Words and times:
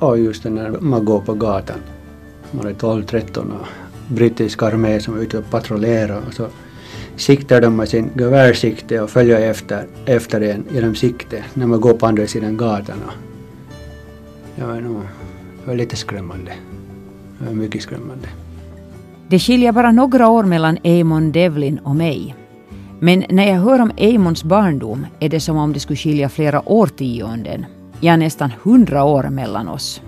Och 0.00 0.18
just 0.18 0.44
när 0.44 0.70
man 0.80 1.04
går 1.04 1.20
på 1.20 1.34
gatan, 1.34 1.78
man 2.50 2.66
är 2.66 2.72
12-13 2.72 3.38
och 3.38 3.66
brittisk 4.08 4.62
armé 4.62 5.00
som 5.00 5.18
är 5.18 5.22
ute 5.22 5.38
och 5.38 5.50
patrullerar 5.50 6.22
och 6.28 6.34
så 6.34 6.46
siktar 7.16 7.60
de 7.60 7.76
med 7.76 7.88
sin 7.88 8.10
gevärssikte 8.18 9.00
och 9.00 9.10
följer 9.10 9.50
efter, 9.50 9.86
efter 10.06 10.40
en 10.40 10.64
genom 10.72 10.94
sikte 10.94 11.44
när 11.54 11.66
man 11.66 11.80
går 11.80 11.94
på 11.94 12.06
andra 12.06 12.26
sidan 12.26 12.56
gatan. 12.56 12.96
Det 14.56 14.64
var 14.64 14.80
nog 14.80 15.02
det 15.62 15.66
var 15.66 15.74
lite 15.74 15.96
skrämmande. 15.96 16.52
Det 17.38 17.46
var 17.46 17.54
mycket 17.54 17.82
skrämmande. 17.82 18.28
Det 19.28 19.38
skiljer 19.38 19.72
bara 19.72 19.92
några 19.92 20.28
år 20.28 20.44
mellan 20.44 20.78
Eamon 20.82 21.32
Devlin 21.32 21.78
och 21.78 21.96
mig. 21.96 22.34
Men 23.00 23.24
när 23.28 23.48
jag 23.48 23.60
hör 23.60 23.80
om 23.80 23.92
Eamons 23.96 24.44
barndom 24.44 25.06
är 25.20 25.28
det 25.28 25.40
som 25.40 25.56
om 25.56 25.72
det 25.72 25.80
skulle 25.80 25.96
skilja 25.96 26.28
flera 26.28 26.68
årtionden, 26.68 27.66
ja 28.00 28.16
nästan 28.16 28.52
hundra 28.62 29.04
år 29.04 29.22
mellan 29.22 29.68
oss. 29.68 30.02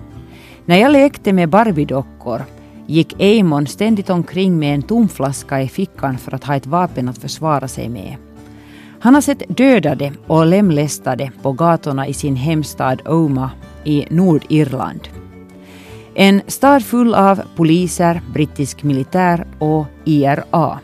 När 0.65 0.77
jag 0.77 0.91
lekte 0.91 1.33
med 1.33 1.49
Barbie-dockor 1.49 2.41
gick 2.87 3.21
Eamon 3.21 3.67
ständigt 3.67 4.09
omkring 4.09 4.59
med 4.59 4.75
en 4.75 4.81
tom 4.81 5.09
flaska 5.09 5.61
i 5.61 5.67
fickan 5.67 6.17
för 6.17 6.35
att 6.35 6.43
ha 6.43 6.55
ett 6.55 6.67
vapen 6.67 7.09
att 7.09 7.17
försvara 7.17 7.67
sig 7.67 7.89
med. 7.89 8.15
Han 8.99 9.13
har 9.13 9.21
sett 9.21 9.57
dödade 9.57 10.11
och 10.27 10.45
lemlästade 10.45 11.31
på 11.41 11.51
gatorna 11.51 12.07
i 12.07 12.13
sin 12.13 12.35
hemstad 12.35 13.01
Oma 13.05 13.51
i 13.83 14.05
Nordirland. 14.09 15.07
En 16.15 16.41
stad 16.47 16.83
full 16.83 17.15
av 17.15 17.41
poliser, 17.55 18.21
brittisk 18.33 18.83
militär 18.83 19.47
och 19.59 19.85
IRA. 20.05 20.79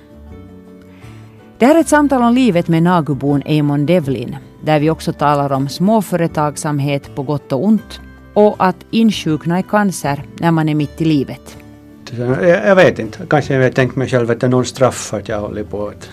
Det 1.58 1.66
här 1.66 1.76
är 1.76 1.80
ett 1.80 1.88
samtal 1.88 2.22
om 2.22 2.34
livet 2.34 2.68
med 2.68 2.84
Nagubon 2.84 3.44
Eamon 3.46 3.86
Devlin, 3.86 4.36
där 4.62 4.80
vi 4.80 4.90
också 4.90 5.14
talar 5.14 5.52
om 5.52 5.70
småföretagsamhet 5.70 7.16
på 7.16 7.24
gott 7.24 7.52
och 7.52 7.64
ont 7.64 8.02
och 8.34 8.56
att 8.60 8.76
insjukna 8.92 9.60
i 9.60 9.64
cancer 9.64 10.24
när 10.40 10.52
man 10.52 10.70
är 10.70 10.76
mitt 10.76 11.02
i 11.02 11.06
livet. 11.06 11.58
Jag, 12.18 12.44
jag 12.44 12.76
vet 12.76 13.00
inte, 13.00 13.20
kanske 13.30 13.54
jag 13.54 13.76
tänkt 13.76 13.96
mig 13.96 14.08
själv 14.08 14.32
att 14.32 14.40
det 14.40 14.48
är 14.48 14.50
någon 14.50 14.66
straff 14.66 15.14
att 15.14 15.30
jag 15.30 15.42
håller 15.42 15.64
på 15.64 15.88
att 15.88 16.10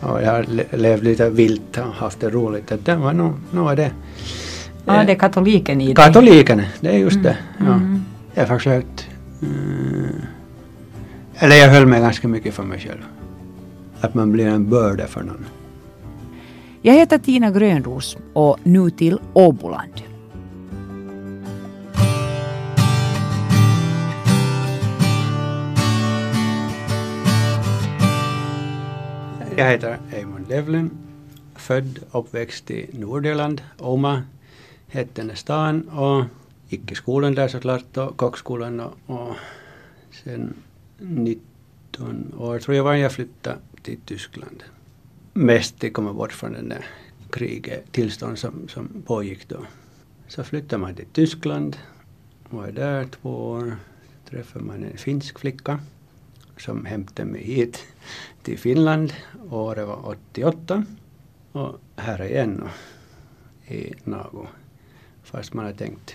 och 0.00 0.22
jag 0.22 0.32
har 0.32 0.76
levt 0.76 1.02
lite 1.02 1.30
vilt 1.30 1.78
och 1.78 1.84
haft 1.84 2.20
det 2.20 2.30
roligt. 2.30 2.72
Att 2.72 2.84
det 2.84 2.96
var 2.96 3.12
nog, 3.12 3.32
nog 3.50 3.70
är 3.70 3.76
det. 3.76 3.90
Ja, 4.84 5.04
det 5.04 5.12
är 5.12 5.18
katoliken 5.18 5.80
i 5.80 5.86
dig. 5.86 5.94
Katoliken, 5.94 6.62
det 6.80 6.88
är 6.88 6.98
just 6.98 7.22
det. 7.22 7.36
Ja. 7.58 7.64
Mm. 7.64 8.04
Jag 8.34 8.46
har 8.46 8.58
försökt... 8.58 9.06
Mm, 9.42 10.22
eller 11.34 11.56
jag 11.56 11.68
höll 11.68 11.86
mig 11.86 12.00
ganska 12.00 12.28
mycket 12.28 12.54
för 12.54 12.62
mig 12.62 12.78
själv. 12.78 13.04
Att 14.00 14.14
man 14.14 14.32
blir 14.32 14.46
en 14.46 14.70
börda 14.70 15.06
för 15.06 15.22
någon. 15.22 15.46
Jag 16.82 16.94
heter 16.94 17.18
Tina 17.18 17.50
Grönros 17.50 18.16
och 18.32 18.58
nu 18.62 18.90
till 18.90 19.20
Åboland. 19.32 19.92
Jag 29.56 29.70
heter 29.70 29.98
Eamon 30.12 30.44
Devlin. 30.48 30.90
Född 31.54 31.98
och 32.10 32.20
uppväxt 32.20 32.70
i 32.70 32.90
Nordirland. 32.92 33.62
Oma 33.78 34.22
hette 34.88 35.22
den 35.22 35.36
stan 35.36 35.88
och 35.88 36.24
gick 36.68 36.92
i 36.92 36.94
skolan 36.94 37.34
där 37.34 37.48
såklart 37.48 37.96
och 37.96 38.16
kockskolan 38.16 38.80
och, 38.80 38.94
och 39.06 39.36
sen 40.24 40.54
19 40.98 42.34
år 42.38 42.58
tror 42.58 42.76
jag 42.76 42.84
var 42.84 42.94
jag 42.94 43.12
flyttade 43.12 43.56
till 43.82 43.98
Tyskland. 44.04 44.62
Mest 45.32 45.78
till 45.78 45.88
att 45.88 45.92
komma 45.94 46.12
bort 46.12 46.32
från 46.32 46.52
den 46.52 46.68
där 46.68 46.86
kriget, 47.30 47.92
tillstånd 47.92 48.38
som, 48.38 48.68
som 48.68 49.02
pågick 49.06 49.48
då. 49.48 49.58
Så 50.28 50.44
flyttade 50.44 50.82
man 50.82 50.94
till 50.94 51.06
Tyskland, 51.12 51.76
var 52.48 52.70
där 52.70 53.04
två 53.04 53.50
år, 53.50 53.76
träffade 54.30 54.64
man 54.64 54.84
en 54.84 54.96
finsk 54.96 55.38
flicka 55.38 55.80
som 56.58 56.84
hämtade 56.84 57.30
mig 57.30 57.42
hit 57.42 57.86
till 58.42 58.58
Finland. 58.58 59.12
Året 59.50 59.86
var 59.86 60.08
88 60.08 60.84
och 61.52 61.80
här 61.96 62.22
igen 62.22 62.68
i 63.66 63.92
Nago. 64.04 64.46
Fast 65.22 65.54
man 65.54 65.64
har 65.64 65.72
tänkt 65.72 66.14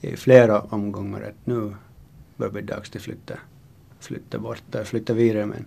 i 0.00 0.16
flera 0.16 0.60
omgångar 0.60 1.20
att 1.22 1.46
nu 1.46 1.74
börjar 2.36 2.52
det 2.52 2.62
bli 2.62 2.62
dags 2.62 2.96
att 2.96 3.02
flytta, 3.02 3.38
flytta 4.00 4.38
bort 4.38 4.74
och 4.74 4.86
flytta 4.86 5.12
vidare. 5.12 5.46
Men, 5.46 5.64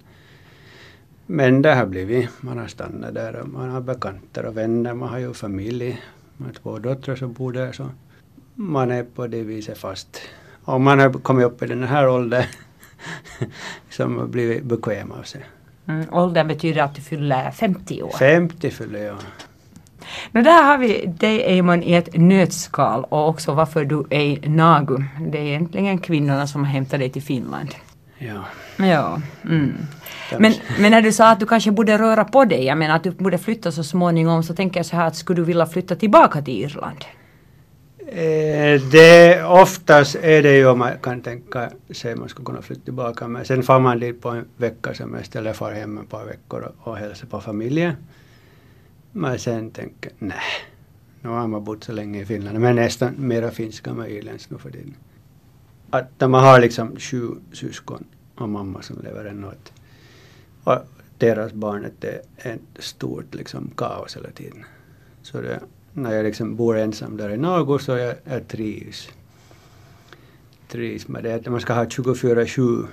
men 1.28 1.62
det 1.62 1.74
har 1.74 1.86
blivit, 1.86 2.30
man 2.42 2.58
har 2.58 2.68
stannat 2.68 3.14
där 3.14 3.36
och 3.36 3.50
man 3.50 3.70
har 3.70 3.82
bekanta 3.82 4.48
och 4.48 4.58
vänner, 4.58 4.94
man 4.94 5.10
har 5.10 5.20
ju 5.20 5.34
familj, 5.34 6.02
man 6.38 6.48
har 6.48 6.54
två 6.54 6.80
döttrar 6.80 7.16
som 7.16 7.34
bor 7.34 7.52
där 7.52 7.72
så 7.72 7.90
man 8.56 8.92
är 8.92 9.04
på 9.04 9.28
det 9.28 9.44
viset 9.44 9.78
fast. 9.78 10.22
Och 10.64 10.82
man 10.82 11.00
har 11.00 11.14
kommit 11.14 11.46
upp 11.46 11.64
i 11.64 11.68
den 11.68 11.84
här 11.84 12.10
åldern 12.10 12.44
som 13.90 14.18
har 14.18 14.28
blivit 14.28 14.64
bekväm 14.64 15.12
av 15.12 15.24
sig. 15.24 15.46
Mm, 15.88 16.06
åldern 16.12 16.48
betyder 16.48 16.82
att 16.82 16.96
du 16.96 17.02
fyller 17.02 17.52
50 17.52 18.04
år? 18.04 18.12
50 18.20 18.70
fyller 18.70 19.00
jag. 19.00 19.18
Nu 20.32 20.42
där 20.42 20.64
har 20.64 20.78
vi 20.78 21.06
dig 21.06 21.58
Eamon 21.58 21.84
i 21.84 21.94
ett 21.94 22.18
nötskal 22.18 23.04
och 23.04 23.30
också 23.30 23.54
varför 23.54 23.86
du 23.86 24.06
är 24.10 24.50
Nagu. 24.50 25.04
Det 25.20 25.38
är 25.38 25.44
egentligen 25.44 25.98
kvinnorna 25.98 26.48
som 26.48 26.64
har 26.64 26.72
hämtat 26.72 27.00
dig 27.00 27.10
till 27.10 27.22
Finland. 27.22 27.76
Ja. 28.18 28.46
Ja. 28.78 29.22
Mm. 29.46 29.78
Men, 30.40 30.54
men 30.80 30.92
när 30.92 31.02
du 31.02 31.12
sa 31.12 31.32
att 31.32 31.40
du 31.40 31.46
kanske 31.46 31.72
borde 31.72 31.98
röra 31.98 32.26
på 32.26 32.46
dig, 32.46 32.66
jag 32.66 32.78
menar 32.78 32.96
att 32.96 33.04
du 33.04 33.12
borde 33.12 33.38
flytta 33.38 33.72
så 33.72 33.84
småningom, 33.84 34.44
så 34.44 34.54
tänker 34.54 34.80
jag 34.80 34.86
så 34.86 34.96
här 34.96 35.08
att 35.08 35.16
skulle 35.16 35.42
du 35.42 35.46
vilja 35.46 35.66
flytta 35.66 35.96
tillbaka 35.96 36.42
till 36.42 36.64
Irland? 36.64 37.06
Eh, 38.08 38.82
det, 38.92 39.44
oftast 39.44 40.16
är 40.16 40.44
det 40.44 40.58
ju 40.58 40.68
om 40.68 40.80
man 40.80 40.92
kan 41.02 41.22
tänka 41.22 41.70
sig 41.92 42.12
att 42.12 42.20
man 42.20 42.30
skulle 42.30 42.46
kunna 42.46 42.62
flytta 42.62 42.82
tillbaka 42.82 43.28
men 43.28 43.46
sen 43.46 43.64
får 43.64 43.80
man 43.80 44.00
dit 44.00 44.22
på 44.22 44.30
en 44.30 44.46
vecka 44.58 44.94
semester 44.94 45.40
eller 45.40 45.54
far 45.54 45.72
hem 45.72 45.98
ett 45.98 46.10
par 46.10 46.26
veckor 46.26 46.62
och, 46.62 46.88
och 46.88 46.98
hälsa 46.98 47.26
på 47.26 47.42
familjen. 47.42 47.94
Men 49.12 49.40
sen 49.40 49.72
tänker 49.72 50.12
nej, 50.20 50.38
nu 51.22 51.30
har 51.30 51.48
man 51.48 51.64
bott 51.64 51.84
så 51.84 51.92
länge 51.92 52.22
i 52.22 52.26
Finland, 52.26 52.60
men 52.60 52.76
nästan 52.76 53.14
mera 53.18 53.52
finska 53.52 53.90
än 53.90 54.06
irländskt 54.06 54.52
nu 54.52 54.58
för 54.58 54.70
tiden. 54.70 54.96
Att 55.90 56.20
man 56.20 56.44
har 56.44 56.60
liksom 56.60 56.96
sju 57.00 57.28
syskon 57.54 58.04
och 58.36 58.50
mamma 58.50 58.82
som 58.82 59.00
lever 59.04 59.26
ännu. 59.26 59.48
Och 60.64 60.78
deras 61.18 61.54
barn 61.54 61.86
är 62.02 62.22
ett 62.38 62.60
stort 62.80 63.36
liksom 63.36 63.72
kaos 63.76 64.16
hela 64.16 64.30
tiden. 64.30 64.66
Så 65.22 65.42
det, 65.42 65.60
när 65.94 66.14
jag 66.14 66.24
liksom 66.24 66.56
bor 66.56 66.78
ensam 66.78 67.18
där 67.18 67.30
i 67.30 67.38
Nago 67.38 67.80
så 67.80 67.92
jag, 67.92 68.16
jag 68.24 68.48
trivs. 68.48 69.10
Trivs 70.68 71.08
med 71.08 71.24
det. 71.24 71.34
Att 71.34 71.46
man 71.46 71.62
ska 71.62 71.74
ha 71.74 71.84
24-7 71.84 72.88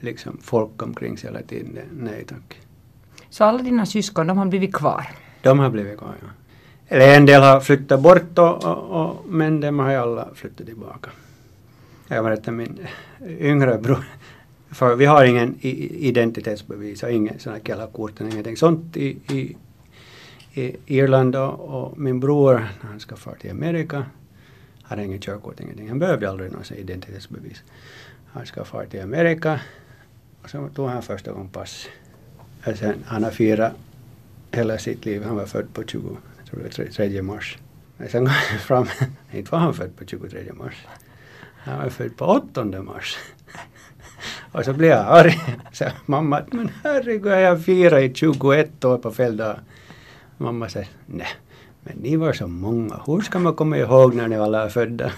liksom 0.00 0.38
folk 0.42 0.82
omkring 0.82 1.18
sig 1.18 1.30
hela 1.30 1.42
tiden. 1.42 1.78
Nej 1.92 2.24
tack. 2.24 2.60
Så 3.30 3.44
alla 3.44 3.62
dina 3.62 3.86
syskon, 3.86 4.26
de 4.26 4.38
har 4.38 4.46
blivit 4.46 4.74
kvar? 4.74 5.08
De 5.42 5.58
har 5.58 5.70
blivit 5.70 5.98
kvar, 5.98 6.14
ja. 6.20 6.28
Eller 6.88 7.16
en 7.16 7.26
del 7.26 7.42
har 7.42 7.60
flyttat 7.60 8.00
bort 8.00 8.38
och, 8.38 8.64
och, 8.64 9.02
och, 9.02 9.24
men 9.28 9.60
de 9.60 9.78
har 9.78 9.90
ju 9.90 9.96
alla 9.96 10.28
flyttat 10.34 10.66
tillbaka. 10.66 11.10
Jag 12.12 12.24
berättade 12.24 12.56
min 12.56 12.86
yngre 13.22 13.78
bror, 13.78 14.04
för 14.70 14.96
vi 14.96 15.04
har 15.04 15.24
ingen 15.24 15.58
identitetsbevis 15.60 17.02
och 17.02 17.10
ingen 17.10 17.38
sådana 17.38 17.60
källarkort 17.60 18.20
eller 18.20 18.30
ingenting 18.30 18.56
sånt 18.56 18.96
i, 18.96 19.18
i, 19.28 19.56
i 20.54 20.76
Irland 20.86 21.36
och, 21.36 21.60
och, 21.60 21.98
min 21.98 22.20
bror, 22.20 22.54
när 22.54 22.90
han 22.90 23.00
ska 23.00 23.16
fara 23.16 23.34
till 23.34 23.50
Amerika, 23.50 24.04
hade 24.82 25.04
inget 25.04 25.22
körkort, 25.22 25.60
ingenting. 25.60 25.88
Han 25.88 25.98
behövde 25.98 26.30
aldrig 26.30 26.52
något 26.52 26.70
identitetsbevis. 26.72 27.62
Han 28.26 28.46
ska 28.46 28.64
fara 28.64 28.86
till 28.86 29.02
Amerika 29.02 29.60
och 30.42 30.50
så 30.50 30.68
tog 30.68 30.88
han 30.88 31.02
första 31.02 31.32
gången 31.32 31.48
pass. 31.48 31.86
Och 32.66 32.76
sen, 32.76 32.94
han 33.06 33.24
har 33.24 33.30
firat 33.30 33.72
hela 34.50 34.78
sitt 34.78 35.04
liv. 35.04 35.24
Han 35.24 35.36
var 35.36 35.46
född 35.46 35.74
på 35.74 35.82
20, 35.82 36.16
tror 36.50 36.86
3 36.92 37.22
mars. 37.22 37.58
Och 37.98 38.10
sen 38.10 38.26
kom 38.26 38.34
han 38.50 38.58
fram, 38.58 38.86
inte 39.32 39.50
var 39.52 39.58
han 39.58 39.74
född 39.74 39.96
på 39.96 40.04
23 40.04 40.52
mars. 40.52 40.86
Han 41.64 41.78
var 41.78 41.88
född 41.88 42.16
på 42.16 42.24
8 42.24 42.64
mars. 42.64 43.16
Och 44.52 44.64
så 44.64 44.72
blev 44.72 44.90
jag 44.90 45.06
arg. 45.06 45.40
Så 45.72 45.84
mamma, 46.06 46.42
men 46.50 46.70
herregud, 46.84 47.32
jag 47.32 47.64
firat 47.64 48.02
i 48.02 48.14
21 48.14 48.84
år 48.84 48.98
på 48.98 49.10
fel 49.10 49.36
dag. 49.36 49.56
Mamma 50.36 50.68
säger, 50.68 50.88
nej, 51.06 51.28
men 51.82 51.96
ni 51.96 52.16
var 52.16 52.32
så 52.32 52.46
många. 52.46 53.00
Hur 53.06 53.20
ska 53.20 53.38
man 53.38 53.54
komma 53.54 53.76
ihåg 53.76 54.14
när 54.14 54.28
ni 54.28 54.36
alla 54.36 54.64
är 54.64 54.68
födda? 54.68 55.12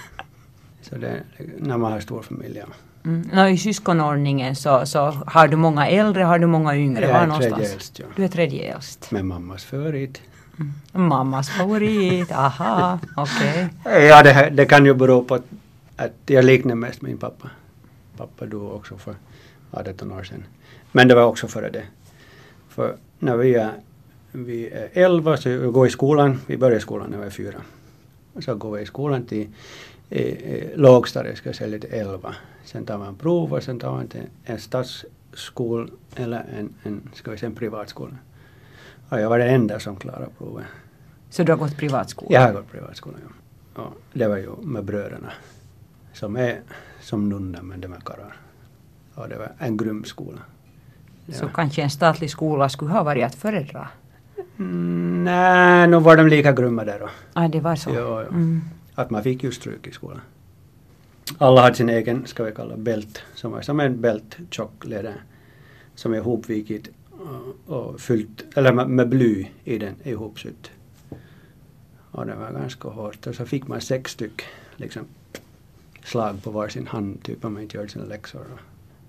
Så 0.83 0.97
det, 0.97 1.23
när 1.59 1.77
man 1.79 1.93
har 1.93 2.01
stor 2.01 2.23
familj. 2.23 2.63
Mm. 3.05 3.31
No, 3.33 3.49
I 3.49 3.59
syskonordningen 3.59 4.57
så, 4.57 4.87
så 4.87 5.01
har 5.27 5.49
du 5.49 5.57
många 5.57 5.89
äldre, 5.89 6.23
har 6.23 6.39
du 6.39 6.47
många 6.47 6.77
yngre? 6.77 7.09
Jag 7.09 7.23
är 7.23 7.39
tredje 7.39 7.73
äldst, 7.73 7.99
ja. 7.99 8.07
Du 8.17 8.25
är 8.25 8.29
tredje 8.29 8.75
äldst. 8.75 9.11
Med 9.11 9.25
mammas 9.25 9.65
favorit. 9.65 10.21
Mm. 10.59 11.09
Mammas 11.09 11.51
favorit, 11.51 12.33
aha, 12.33 12.99
okej. 13.17 13.69
Okay. 13.85 14.03
Ja, 14.07 14.23
det, 14.23 14.51
det, 14.53 14.67
kan 14.67 14.85
ju 14.87 14.95
bero 14.95 15.25
på 15.25 15.39
att, 15.97 16.13
jag 16.27 16.45
liknar 16.45 16.75
mest 16.75 17.03
min 17.03 17.19
pappa. 17.19 17.51
Pappa 18.17 18.47
dog 18.47 18.73
också 18.73 18.99
för 18.99 19.15
18 19.71 20.13
år 20.13 20.23
sedan. 20.23 20.45
Men 20.93 21.09
det 21.09 21.15
var 21.15 21.25
också 21.25 21.49
före 21.49 21.71
det. 21.71 21.85
För 22.69 22.97
när 23.19 23.37
vi 23.37 23.55
är, 23.55 23.73
vi 24.33 24.69
är 24.69 24.89
11 24.93 25.37
så 25.37 25.49
vi 25.49 25.67
går 25.67 25.87
i 25.87 25.91
skolan, 25.91 26.41
vi 26.47 26.57
börjar 26.57 26.79
skolan 26.79 27.11
när 27.11 27.19
vi 27.19 27.27
är 27.27 27.31
fyra. 27.31 27.63
Så 28.41 28.55
går 28.55 28.77
vi 28.77 28.83
i 28.83 28.87
skolan 28.87 29.27
till 29.27 29.49
i 30.13 30.77
lågstadiet 30.77 31.37
ska 31.37 31.49
jag 31.49 31.57
säga 31.57 31.71
lite 31.71 31.87
11. 31.87 32.35
Sen 32.65 32.87
tar 32.87 32.99
man 32.99 33.17
prov 33.17 33.53
och 33.53 33.63
sen 33.63 33.79
tar 33.79 33.93
man 33.93 34.09
till 34.09 34.23
en 34.45 34.59
stadsskol 34.59 35.91
eller 36.17 36.45
en, 36.59 36.75
en, 36.83 37.11
ska 37.15 37.31
vi 37.31 37.39
säga, 37.39 37.51
en 37.51 37.57
privatskola. 37.57 38.15
Och 39.09 39.21
jag 39.21 39.29
var 39.29 39.39
den 39.39 39.49
enda 39.49 39.81
som 39.81 39.97
klarade 39.97 40.27
provet. 40.39 40.67
Så 41.31 41.43
du 41.43 41.53
har 41.53 41.59
gått 41.59 41.77
privatskola? 41.77 42.31
Jag 42.33 42.41
har 42.41 42.53
gått 42.53 42.71
privatskola, 42.71 43.17
ja. 43.75 43.83
Och 43.83 43.93
det 44.13 44.29
var 44.29 44.37
ju 44.37 44.51
med 44.63 44.85
bröderna 44.85 45.33
som 46.13 46.37
är 46.37 46.61
som 47.01 47.29
nunnor 47.29 47.63
men 47.63 47.81
de 47.81 47.93
är 47.93 48.01
karlar. 48.01 48.37
Och 49.15 49.29
det 49.29 49.39
var 49.39 49.53
en 49.59 49.77
grym 49.77 50.05
skola. 50.05 50.41
Så 51.29 51.49
kanske 51.49 51.83
en 51.83 51.91
statlig 51.91 52.31
skola 52.31 52.69
skulle 52.69 52.91
ha 52.91 53.03
varit 53.03 53.25
att 53.25 53.35
föredra? 53.35 53.89
Mm, 54.59 55.25
nej, 55.25 55.89
nu 55.89 56.01
var 56.01 56.17
de 56.17 56.29
lika 56.29 56.53
grymma 56.53 56.85
där 56.85 56.99
då. 57.01 57.09
Ah, 57.33 57.49
det 57.49 57.61
var 57.61 57.77
så? 57.77 57.91
Jo, 57.91 58.23
jo. 58.23 58.29
Mm. 58.29 58.61
Att 58.95 59.11
man 59.11 59.23
fick 59.23 59.43
ju 59.43 59.53
stryk 59.53 59.87
i 59.87 59.93
skolan. 59.93 60.21
Alla 61.39 61.61
hade 61.61 61.75
sin 61.75 61.89
egen, 61.89 62.27
ska 62.27 62.45
vi 62.45 62.53
kalla 62.53 62.77
bält, 62.77 63.23
som 63.35 63.53
var 63.53 63.61
som 63.61 63.81
en 63.81 64.01
bält, 64.01 64.37
tjock 64.51 64.85
läder, 64.85 65.15
som 65.95 66.13
är 66.13 66.17
ihopvikit 66.17 66.89
och, 67.11 67.77
och 67.77 68.01
fyllt, 68.01 68.45
eller 68.55 68.73
med, 68.73 68.89
med 68.89 69.09
bly 69.09 69.47
i 69.65 69.79
den, 69.79 69.95
ihopsytt. 70.05 70.71
Och 72.11 72.27
det 72.27 72.35
var 72.35 72.51
ganska 72.51 72.89
hårt. 72.89 73.27
Och 73.27 73.35
så 73.35 73.47
fick 73.47 73.69
man 73.69 73.81
sex 73.81 74.13
styck 74.13 74.43
liksom, 74.77 75.07
slag 76.05 76.43
på 76.43 76.51
varsin 76.51 76.87
hand, 76.87 77.23
typ 77.23 77.45
om 77.45 77.53
man 77.53 77.63
inte 77.63 77.77
gör 77.77 77.87
sina 77.87 78.05
läxor. 78.05 78.47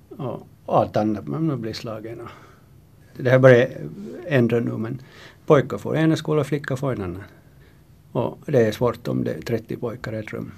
Och, 0.09 0.25
och, 0.25 0.47
och 0.65 0.77
allt 0.77 0.97
annat, 0.97 1.27
man 1.27 1.61
blir 1.61 1.73
slagen. 1.73 2.21
Och, 2.21 2.29
det 3.17 3.29
här 3.29 3.39
bara 3.39 3.65
ändrar 4.27 4.61
nu 4.61 4.77
men 4.77 5.01
pojkar 5.45 5.77
får 5.77 5.97
ena 5.97 6.15
skola 6.15 6.41
och 6.41 6.47
flickor 6.47 6.75
får 6.75 6.93
en 6.93 7.01
annan. 7.01 7.23
Och 8.11 8.37
det 8.45 8.67
är 8.67 8.71
svårt 8.71 9.07
om 9.07 9.23
det 9.23 9.33
är 9.33 9.41
30 9.41 9.77
pojkar 9.77 10.13
i 10.13 10.17
ett 10.17 10.33
rum 10.33 10.51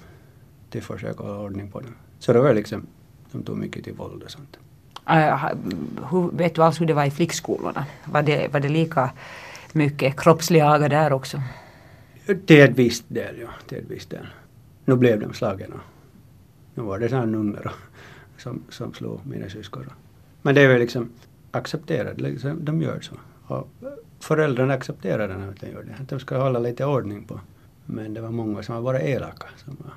till 0.70 0.80
att 0.80 0.86
försöka 0.86 1.22
hålla 1.22 1.38
ordning 1.38 1.70
på 1.70 1.80
dem. 1.80 1.94
Så 2.18 2.32
det 2.32 2.40
var 2.40 2.54
liksom, 2.54 2.86
de 3.32 3.42
tog 3.42 3.56
mycket 3.56 3.84
till 3.84 3.92
våld 3.92 4.22
och 4.22 4.30
sånt. 4.30 4.58
Uh, 5.10 5.46
hur, 6.10 6.30
vet 6.36 6.54
du 6.54 6.62
alls 6.62 6.80
hur 6.80 6.86
det 6.86 6.94
var 6.94 7.04
i 7.04 7.10
flickskolorna? 7.10 7.86
Var 8.04 8.22
det, 8.22 8.52
var 8.52 8.60
det 8.60 8.68
lika 8.68 9.10
mycket 9.72 10.20
kroppslig 10.20 10.60
aga 10.60 10.88
där 10.88 11.12
också? 11.12 11.42
Till 12.46 12.60
ett 12.60 12.78
visst 12.78 13.04
del, 13.08 13.38
ja. 13.40 13.48
Till 13.66 13.78
ett 13.78 13.84
visst 13.88 14.10
del. 14.10 14.26
Nu 14.84 14.96
blev 14.96 15.20
de 15.20 15.34
slagna. 15.34 15.80
Nu 16.76 16.82
var 16.82 16.98
det 16.98 17.08
sådana 17.08 17.26
nunnor 17.26 17.70
som, 18.36 18.62
som 18.68 18.94
slog 18.94 19.20
mina 19.26 19.48
syskon. 19.48 19.90
Men 20.42 20.54
det 20.54 20.60
är 20.60 20.68
väl 20.68 20.78
liksom 20.78 21.08
accepterat, 21.50 22.20
liksom, 22.20 22.64
de 22.64 22.82
gör 22.82 23.00
så. 23.00 23.14
Och 23.54 23.68
föräldrarna 24.20 24.74
accepterar 24.74 25.28
den 25.28 25.48
att 25.48 25.60
de 25.60 25.66
gör 25.66 25.82
det. 25.82 25.94
Att 26.02 26.08
de 26.08 26.20
ska 26.20 26.38
hålla 26.38 26.58
lite 26.58 26.84
ordning 26.84 27.24
på. 27.24 27.40
Men 27.86 28.14
det 28.14 28.20
var 28.20 28.30
många 28.30 28.62
som 28.62 28.74
var 28.74 28.82
bara 28.82 29.00
elaka. 29.00 29.46
Som, 29.56 29.76
var, 29.84 29.92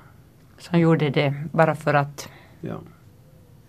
Som 0.58 0.80
gjorde 0.80 1.10
det 1.10 1.34
bara 1.52 1.76
för 1.76 1.94
att, 1.94 2.28
ja, 2.60 2.80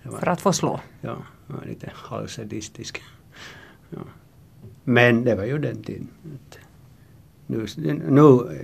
var, 0.04 0.20
för 0.20 0.28
att 0.28 0.42
få 0.42 0.54
slå? 0.54 0.80
ja, 1.02 1.18
det 1.48 1.54
var 1.54 1.66
lite 1.66 1.92
halvsadistisk. 1.94 3.02
Ja. 3.90 4.00
Men 4.84 5.24
det 5.24 5.36
var 5.36 5.44
ju 5.44 5.58
den 5.58 5.84
tiden. 5.84 6.08
Att 6.36 6.60
Nu, 7.48 7.66
nu 8.10 8.22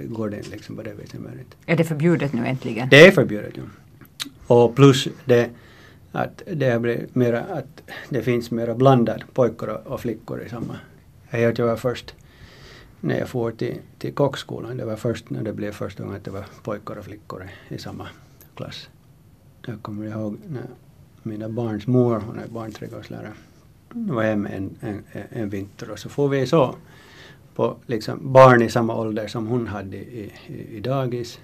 går 0.10 0.30
det 0.30 0.52
liksom 0.52 0.76
på 0.76 0.84
det 0.84 0.94
viset. 0.94 1.20
Är 1.66 1.78
det 1.78 1.84
förbjudet 1.84 2.34
nu 2.34 2.46
äntligen? 2.46 2.90
Det 2.90 3.08
är 3.08 3.12
förbjudet, 3.12 3.58
ja. 3.58 3.64
Och 4.48 4.76
plus 4.76 5.08
det 5.26 5.50
att 6.12 6.42
det 6.46 6.82
blir 6.82 7.08
mera, 7.14 7.40
att 7.40 7.82
det 8.10 8.22
finns 8.22 8.52
mera 8.52 8.76
blandat, 8.76 9.22
pojkar 9.34 9.68
och, 9.68 9.88
och 9.88 10.02
flickor 10.02 10.42
i 10.42 10.50
samma. 10.50 10.78
Jag 11.30 11.48
vet, 11.48 11.58
jag 11.58 11.68
var 11.68 11.76
först 11.76 12.16
när 13.02 13.20
jag 13.20 13.28
får 13.28 13.52
till, 13.52 13.78
till 13.98 14.14
kockskolan, 14.14 14.78
det 14.78 14.86
var 14.86 14.96
först 14.96 15.30
när 15.30 15.44
det 15.44 15.54
blev 15.54 15.72
första 15.72 16.04
gången 16.04 16.18
att 16.18 16.24
det 16.24 16.32
var 16.32 16.46
pojkar 16.64 16.96
och 16.96 17.06
flickor 17.06 17.50
i, 17.70 17.76
i 17.76 17.78
samma 17.78 18.08
klass. 18.56 18.90
Jag 19.66 19.82
kommer 19.82 20.06
ihåg 20.06 20.38
när 20.48 20.66
mina 21.24 21.50
barns 21.50 21.88
mor, 21.88 22.20
hon 22.20 22.40
är 22.40 22.48
barnträdgårdslärare, 22.48 23.34
var 23.90 24.24
hemma 24.24 24.50
en, 24.50 24.76
en, 24.82 25.04
en 25.30 25.50
vinter 25.50 25.92
och 25.92 26.00
så 26.00 26.10
får 26.10 26.30
vi 26.30 26.48
så 26.48 26.76
på 27.56 27.78
liksom 27.86 28.34
barn 28.34 28.62
i 28.62 28.70
samma 28.70 28.96
ålder 28.96 29.28
som 29.28 29.48
hon 29.48 29.68
hade 29.68 29.98
i, 29.98 30.32
i, 30.48 30.78
i 30.78 30.80
dagis, 30.80 31.40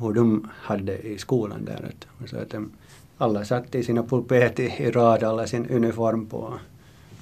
hur 0.00 0.12
de 0.12 0.48
hade 0.52 0.98
i 0.98 1.18
skolan 1.18 1.64
där. 1.64 1.90
Att, 1.90 2.30
så 2.30 2.36
att 2.38 2.50
de, 2.50 2.70
alla 3.18 3.44
satt 3.44 3.74
i 3.74 3.82
sina 3.82 4.02
pulpet 4.02 4.60
i, 4.60 4.62
i 4.78 4.90
rad, 4.90 5.22
alla 5.22 5.46
sin 5.46 5.66
uniform 5.70 6.26
på. 6.26 6.54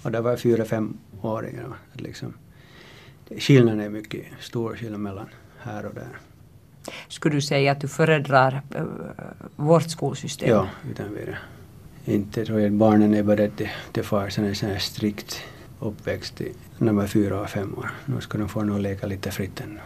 Och 0.03 0.11
det 0.11 0.21
var 0.21 0.37
fyra, 0.37 0.65
femåringar. 0.65 1.67
Att 1.93 2.01
liksom, 2.01 2.35
skillnaden 3.39 3.81
är 3.81 3.89
mycket 3.89 4.25
stor 4.41 4.77
skillnad 4.77 5.01
mellan 5.01 5.27
här 5.59 5.87
och 5.87 5.95
där. 5.95 6.19
Skulle 7.09 7.35
du 7.35 7.41
säga 7.41 7.73
att 7.73 7.81
du 7.81 7.89
föredrar 7.89 8.63
uh, 8.77 8.85
vårt 9.57 9.91
skolsystem? 9.91 10.49
Ja, 10.49 10.69
utan 10.91 11.15
vidare. 11.15 11.39
Inte 12.05 12.45
tror 12.45 12.61
jag 12.61 12.67
att 12.67 12.73
barnen 12.73 13.15
är 13.15 13.23
beredda 13.23 13.57
till, 13.57 13.71
till 13.93 14.05
far 14.05 14.29
sån 14.29 14.45
här, 14.45 14.55
sån 14.55 14.69
här 14.69 14.79
strikt 14.79 15.43
uppväxt 15.81 16.41
i, 16.41 16.53
när 16.79 16.87
de 16.87 16.99
är 16.99 17.07
fyra 17.07 17.41
och 17.41 17.49
fem 17.49 17.75
år. 17.79 17.91
Nu 18.05 18.21
ska 18.21 18.39
de 18.39 18.49
få 18.49 18.63
nog 18.63 18.81
leka 18.81 19.07
lite 19.07 19.31
fritt 19.31 19.61
ännu. 19.61 19.81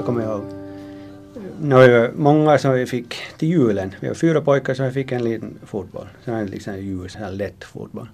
Jag 0.00 0.06
kommer 0.06 0.22
ihåg, 0.22 0.42
nu 1.60 1.74
var 1.74 1.88
det 1.88 2.12
många 2.16 2.58
som 2.58 2.72
vi 2.72 2.86
fick 2.86 3.14
till 3.36 3.48
julen. 3.48 3.94
Vi 4.00 4.08
var 4.08 4.14
fyra 4.14 4.40
pojkar 4.40 4.74
som 4.74 4.84
vi 4.84 4.90
fick 4.90 5.12
en 5.12 5.24
liten 5.24 5.58
fotboll. 5.64 6.06
Så 6.24 6.30
en 6.30 6.46
liksom 6.46 6.76
ljus, 6.78 7.16
en 7.16 7.36
lätt 7.36 7.64
fotboll. 7.64 8.08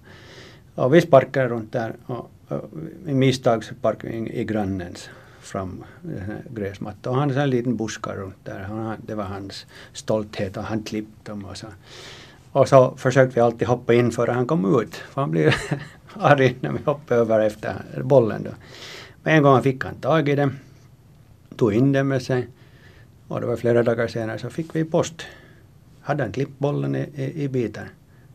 Och 0.74 0.94
vi 0.94 1.00
sparkade 1.00 1.48
runt 1.48 1.72
där 1.72 1.94
och, 2.06 2.30
och 2.48 2.70
i 3.06 3.14
misstag 3.14 3.64
så 3.64 3.74
sparkade 3.74 4.12
vi 4.12 4.30
i 4.32 4.44
grannens 4.44 5.08
fram 5.40 5.84
gräsmatta. 6.50 7.10
Och 7.10 7.16
han 7.16 7.30
hade 7.30 7.42
en 7.42 7.50
liten 7.50 7.76
buskar 7.76 8.14
runt 8.14 8.44
där. 8.44 8.58
Han, 8.58 8.96
det 9.06 9.14
var 9.14 9.24
hans 9.24 9.66
stolthet 9.92 10.56
och 10.56 10.62
han 10.62 10.82
klippte 10.82 11.30
dem 11.30 11.44
och 11.44 11.56
så. 11.56 11.66
Och 12.52 12.68
så 12.68 12.96
försökte 12.96 13.34
vi 13.34 13.40
alltid 13.40 13.68
hoppa 13.68 13.94
in 13.94 14.12
före 14.12 14.30
han 14.30 14.46
kom 14.46 14.80
ut. 14.80 14.94
För 14.94 15.20
han 15.20 15.30
blev 15.30 15.54
arg 16.14 16.56
när 16.60 16.72
vi 16.72 16.78
hoppade 16.84 17.20
över 17.20 17.40
efter 17.40 17.74
bollen 18.02 18.42
då. 18.42 18.50
Men 19.22 19.34
en 19.34 19.42
gång 19.42 19.62
fick 19.62 19.84
han 19.84 19.94
tag 19.94 20.28
i 20.28 20.34
den, 20.34 20.58
tog 21.56 21.74
in 21.74 21.92
den 21.92 22.08
med 22.08 22.22
sig. 22.22 22.48
Och 23.28 23.40
det 23.40 23.46
var 23.46 23.56
flera 23.56 23.82
dagar 23.82 24.08
senare 24.08 24.38
så 24.38 24.50
fick 24.50 24.76
vi 24.76 24.84
post. 24.84 25.22
Hade 26.00 26.22
han 26.22 26.32
klippt 26.32 26.58
bollen 26.58 26.96
i, 26.96 27.08
i, 27.14 27.42
i 27.42 27.48
bitar 27.48 27.88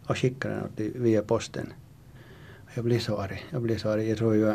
och 0.06 0.18
skickade 0.18 0.56
den 0.76 0.92
via 0.96 1.22
posten. 1.22 1.74
Jag 2.74 2.86
blir 2.86 3.00
så 3.00 3.18
arg. 3.18 3.46
Jag 3.50 3.62
blir 3.62 3.78
så 3.78 3.90
arg. 3.90 4.10
Jag 4.10 4.18
tror 4.18 4.36
jag 4.36 4.48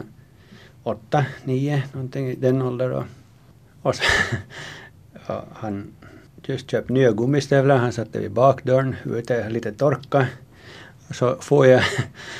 var 0.83 0.93
åtta, 0.93 1.27
nio, 1.45 1.83
någonting 1.93 2.29
i 2.29 2.35
den 2.35 2.63
åldern 2.63 2.91
då. 2.91 3.05
Och 3.83 3.95
så, 3.95 4.03
och 5.33 5.45
han 5.53 5.93
just 6.45 6.71
köpt 6.71 6.89
nya 6.89 7.13
gummistövlar. 7.13 7.77
Han 7.77 7.93
satte 7.93 8.19
vid 8.19 8.33
bakdörren 8.33 8.97
ute 9.05 9.49
lite 9.49 9.73
torka. 9.73 10.27
Så 11.11 11.37
får 11.41 11.67
jag 11.67 11.83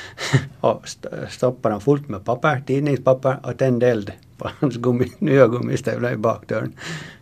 och 0.59 0.87
stoppar 1.29 1.71
han 1.71 1.81
fullt 1.81 2.09
med 2.09 2.25
papper, 2.25 2.63
tidningspapper 2.67 3.39
och 3.43 3.57
tände 3.57 3.87
eld 3.87 4.11
på 4.43 4.49
hans 4.59 4.77
gummi, 4.77 5.11
nya 5.19 5.47
gummistövlar 5.47 6.11
i 6.11 6.17
bakdörren. 6.17 6.73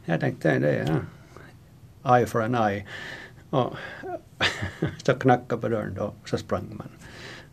Jag 0.06 0.20
tänkte 0.20 0.60
det 0.60 0.72
är 0.72 1.02
ja, 2.04 2.18
eye 2.18 2.26
for 2.26 2.42
an 2.42 2.56
eye. 2.56 2.86
Och 3.50 3.74
så 5.04 5.14
knackade 5.14 5.62
på 5.62 5.68
dörren 5.68 5.94
då, 5.94 6.14
så 6.26 6.38
sprang 6.38 6.68
man. 6.78 6.88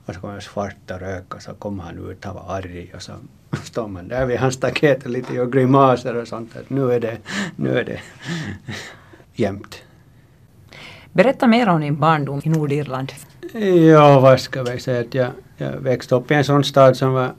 Och 0.06 0.14
så 0.14 0.20
kom 0.20 0.34
det 0.34 0.40
svarta 0.40 0.98
rök 0.98 1.34
och 1.34 1.42
så 1.42 1.54
kom 1.54 1.80
han 1.80 2.10
ut, 2.10 2.24
han 2.24 2.34
var 2.34 2.56
arg 2.56 2.92
och 2.94 3.02
så 3.02 3.12
står 3.62 3.88
man 3.88 4.08
där 4.08 4.26
vid 4.26 4.38
hans 4.38 4.54
staket 4.54 5.04
och 5.04 5.10
lite 5.10 5.34
gör 5.34 5.46
grimaser 5.46 6.16
och 6.16 6.28
sånt. 6.28 6.56
Att 6.56 6.70
nu 6.70 6.92
är 6.92 7.00
det, 7.00 7.18
nu 7.56 7.78
är 7.78 7.84
det 7.84 8.00
jämnt. 9.34 9.82
Berätta 11.12 11.46
mer 11.46 11.68
om 11.68 11.80
din 11.80 11.96
barndom 11.96 12.40
i 12.44 12.48
Nordirland. 12.48 13.12
Ja, 13.90 14.20
vad 14.20 14.40
ska 14.40 14.62
vi 14.62 14.80
säga 14.80 15.00
att 15.00 15.14
jag, 15.14 15.30
jag 15.56 15.72
växte 15.72 16.14
upp 16.14 16.30
i 16.30 16.34
en 16.34 16.44
sån 16.44 16.64
stad 16.64 16.96
som 16.96 17.12
var 17.12 17.32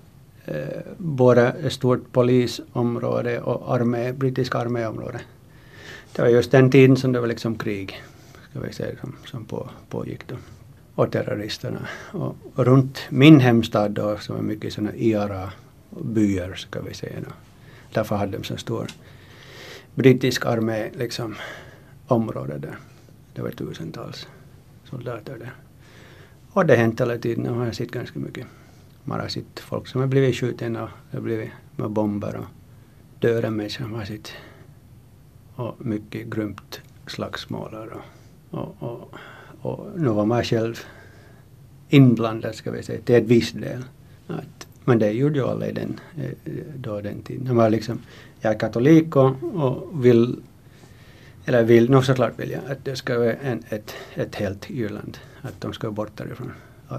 Eh, 0.45 0.81
både 0.97 1.47
ett 1.47 1.73
stort 1.73 2.11
polisområde 2.11 3.41
och 3.41 3.75
armé, 3.75 4.11
brittiska 4.11 4.57
arméområde. 4.57 5.21
Det 6.15 6.21
var 6.21 6.29
just 6.29 6.51
den 6.51 6.71
tiden 6.71 6.97
som 6.97 7.11
det 7.11 7.19
var 7.19 7.27
liksom 7.27 7.57
krig, 7.57 8.03
ska 8.49 8.59
vi 8.59 8.73
säga, 8.73 8.95
som, 9.01 9.15
som 9.25 9.45
på, 9.45 9.69
pågick 9.89 10.27
då. 10.27 10.35
Och 10.95 11.11
terroristerna. 11.11 11.87
Och, 12.11 12.35
och 12.55 12.65
runt 12.65 12.99
min 13.09 13.39
hemstad 13.39 13.91
då, 13.91 14.17
som 14.17 14.35
var 14.35 14.43
mycket 14.43 14.73
sådana 14.73 14.95
IRA 14.95 15.51
byar, 15.89 16.53
ska 16.53 16.81
vi 16.81 16.93
säga. 16.93 17.19
Då. 17.19 17.31
Därför 17.93 18.15
hade 18.15 18.37
de 18.37 18.43
så 18.43 18.57
stor 18.57 18.87
brittisk 19.95 20.45
armé, 20.45 20.89
liksom, 20.93 21.35
område 22.07 22.57
där. 22.57 22.77
Det 23.33 23.41
var 23.41 23.51
tusentals 23.51 24.27
soldater 24.89 25.37
där. 25.39 25.53
Och 26.51 26.65
det 26.65 26.73
har 26.73 26.81
hänt 26.81 27.01
hela 27.01 27.17
tiden. 27.17 27.47
och 27.47 27.55
har 27.55 27.71
sett 27.71 27.91
ganska 27.91 28.19
mycket. 28.19 28.47
Man 29.03 29.19
har 29.19 29.27
sett 29.27 29.59
folk 29.59 29.87
som 29.87 30.01
har 30.01 30.07
blivit 30.07 30.35
skjutna 30.35 30.83
och 30.83 30.89
har 31.11 31.19
blivit 31.19 31.49
med 31.75 31.89
bomber 31.89 32.35
och 32.35 32.45
döda 33.19 33.49
människor. 33.49 33.85
Man 33.85 33.99
har 33.99 34.05
sett 34.05 34.31
och 35.55 35.85
mycket 35.85 36.27
grymt 36.27 36.81
slagsmål. 37.07 37.75
Och, 37.75 38.01
och, 38.59 38.75
och, 38.79 39.13
och 39.61 39.87
nu 39.95 40.09
var 40.09 40.25
man 40.25 40.43
själv 40.43 40.79
inblandad 41.89 42.55
ska 42.55 42.71
vi 42.71 42.83
säga 42.83 43.01
till 43.01 43.15
ett 43.15 43.23
viss 43.23 43.51
del. 43.51 43.83
Att, 44.27 44.67
men 44.85 44.99
det 44.99 45.11
gjorde 45.11 45.39
ju 45.39 45.45
alla 45.45 45.67
i 45.67 45.71
den, 45.71 45.99
eh, 46.17 46.53
då 46.75 47.01
den 47.01 47.21
tiden. 47.21 47.45
De 47.45 47.55
var 47.55 47.69
liksom, 47.69 47.99
jag 48.41 48.53
är 48.53 48.59
katolik 48.59 49.15
och, 49.15 49.43
och 49.53 50.05
vill, 50.05 50.35
eller 51.45 51.63
vill, 51.63 51.89
nog 51.89 52.05
såklart 52.05 52.39
vill 52.39 52.51
jag 52.51 52.61
att 52.71 52.85
det 52.85 52.95
ska 52.95 53.19
vara 53.19 53.33
en, 53.33 53.63
ett, 53.69 53.93
ett 54.15 54.35
helt 54.35 54.69
Irland. 54.69 55.17
Att 55.41 55.61
de 55.61 55.73
ska 55.73 55.91
bort 55.91 56.17
därifrån, 56.17 56.51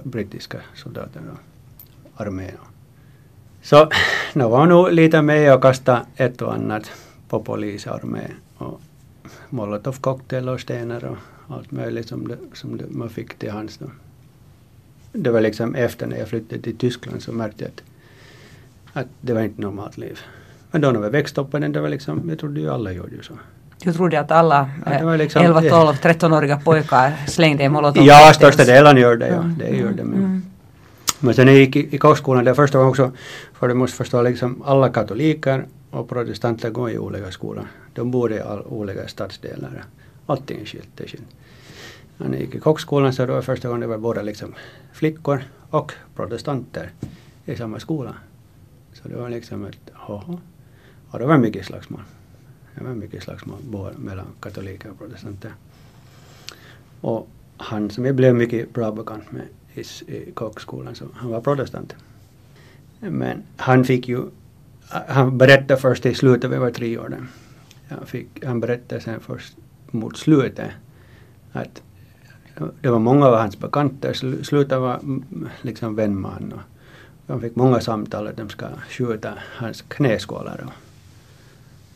brittiska 0.04 0.61
soldater 0.75 1.20
armén. 2.16 2.59
Så 3.62 3.90
nu 4.33 4.44
var 4.44 4.66
nog 4.66 4.92
lite 4.92 5.23
med 5.23 5.54
och 5.54 5.62
kasta 5.62 6.06
ett 6.16 6.42
och 6.42 6.54
annat 6.54 6.90
på 7.28 7.40
polisarmé 7.40 8.26
och 8.59 8.80
molotovcocktail 9.50 10.49
och 10.49 10.61
stenar 10.61 11.04
och 11.04 11.16
allt 11.54 11.71
möjligt 11.71 12.09
som, 12.09 12.28
det, 12.28 12.38
som 12.52 12.76
det, 12.76 12.85
man 12.88 13.11
fick 13.11 13.38
till 13.38 13.50
hands. 13.50 13.78
Då. 13.78 13.87
Det 15.12 15.30
var 15.30 15.40
liksom 15.40 15.75
efter 15.75 16.06
när 16.06 16.16
jag 16.16 16.28
flyttade 16.28 16.62
till 16.62 16.76
Tyskland 16.76 17.23
så 17.23 17.33
märkte 17.33 17.64
jag 17.64 17.71
att, 17.73 17.83
att 19.02 19.11
det 19.21 19.33
var 19.33 19.40
inte 19.40 19.61
normalt 19.61 19.97
liv. 19.97 20.21
Men 20.71 20.80
då 20.80 20.90
när 20.90 21.00
vi 21.00 21.09
växte 21.09 21.40
upp 21.40 21.52
det 21.52 21.80
var 21.80 21.88
liksom, 21.88 22.28
jag 22.28 22.38
trodde 22.38 22.61
ju 22.61 22.71
alla 22.71 22.92
gjorde 22.92 23.16
ju 23.16 23.23
så. 23.23 23.35
Du 23.83 23.92
trodde 23.92 24.21
att 24.21 24.30
alla 24.30 24.71
ja, 24.87 25.16
liksom, 25.16 25.42
11, 25.42 25.61
12, 25.61 25.97
13-åriga 25.97 26.61
pojkar 26.61 27.12
slängde 27.26 27.68
molotov? 27.68 28.04
Ja, 28.04 28.33
största 28.35 28.64
delen 28.64 28.97
gör 28.97 29.16
det. 29.16 29.28
Ja, 29.28 29.42
det 29.59 29.76
gör 29.76 29.92
det. 29.92 30.04
Men, 30.04 30.18
mm 30.18 30.42
men 31.25 31.35
sen 31.35 31.47
när 31.47 31.52
jag 31.52 31.61
gick 31.61 31.76
i, 31.76 31.95
i 31.95 31.99
kockskolan, 31.99 32.45
det 32.45 32.54
första 32.54 32.78
gången 32.78 32.90
också, 32.90 33.12
för 33.52 33.69
du 33.69 33.75
måste 33.75 33.97
förstå, 33.97 34.23
liksom 34.23 34.62
alla 34.62 34.88
katoliker 34.88 35.66
och 35.90 36.09
protestanter 36.09 36.71
går 36.71 36.90
i 36.90 36.99
olika 36.99 37.31
skolor. 37.31 37.66
De 37.93 38.11
bor 38.11 38.33
i 38.33 38.40
all, 38.40 38.62
olika 38.66 39.09
stadsdelar. 39.09 39.85
Allting 40.26 40.61
är 40.61 40.64
skilt. 40.64 40.88
Det 40.95 41.04
är 41.04 41.09
skilt. 41.09 41.28
När 42.16 42.28
jag 42.28 42.40
gick 42.40 42.54
i 42.54 42.61
kockskolan 42.61 43.12
så 43.12 43.26
det 43.26 43.33
var 43.33 43.43
första 43.43 43.69
gången 43.69 43.81
det 43.81 43.87
var 43.87 43.99
både 43.99 44.23
liksom 44.23 44.54
flickor 44.93 45.43
och 45.71 45.93
protestanter 46.14 46.90
i 47.45 47.57
samma 47.57 47.81
skola. 47.81 48.14
Så 48.93 49.09
det 49.09 49.16
var 49.16 49.28
liksom 49.28 49.64
ett, 49.64 49.90
”haha”. 49.93 50.38
Och 51.11 51.19
det 51.19 51.26
var 51.26 51.38
mycket 51.38 51.66
slagsmål. 51.66 52.02
Det 52.75 52.85
var 52.85 52.95
mycket 52.95 53.23
slagsmål 53.23 53.59
både 53.62 53.99
mellan 53.99 54.26
katoliker 54.40 54.90
och 54.90 54.99
protestanter. 54.99 55.54
Och 57.00 57.28
han 57.57 57.90
som 57.90 58.04
jag 58.04 58.14
blev 58.14 58.35
mycket 58.35 58.73
bra 58.73 58.93
bekant 58.93 59.33
med 59.33 59.43
i, 59.75 59.81
i 60.07 60.33
kockskolan, 60.35 60.95
så 60.95 61.04
han 61.14 61.31
var 61.31 61.40
protestant. 61.40 61.95
Men 63.00 63.43
han 63.57 63.85
fick 63.85 64.09
ju, 64.09 64.23
han 65.09 65.38
berättade 65.38 65.81
först 65.81 66.07
i 66.07 66.14
slutet, 66.14 66.50
vi 66.50 66.57
var 66.57 66.71
tre 66.71 66.99
år 66.99 67.09
där. 67.09 67.26
Han, 67.88 68.07
fick, 68.07 68.45
han 68.45 68.61
berättade 68.61 69.00
sen 69.00 69.21
först 69.21 69.57
mot 69.90 70.16
slutet 70.16 70.71
att 71.52 71.83
det 72.81 72.90
var 72.90 72.99
många 72.99 73.26
av 73.26 73.37
hans 73.37 73.59
bekanta, 73.59 74.14
slutet 74.43 74.78
var 74.78 75.00
liksom 75.62 75.95
vän 75.95 76.21
med 76.21 76.31
honom. 76.31 77.40
Fick 77.40 77.57
många 77.57 77.81
samtal 77.81 78.28
att 78.28 78.37
de 78.37 78.49
ska 78.49 78.66
skjuta 78.88 79.35
hans 79.57 79.83
knäskålar. 79.83 80.66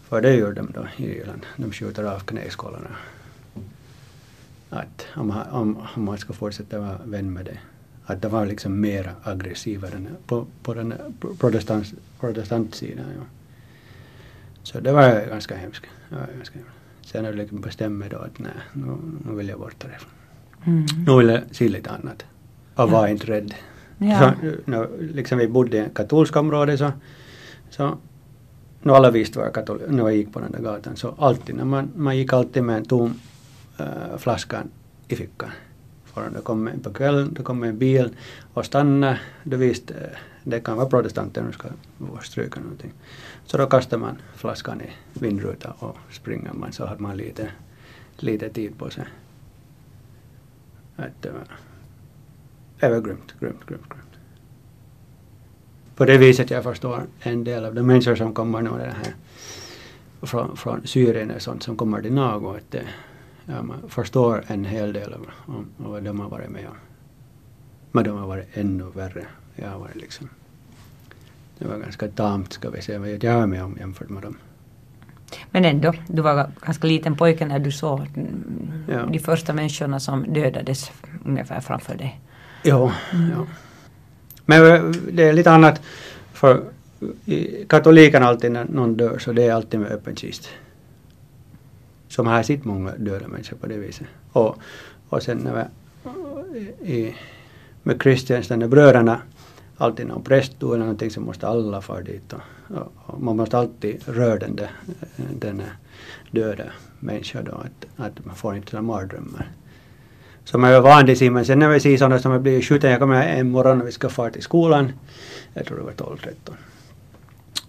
För 0.08 0.20
det 0.20 0.37
gör 0.37 0.52
de 0.52 0.73
då 0.75 0.87
i 0.97 1.04
Irland, 1.04 1.47
de 1.56 1.73
skjuter 1.73 2.04
av 2.04 2.18
knäskålarna. 2.20 2.90
Att 4.70 5.06
om, 5.16 5.30
om, 5.50 5.78
om 5.94 6.04
man 6.04 6.18
ska 6.18 6.32
fortsätta 6.32 6.78
vara 6.78 6.98
vän 7.04 7.32
med 7.32 7.44
det. 7.44 7.58
Att 8.04 8.22
det 8.22 8.28
var 8.28 8.46
liksom 8.46 8.80
mer 8.80 9.14
aggressivare 9.22 10.00
på, 10.26 10.46
på 10.62 10.75
den 10.75 10.94
protestant, 11.38 11.94
protestantsidan. 12.20 13.04
Ja. 13.16 13.22
Så 14.62 14.80
det 14.80 14.92
var 14.92 15.26
ganska 15.28 15.56
hemskt. 15.56 15.87
Det 16.08 16.14
var 16.14 16.26
ganska 16.37 16.58
hemskt. 16.58 16.75
Sen 17.02 17.25
jag 17.25 17.37
liksom 17.37 17.60
bestämt 17.60 17.98
mig 17.98 18.08
då 18.08 18.16
att 18.16 18.38
nej, 18.38 18.52
nu, 18.72 18.96
nu 19.26 19.37
vill 19.37 19.48
jag 19.48 19.58
bort 19.58 19.75
därifrån. 19.78 20.10
Mm. 20.66 20.87
Nu 21.06 21.16
vill 21.18 21.28
jag 21.28 21.40
se 21.50 21.68
lite 21.68 21.90
annat. 21.90 22.25
Och 22.75 22.90
var 22.90 23.08
inte 23.08 23.26
rädd. 23.26 23.54
Ja. 23.98 24.18
Så, 24.40 24.48
nu, 24.64 25.10
liksom 25.14 25.38
vi 25.38 25.48
bodde 25.48 25.76
i 25.76 25.80
ett 25.80 25.94
katolskt 25.94 26.37
område 26.37 26.78
så, 26.78 26.92
så 27.70 27.98
nu 28.82 28.92
alla 28.92 29.10
visste 29.10 29.38
var 29.38 29.44
jag 29.44 29.54
katol, 29.54 29.82
när 29.88 30.02
jag 30.02 30.16
gick 30.16 30.32
på 30.32 30.40
den 30.40 30.52
där 30.52 30.60
gatan. 30.60 30.96
Så 30.96 31.14
alltid, 31.18 31.56
när 31.56 31.64
man, 31.64 31.90
man 31.96 32.16
gick 32.16 32.32
alltid 32.32 32.62
med 32.62 32.76
en 32.76 32.84
tom 32.84 33.14
äh, 33.78 34.18
flaskan 34.18 34.70
i 35.08 35.16
fickan. 35.16 35.50
För 36.04 36.30
det 36.30 36.40
kom 36.40 36.70
på 36.82 36.92
kvällen, 36.92 37.35
det 37.35 37.42
kom 37.42 37.62
en 37.62 37.78
bil 37.78 38.16
och 38.54 38.66
stannade. 38.66 39.20
Du 39.44 39.56
visste, 39.56 39.94
eh, 39.94 40.18
det 40.44 40.61
kan 40.61 40.76
vara 40.76 40.88
protestanter, 40.88 41.42
nu 41.42 41.52
ska 41.52 41.68
stryka 42.23 42.61
någonting. 42.61 42.92
Så 43.47 43.58
då 43.58 43.66
kastar 43.66 43.99
man 43.99 44.18
flaskan 44.35 44.80
i 44.80 44.90
vindrutan 45.20 45.73
och 45.78 45.97
springer 46.11 46.52
man 46.52 46.73
så 46.73 46.87
har 46.87 46.97
man 46.99 47.16
lite, 47.16 47.50
lite 48.16 48.49
tid 48.49 48.78
på 48.78 48.90
sig. 48.90 49.04
Att 50.97 51.23
det 51.23 51.30
var, 51.30 51.44
det 52.80 52.88
var 52.88 53.00
grymt, 53.00 53.35
grymt, 53.40 53.66
grymt, 53.66 53.88
grymt. 53.88 54.04
På 55.97 56.04
det 56.04 56.18
viset 56.18 56.50
jag 56.50 56.64
förstår 56.64 57.06
en 57.20 57.44
del 57.44 57.64
av 57.64 57.75
de 57.75 57.82
människor 57.82 58.14
som 58.14 58.35
kommer 58.35 58.62
nu 58.62 58.70
det 58.70 58.94
här 59.04 59.14
från, 60.23 60.56
från 60.56 60.87
Syrien 60.87 61.30
och 61.30 61.42
sånt 61.42 61.62
som 61.62 61.76
kommer 61.76 62.02
till 62.02 62.12
Nago. 62.12 62.56
Att 62.56 62.70
det, 62.70 62.85
ja, 63.49 63.62
man 63.62 63.88
förstår 63.88 64.45
en 64.47 64.64
hel 64.64 64.93
del 64.93 65.12
av, 65.12 65.26
om, 65.47 65.67
om 65.78 65.93
vad 65.93 66.02
de 66.02 66.21
har 66.21 66.28
varit 66.28 66.50
med 66.50 66.67
om. 66.69 66.76
Men 67.93 68.05
de 68.05 68.19
har 68.19 68.26
varit 68.26 68.49
ännu 68.52 68.85
värre. 68.95 69.26
Jag 69.57 69.71
har 69.71 69.78
varit 69.78 69.97
liksom 69.97 70.28
det 71.59 71.69
var 71.69 71.78
ganska 71.78 72.09
tamt 72.09 72.52
ska 72.52 72.71
vi 72.71 72.83
säga, 72.83 72.99
vad 72.99 73.25
jag 73.25 73.35
var 73.35 73.47
med 73.47 73.64
om 73.64 73.76
jämfört 73.81 74.09
med 74.09 74.23
dem. 74.23 74.37
Men 75.50 75.64
ändå, 75.64 75.95
du 76.09 76.23
var 76.23 76.50
ganska 76.61 76.87
liten 76.87 77.17
pojke 77.17 77.47
när 77.47 77.59
du 77.59 77.73
såg 77.73 78.07
ja. 78.88 79.07
de 79.12 79.19
första 79.19 79.52
människorna 79.52 80.00
som 80.00 80.33
dödades 80.33 80.90
ungefär 81.25 81.61
framför 81.61 81.95
dig. 81.95 82.21
Ja, 82.62 82.93
mm. 83.12 83.31
ja. 83.31 83.47
Men 84.45 84.93
det 85.12 85.28
är 85.28 85.33
lite 85.33 85.50
annat 85.50 85.83
för 86.33 86.62
katolikerna 87.69 88.26
alltid 88.26 88.52
när 88.52 88.64
någon 88.64 88.97
dör 88.97 89.19
så 89.19 89.33
det 89.33 89.45
är 89.45 89.52
alltid 89.52 89.81
med 89.81 89.93
öppen 89.93 90.17
kist. 90.17 90.49
Som 92.18 92.26
har 92.26 92.42
sett 92.42 92.64
många 92.64 92.92
döda 92.96 93.28
människor 93.28 93.56
på 93.56 93.66
det 93.66 93.76
viset. 93.76 94.06
Och, 94.32 94.56
och 95.08 95.22
sen 95.22 95.38
när 95.38 95.68
vi, 96.52 96.60
i, 96.92 97.14
med 97.82 98.02
Christians, 98.02 98.48
den 98.48 98.70
bröderna 98.70 99.20
alltid 99.76 100.06
någon 100.06 100.22
präst 100.22 100.62
eller 100.62 100.78
någonting 100.78 101.10
så 101.10 101.20
måste 101.20 101.48
alla 101.48 101.80
fara 101.80 102.00
dit. 102.00 102.32
Och, 102.32 102.40
och 102.96 103.20
man 103.20 103.37
måste 103.37 103.58
alltid 103.58 104.02
röra 104.06 104.38
den 104.38 104.56
där, 104.56 104.70
den 105.16 105.62
döda 106.30 106.64
människan 107.00 107.44
då, 107.44 107.52
att, 107.52 108.06
att 108.08 108.25
man 108.25 108.34
får 108.34 108.56
inte 108.56 108.76
några 108.76 108.82
mardrömmar. 108.82 109.50
Så 110.44 110.58
man 110.58 110.70
är 110.70 110.80
van 110.80 111.06
vid 111.06 111.32
men 111.32 111.44
sen 111.44 111.58
när 111.58 111.68
vi 111.68 111.80
ser 111.80 111.96
sådana 111.96 112.18
som 112.18 112.32
har 112.32 112.38
blivit 112.38 112.64
skjutna. 112.64 112.90
jag 112.90 113.00
kommer 113.00 113.26
en 113.26 113.50
morgon 113.50 113.78
när 113.78 113.84
vi 113.84 113.92
ska 113.92 114.08
fara 114.08 114.30
till 114.30 114.42
skolan, 114.42 114.92
jag 115.54 115.66
tror 115.66 115.76
det 115.76 115.84
var 115.84 115.92
12-13. 115.92 116.34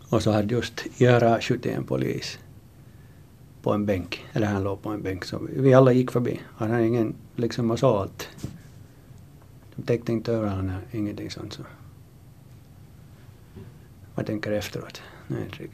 Och 0.09 0.23
så 0.23 0.31
hade 0.31 0.53
just 0.55 0.81
Göra 0.97 1.41
skjutit 1.41 1.77
en 1.77 1.83
polis 1.83 2.39
på 3.61 3.73
en 3.73 3.85
bänk, 3.85 4.25
eller 4.33 4.47
han 4.47 4.63
låg 4.63 4.81
på 4.81 4.89
en 4.89 5.01
bänk, 5.01 5.25
så 5.25 5.47
vi 5.49 5.73
alla 5.73 5.91
gick 5.91 6.11
förbi. 6.11 6.41
Han 6.55 6.71
hade 6.71 6.85
ingen, 6.87 7.15
liksom 7.35 7.67
man 7.67 7.77
sa 7.77 8.01
allt. 8.01 8.29
De 9.75 9.81
täckte 9.81 10.11
inte 10.11 10.33
över 10.33 10.47
honom, 10.47 10.71
ingenting 10.91 11.31
sånt. 11.31 11.53
Så 11.53 11.61
man 14.15 14.25
tänker 14.25 14.51
efteråt. 14.51 15.01
Det 15.27 15.35
är 15.35 15.67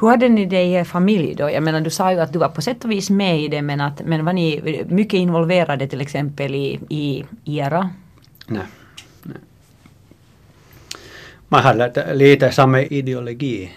Hur 0.00 0.08
hade 0.08 0.28
ni 0.28 0.46
det 0.46 0.62
i 0.62 0.72
er 0.72 0.84
familj 0.84 1.34
då? 1.34 1.50
Jag 1.50 1.62
menar 1.62 1.80
du 1.80 1.90
sa 1.90 2.12
ju 2.12 2.20
att 2.20 2.32
du 2.32 2.38
var 2.38 2.48
på 2.48 2.62
sätt 2.62 2.84
och 2.84 2.90
vis 2.90 3.10
med 3.10 3.40
i 3.40 3.48
det 3.48 3.62
men, 3.62 3.80
att, 3.80 4.02
men 4.04 4.24
var 4.24 4.32
ni 4.32 4.84
mycket 4.88 5.18
involverade 5.18 5.88
till 5.88 6.00
exempel 6.00 6.54
i, 6.54 6.80
i 6.88 7.24
IRA? 7.44 7.90
Nej. 8.46 8.62
nej. 9.22 9.36
Man 11.48 11.62
hade 11.62 12.14
lite 12.14 12.52
samma 12.52 12.82
ideologi 12.82 13.70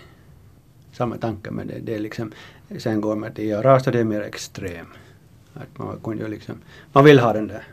samma 0.99 1.17
tanke 1.17 1.51
men 1.51 1.67
det, 1.67 1.79
det 1.79 1.95
är 1.95 1.99
liksom, 1.99 2.31
sen 2.77 3.01
går 3.01 3.15
man 3.15 3.33
till 3.33 3.45
IRA 3.45 3.79
så 3.79 3.91
det 3.91 3.99
är 3.99 4.03
mer 4.03 4.21
extrem. 4.21 4.87
Att 5.53 5.77
man, 5.77 5.99
kunde 6.03 6.27
liksom, 6.27 6.55
man 6.93 7.05
vill 7.05 7.19
ha 7.19 7.33
den 7.33 7.47
där 7.47 7.63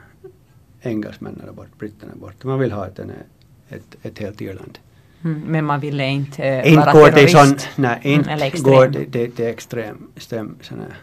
engelsmännen 0.80 1.54
bort, 1.54 1.78
britterna 1.78 2.12
bort. 2.14 2.44
Man 2.44 2.58
vill 2.58 2.72
ha 2.72 2.86
ett, 2.86 3.00
ett, 3.68 3.96
ett 4.02 4.18
helt 4.18 4.40
Irland. 4.40 4.78
Mm, 5.24 5.40
men 5.40 5.64
man 5.64 5.80
ville 5.80 6.06
inte 6.06 6.62
inte 6.64 6.92
vara 6.94 7.10
terrorist? 7.10 7.60
Sån, 7.60 7.82
nej, 7.82 8.00
mm, 8.02 8.20
inte 8.20 8.32
mm, 8.32 8.62
går 8.62 8.88
det 8.88 9.04
till, 9.04 9.32
till 9.32 9.46
extrem, 9.46 10.08
extrem 10.16 10.56
sån 10.60 10.78
här 10.78 10.96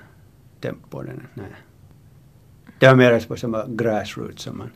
tempo. 0.61 1.01
Den, 1.01 1.27
nej. 1.33 1.45
Det 2.79 2.87
var 2.87 2.95
mer 2.95 3.27
på 3.27 3.35
samma 3.35 3.65
grassroots 3.67 4.43
som 4.43 4.57
man, 4.57 4.69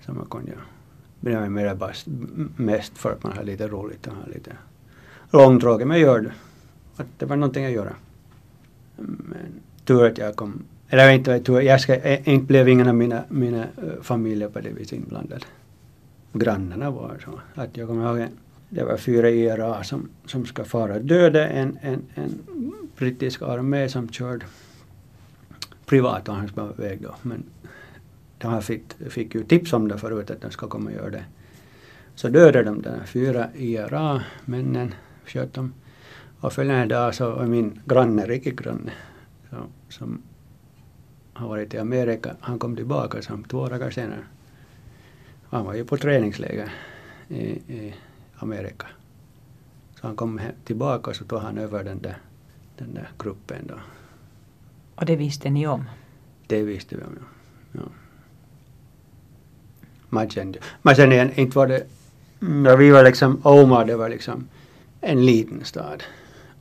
som 0.00 0.16
man 0.16 0.26
kunde 0.26 0.50
göra. 0.50 0.60
Men 1.20 1.32
det 1.32 1.40
var 1.40 1.48
mer 1.48 1.74
bara 1.74 1.92
mest 2.56 2.98
för 2.98 3.12
att 3.12 3.22
man 3.22 3.32
har 3.32 3.44
lite 3.44 3.68
roligt 3.68 4.06
och 4.06 4.12
har 4.12 4.32
lite 4.34 4.52
långtråkigt. 5.30 5.88
Men 5.88 6.00
gör 6.00 6.20
det 6.20 6.32
att 6.96 7.06
det 7.18 7.26
var 7.26 7.36
någonting 7.36 7.64
att 7.64 7.72
göra. 7.72 7.92
Men 8.96 9.60
tur 9.84 10.06
att 10.06 10.18
jag 10.18 10.36
kom, 10.36 10.62
eller 10.88 11.10
inte 11.10 11.40
tur, 11.40 11.60
jag 11.60 11.80
ska, 11.80 12.18
inte 12.18 12.46
blev 12.46 12.68
ingen 12.68 12.88
av 12.88 12.94
mina, 12.94 13.24
mina 13.28 13.66
familjer 14.02 14.48
på 14.48 14.60
det 14.60 14.70
viset 14.70 14.98
inblandad. 14.98 15.44
Grannarna 16.32 16.90
var 16.90 17.20
så. 17.24 17.40
Att 17.54 17.76
jag 17.76 17.88
kommer 17.88 18.08
ihåg 18.08 18.18
en, 18.18 18.28
det 18.68 18.84
var 18.84 18.96
fyra 18.96 19.30
IRA 19.30 19.84
som, 19.84 20.08
som 20.26 20.46
ska 20.46 20.64
fara 20.64 20.98
döda 20.98 21.48
en, 21.48 21.78
en, 21.82 22.02
en 22.14 22.44
brittisk 22.96 23.42
armé 23.42 23.88
som 23.88 24.08
körde 24.08 24.46
privat 25.86 26.28
och 26.28 26.34
han 26.34 26.48
skulle 26.48 26.72
väg 26.76 27.02
då. 27.02 27.14
Men 27.22 27.44
de 28.38 28.48
här 28.48 28.60
fick, 28.60 28.82
fick 29.08 29.34
ju 29.34 29.44
tips 29.44 29.72
om 29.72 29.88
det 29.88 29.98
förut 29.98 30.30
att 30.30 30.40
de 30.40 30.50
ska 30.50 30.68
komma 30.68 30.90
och 30.90 30.96
göra 30.96 31.10
det. 31.10 31.24
Så 32.14 32.28
dödade 32.28 32.64
de 32.64 32.82
de 32.82 33.06
fyra 33.06 33.48
IRA-männen, 33.54 34.94
sköt 35.26 35.54
dem. 35.54 35.72
Och 36.40 36.52
följande 36.52 36.94
dag 36.94 37.14
så 37.14 37.30
var 37.30 37.46
min 37.46 37.80
granne, 37.86 38.26
riktig 38.26 38.58
granne, 38.58 38.92
så, 39.50 39.56
som 39.88 40.22
har 41.32 41.48
varit 41.48 41.74
i 41.74 41.78
Amerika, 41.78 42.36
han 42.40 42.58
kom 42.58 42.76
tillbaka 42.76 43.22
som 43.22 43.44
två 43.44 43.68
dagar 43.68 43.90
senare. 43.90 44.24
Han 45.50 45.64
var 45.64 45.74
ju 45.74 45.84
på 45.84 45.96
träningsläger 45.96 46.72
i, 47.28 47.42
i 47.48 47.94
Amerika. 48.38 48.86
Så 50.00 50.06
han 50.06 50.16
kom 50.16 50.40
tillbaka 50.64 51.10
och 51.10 51.16
så 51.16 51.24
tog 51.24 51.40
han 51.40 51.58
över 51.58 51.84
den 51.84 52.02
där, 52.02 52.18
den 52.78 52.94
där 52.94 53.08
gruppen 53.18 53.66
då. 53.66 53.74
Och 54.94 55.06
det 55.06 55.16
visste 55.16 55.50
ni 55.50 55.66
om? 55.66 55.84
Det 56.46 56.62
visste 56.62 56.96
vi 56.96 57.02
om, 57.02 57.18
ja. 57.20 57.80
ja. 57.80 57.88
Man 60.08 60.30
kände, 60.30 60.58
men 60.82 60.96
sen 60.96 61.12
igen, 61.12 61.30
inte 61.34 61.58
var 61.58 61.66
det, 61.66 61.86
när 62.38 62.76
vi 62.76 62.90
var 62.90 63.04
liksom, 63.04 63.40
Oma 63.44 63.84
det 63.84 63.96
var 63.96 64.08
liksom 64.08 64.48
en 65.00 65.26
liten 65.26 65.64
stad. 65.64 66.02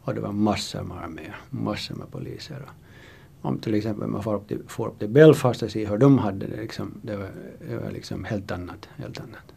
Och 0.04 0.14
det 0.14 0.22
var 0.22 0.32
massor 0.32 0.84
med 0.84 0.98
arméer, 0.98 1.36
massor 1.50 1.96
med 1.96 2.12
poliser. 2.12 2.62
Och 2.62 3.50
om 3.50 3.60
till 3.60 3.74
exempel 3.74 4.08
man 4.08 4.24
får 4.24 4.36
upp 4.36 4.48
till, 4.48 4.62
får 4.68 4.88
upp 4.88 5.00
till 5.00 5.10
Belfast 5.10 5.64
och 5.64 5.72
ser 5.72 5.88
hur 5.88 5.98
de 5.98 6.18
hade 6.18 6.48
det, 6.48 6.62
liksom, 6.62 6.94
det, 7.02 7.18
var, 7.18 7.30
det 7.70 7.78
var 7.78 7.92
liksom 7.92 8.24
helt 8.24 8.52
annat. 8.52 8.90
Helt 8.96 9.20
annat. 9.20 9.54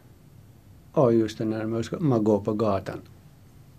Och 0.93 1.15
just 1.15 1.39
det 1.39 1.45
när 1.45 1.67
man, 1.67 1.85
man 1.99 2.25
går 2.25 2.41
på 2.41 2.53
gatan. 2.53 3.01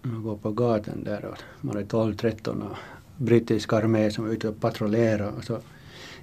Man 0.02 0.24
går 0.24 0.38
på 0.38 0.52
gatan 0.52 1.04
där 1.04 1.26
och 1.26 1.38
man 1.62 1.78
är 1.78 1.84
12-13 1.84 2.70
och 2.70 2.78
brittisk 3.18 3.74
armé 3.74 4.12
som 4.12 4.26
är 4.26 4.30
ute 4.30 4.50
och 4.50 4.60
patrullerar 4.60 5.32
och 5.38 5.44
så 5.44 5.60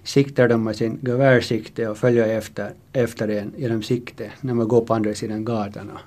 siktar 0.02 0.48
de 0.48 0.64
med 0.64 0.76
sin 0.76 0.98
gevärssikte 1.02 1.88
och 1.88 1.98
följer 1.98 2.38
efter, 2.38 2.72
efter 2.92 3.28
en 3.28 3.52
genom 3.56 3.82
sikte 3.82 4.32
när 4.40 4.54
man 4.54 4.68
går 4.68 4.80
på 4.80 4.94
andra 4.94 5.14
sidan 5.14 5.44
gatan. 5.44 5.90
Och 5.90 6.00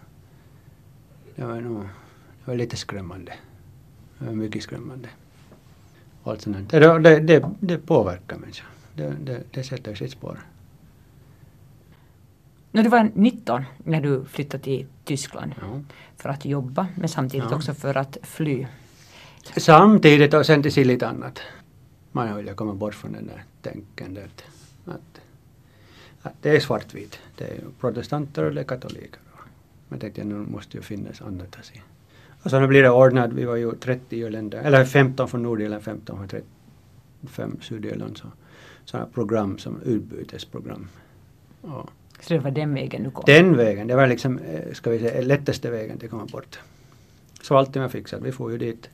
det 1.36 1.46
var 1.46 1.62
nog 1.62 1.82
det 2.46 2.52
var 2.52 2.56
lite 2.56 2.78
skrämmande. 2.78 3.34
Det 4.20 4.26
var 4.26 4.34
mycket 4.34 4.64
skrämmande. 4.64 5.10
Allt 6.24 6.42
sånt. 6.42 6.70
Det, 6.70 7.00
det, 7.00 7.20
det, 7.20 7.50
det 7.60 7.78
påverkar 7.78 8.38
människan. 8.38 8.68
Det, 8.96 9.14
det, 9.24 9.44
det 9.52 9.64
sätter 9.64 9.96
sitt 9.96 10.12
spår. 10.12 10.40
När 12.72 12.84
du 12.84 12.90
var 12.90 13.12
19 13.14 13.64
när 13.78 14.02
du 14.02 14.26
flyttade 14.26 14.64
till 14.64 14.88
Tyskland 15.04 15.54
Ja. 15.62 15.82
för 16.18 16.30
att 16.30 16.46
jobba 16.46 16.88
men 16.96 17.10
samtidigt 17.10 17.48
Ja. 17.50 17.56
också 17.56 17.74
för 17.74 17.98
att 17.98 18.18
fly. 18.22 18.68
Samtidigt 19.58 20.34
och 20.34 20.46
sen 20.46 20.64
till 20.64 20.72
sig 20.74 20.84
lite 20.84 21.08
annat. 21.08 21.40
Man 22.12 22.38
vill 22.38 22.54
komma 22.54 22.74
bort 22.74 22.94
från 22.96 23.12
den 23.12 23.28
där 23.28 23.44
tänkandet. 23.62 24.44
Att, 24.86 25.22
att 26.22 26.34
det 26.42 26.50
är 26.56 26.60
svartvitt. 26.60 27.20
Det 27.38 27.44
är 27.44 27.60
protestanter 27.80 28.52
det 28.52 28.62
är 28.62 28.66
katoliker. 28.66 29.20
Men 29.90 30.00
tänkte 30.00 30.22
jag 30.22 30.28
nu 30.28 30.36
måste 30.36 30.78
ju 30.78 30.84
finnas 30.84 31.22
annat 31.22 31.56
att 31.60 31.66
se. 31.66 31.82
Och 32.44 32.50
så 32.50 32.60
nu 32.60 32.68
blir 32.68 32.84
det 32.84 32.90
ordnat. 32.90 33.34
Vi 33.34 33.46
var 33.46 33.56
ju 33.56 33.72
30 33.72 34.18
irländare, 34.18 34.62
eller 34.62 34.86
15 34.86 35.28
från 35.28 35.44
Nordirland, 35.44 35.84
15 35.84 36.18
från 36.18 36.28
35 36.28 37.58
Sydirland. 37.62 38.18
Så, 38.18 38.28
sådana 38.86 39.08
program 39.10 39.58
som 39.58 39.82
utbytesprogram. 39.82 40.88
Och 41.62 41.90
så 42.22 42.34
det 42.34 42.40
var 42.40 42.52
den 42.52 42.74
vägen 42.74 43.04
du 43.04 43.12
kom? 43.12 43.24
den 43.26 43.58
vägen, 43.58 43.88
det 43.88 43.96
var 43.96 44.08
liksom, 44.08 44.40
eh, 44.40 44.74
ska 44.74 44.90
vi 44.90 45.00
säga, 45.00 45.22
lättaste 45.22 45.72
vägen 45.72 45.98
till 45.98 46.06
att 46.06 46.12
komma 46.12 46.26
bort. 46.26 46.60
Så 47.42 47.58
allting 47.58 47.82
var 47.82 47.90
fixat. 47.90 48.22
Vi 48.22 48.32
får 48.32 48.52
ju 48.52 48.58
dit. 48.58 48.90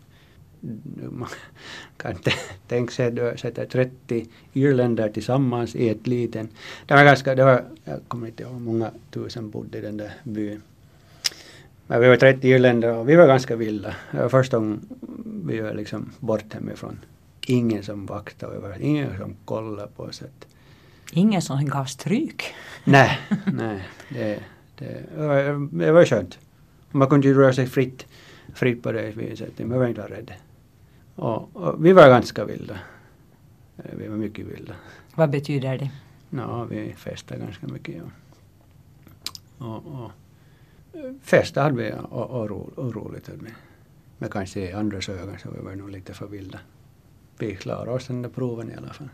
Man 1.10 1.30
kan 1.98 2.12
inte 2.12 2.32
tänka 2.68 2.92
sig 2.92 3.08
att 3.08 3.16
du 3.16 3.34
sätter 3.38 3.66
30 3.66 4.26
irländare 4.54 5.12
tillsammans 5.12 5.76
i 5.76 5.90
ett 5.90 6.08
liten... 6.08 6.50
Det 6.86 6.94
var 6.94 7.04
ganska, 7.04 7.36
det 7.36 7.44
var, 7.44 7.64
jag 7.84 8.00
kommer 8.08 8.28
inte 8.28 8.44
ihåg 8.44 8.54
hur 8.54 8.60
många 8.60 8.92
tusen 9.12 9.50
bodde 9.50 9.78
i 9.78 9.82
den 9.82 9.98
där 9.98 10.14
byn. 10.24 10.62
Men 11.88 12.02
vi 12.02 12.08
var 12.08 12.16
30 12.16 12.48
irländare 12.48 12.92
och 12.92 13.10
vi 13.10 13.16
var 13.16 13.28
ganska 13.28 13.56
vilda. 13.56 13.96
Det 14.12 14.18
var 14.18 14.30
första 14.30 14.58
gången 14.58 14.90
vi 15.46 15.60
var 15.60 15.74
liksom 15.74 16.12
bort 16.20 16.54
hemifrån. 16.54 17.00
Ingen 17.48 17.84
som 17.84 18.06
vaktade 18.06 18.78
ingen 18.80 19.18
som 19.18 19.36
kollade 19.46 19.88
på 19.96 20.04
oss. 20.04 20.22
Att, 20.22 20.48
Ingen 21.12 21.42
som 21.42 21.66
gav 21.66 21.86
stryk? 21.86 22.44
Nej, 22.84 23.20
nej. 23.54 23.84
Det, 24.10 24.40
det, 24.78 25.06
var- 25.16 25.78
det 25.86 25.92
var 25.92 26.06
skönt. 26.06 26.40
Man 26.92 27.08
kunde 27.10 27.28
ju 27.28 27.34
röra 27.34 27.54
sig 27.54 27.68
fritt, 27.68 28.06
fritt 28.54 28.84
på 28.84 28.92
det 28.92 29.12
viset. 29.12 29.60
Man 29.60 29.80
var 29.80 29.88
inte 29.88 30.02
rädd. 30.02 30.34
Och, 31.16 31.56
och 31.56 31.86
vi 31.86 31.94
var 31.94 32.08
ganska 32.10 32.46
vilda. 32.46 32.80
Eh, 33.78 33.96
Vi 33.98 34.08
var 34.08 34.18
mycket 34.18 34.46
vilda. 34.46 34.74
Vad 35.16 35.30
betyder 35.30 35.78
det? 35.78 35.90
Ja, 36.30 36.64
vi 36.64 36.94
festade 36.98 37.40
ganska 37.42 37.68
mycket. 37.68 37.96
Ja. 39.60 39.66
Och, 39.66 39.86
och, 40.04 40.12
festa 41.24 41.62
hade 41.64 41.76
vi 41.76 41.94
och, 42.10 42.30
och, 42.30 42.50
ro, 42.50 42.72
och 42.76 42.96
roligt 42.96 43.30
vi. 43.30 43.50
Men 44.18 44.30
kanske 44.30 44.60
i 44.60 44.72
andras 44.74 45.10
ögon 45.10 45.38
så 45.44 45.50
vi 45.52 45.62
var 45.66 45.76
nog 45.76 45.90
lite 45.90 46.14
för 46.14 46.28
vilda. 46.28 46.60
Vi 47.40 47.56
klarade 47.56 47.92
oss 47.92 48.08
den 48.08 48.22
där 48.22 48.30
proven 48.30 48.72
i 48.72 48.76
alla 48.76 48.94
fall. 48.94 49.10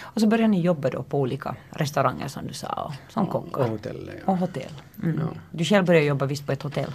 Och 0.00 0.20
så 0.20 0.26
började 0.26 0.48
ni 0.48 0.60
jobba 0.60 0.90
då 0.90 1.02
på 1.02 1.20
olika 1.20 1.56
restauranger 1.70 2.28
som 2.28 2.46
du 2.46 2.54
sa, 2.54 2.68
och, 2.68 3.12
som 3.12 3.26
kockar. 3.26 3.62
och 3.62 3.68
hotellet, 3.68 4.14
ja. 4.26 4.32
Och 4.32 4.38
hotell. 4.38 4.72
Mm. 5.02 5.18
Ja. 5.20 5.26
Du 5.50 5.64
själv 5.64 5.86
började 5.86 6.06
jobba 6.06 6.26
visst 6.26 6.46
på 6.46 6.52
ett 6.52 6.62
hotell? 6.62 6.92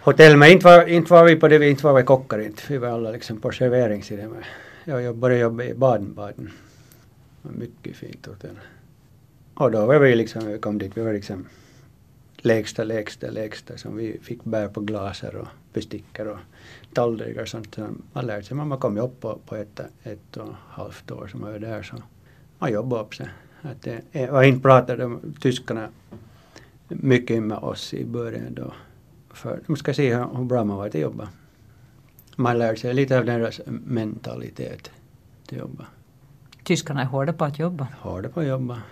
Hotell, 0.00 0.36
men 0.36 0.50
inte 0.50 0.64
var, 0.64 0.86
inte 0.86 1.12
var 1.12 1.24
vi 1.24 1.36
på 1.36 1.48
det, 1.48 1.68
inte 1.68 1.84
var 1.84 1.94
vi 1.94 2.02
kockar 2.02 2.38
inte. 2.38 2.62
Vi 2.68 2.78
var 2.78 2.88
alla 2.88 3.10
liksom 3.10 3.40
på 3.40 3.52
serveringssidan. 3.52 4.36
Jag 4.84 5.16
började 5.16 5.42
jobba 5.42 5.64
i 5.64 5.74
Baden-Baden. 5.74 6.50
Mycket 7.42 7.96
fint 7.96 8.26
hotell. 8.26 8.58
Och 9.54 9.70
då 9.70 9.86
var 9.86 9.98
vi 9.98 10.16
liksom, 10.16 10.46
vi 10.46 10.58
kom 10.58 10.78
dit, 10.78 10.92
vi 10.94 11.02
var 11.02 11.12
liksom 11.12 11.46
lägsta, 12.44 12.84
lägsta, 12.84 13.30
lägsta 13.30 13.76
som 13.76 13.96
vi 13.96 14.18
fick 14.22 14.44
bära 14.44 14.68
på 14.68 14.80
glaser 14.80 15.36
och 15.36 15.48
bestickor 15.72 16.26
och 16.26 16.38
tallrikar 16.92 17.42
och 17.42 17.48
sånt. 17.48 17.74
Så 17.74 17.88
Man 18.12 18.26
lärde 18.26 18.42
sig, 18.42 18.56
man 18.56 18.78
kom 18.78 18.96
ju 18.96 19.02
upp 19.02 19.20
på, 19.20 19.38
på 19.46 19.56
ett, 19.56 19.80
ett 20.02 20.36
och 20.36 20.48
ett 20.48 20.54
halvt 20.68 21.10
år 21.10 21.26
som 21.26 21.40
man 21.40 21.52
var 21.52 21.58
där 21.58 21.82
så 21.82 21.96
man 22.58 22.72
jobbade 22.72 23.02
upp 23.02 23.14
sig. 23.14 23.28
Att 23.62 23.82
det, 23.82 24.30
och 24.30 24.44
inte 24.44 24.62
pratade 24.62 25.02
de, 25.02 25.34
tyskarna 25.40 25.88
mycket 26.88 27.42
med 27.42 27.58
oss 27.58 27.94
i 27.94 28.04
början 28.04 28.54
då. 28.54 28.72
För 29.30 29.60
de 29.66 29.76
ska 29.76 29.94
se 29.94 30.14
hur, 30.14 30.36
hur 30.36 30.44
bra 30.44 30.64
man 30.64 30.76
var 30.76 30.86
att 30.86 30.94
jobba. 30.94 31.28
Man 32.36 32.58
lär 32.58 32.76
sig 32.76 32.94
lite 32.94 33.18
av 33.18 33.24
deras 33.24 33.60
mentalitet 33.66 34.90
till 35.46 35.58
jobba. 35.58 35.86
Tyskarna 36.64 37.00
är 37.00 37.06
hårda 37.06 37.32
på 37.32 37.44
att 37.44 37.58
jobba. 37.58 37.88
Hårda 38.00 38.28
på 38.28 38.40
att 38.40 38.46
jobba 38.46 38.82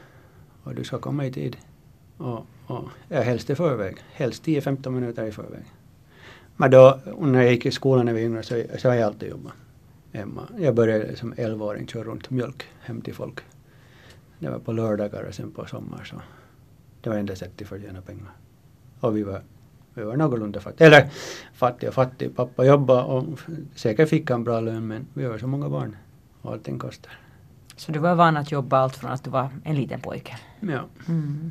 och 0.62 0.74
du 0.74 0.84
ska 0.84 0.98
komma 0.98 1.26
i 1.26 1.32
tid. 1.32 1.56
Och, 2.22 2.46
och, 2.66 2.88
ja, 3.08 3.20
helst 3.20 3.50
i 3.50 3.54
förväg. 3.54 3.96
Helst 4.12 4.46
10-15 4.46 4.90
minuter 4.90 5.24
i 5.24 5.32
förväg. 5.32 5.64
Men 6.56 6.70
då, 6.70 7.00
när 7.18 7.42
jag 7.42 7.52
gick 7.52 7.66
i 7.66 7.70
skolan 7.70 8.06
när 8.06 8.12
vi 8.12 8.20
var 8.20 8.26
yngre 8.26 8.42
så, 8.42 8.62
så 8.78 8.88
har 8.88 8.94
jag 8.94 9.06
alltid 9.06 9.30
jobbat 9.30 9.52
hemma. 10.12 10.48
Jag 10.58 10.74
började 10.74 11.16
som 11.16 11.34
11-åring 11.34 11.86
köra 11.86 12.04
runt 12.04 12.30
mjölk 12.30 12.64
hem 12.80 13.00
till 13.00 13.14
folk. 13.14 13.40
Det 14.38 14.50
var 14.50 14.58
på 14.58 14.72
lördagar 14.72 15.22
och 15.22 15.34
sen 15.34 15.50
på 15.50 15.66
sommar 15.66 16.04
så 16.04 16.16
det 17.00 17.10
var 17.10 17.16
enda 17.16 17.36
sättet 17.36 17.68
för 17.68 17.76
att 17.76 17.82
tjäna 17.82 18.00
pengar. 18.00 18.30
Och 19.00 19.16
vi 19.16 19.22
var, 19.22 19.42
vi 19.94 20.02
var 20.02 20.16
någorlunda 20.16 20.60
fattiga. 20.60 20.86
Eller 20.86 21.10
fattiga 21.54 21.90
och 21.90 21.94
fattiga. 21.94 22.30
Pappa 22.36 22.64
jobbade 22.64 23.02
och 23.02 23.24
säkert 23.74 24.08
fick 24.08 24.30
han 24.30 24.44
bra 24.44 24.60
lön 24.60 24.86
men 24.86 25.06
vi 25.14 25.24
var 25.24 25.38
så 25.38 25.46
många 25.46 25.68
barn 25.68 25.96
och 26.42 26.52
allting 26.52 26.78
kostar. 26.78 27.12
Så 27.76 27.92
du 27.92 27.98
var 27.98 28.14
van 28.14 28.36
att 28.36 28.52
jobba 28.52 28.78
allt 28.78 28.96
från 28.96 29.10
att 29.10 29.24
du 29.24 29.30
var 29.30 29.48
en 29.64 29.76
liten 29.76 30.00
pojke? 30.00 30.38
Ja. 30.60 30.84
Mm. 31.08 31.50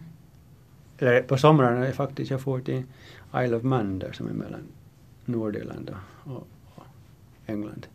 Eller 1.02 1.22
på 1.22 1.38
somrarna 1.38 1.88
är 1.88 1.92
faktiskt 1.92 2.32
jag 2.32 2.42
får 2.42 2.60
till 2.60 2.84
Isle 3.36 3.56
of 3.56 3.64
Man 3.64 4.00
där 4.00 4.12
som 4.12 4.28
är 4.28 4.34
mellan 4.34 4.62
Nordirland 5.26 5.90
och, 6.24 6.34
och, 6.34 6.48
och 6.76 6.84
England. 7.46 7.88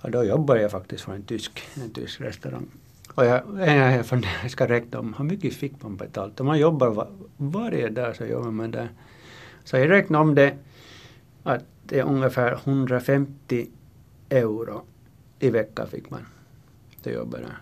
Och 0.00 0.10
då 0.10 0.24
jobbar 0.24 0.56
jag 0.56 0.70
faktiskt 0.70 1.04
för 1.04 1.12
en 1.12 1.22
tysk, 1.22 1.62
en 1.82 1.90
tysk 1.90 2.20
restaurang. 2.20 2.66
Och 3.14 3.24
jag, 3.24 3.42
jag, 3.58 3.92
jag 3.92 4.06
funderar, 4.06 4.34
jag 4.42 4.50
ska 4.50 4.68
räkna 4.68 4.98
om 4.98 5.14
hur 5.14 5.24
mycket 5.24 5.54
fick 5.54 5.82
man 5.82 5.96
betalt. 5.96 6.40
Om 6.40 6.46
man 6.46 6.58
jobbar 6.58 6.88
var, 6.90 7.08
varje 7.36 7.88
dag 7.88 8.16
så 8.16 8.24
jobbar 8.24 8.50
man 8.50 8.70
där. 8.70 8.88
Så 9.64 9.76
jag 9.76 9.90
räknar 9.90 10.20
om 10.20 10.34
det 10.34 10.56
att 11.42 11.64
det 11.82 11.98
är 11.98 12.04
ungefär 12.04 12.52
150 12.52 13.68
euro 14.30 14.82
i 15.38 15.50
veckan 15.50 15.88
fick 15.88 16.10
man 16.10 16.26
Det 17.02 17.10
jobbade. 17.12 17.42
där. 17.42 17.58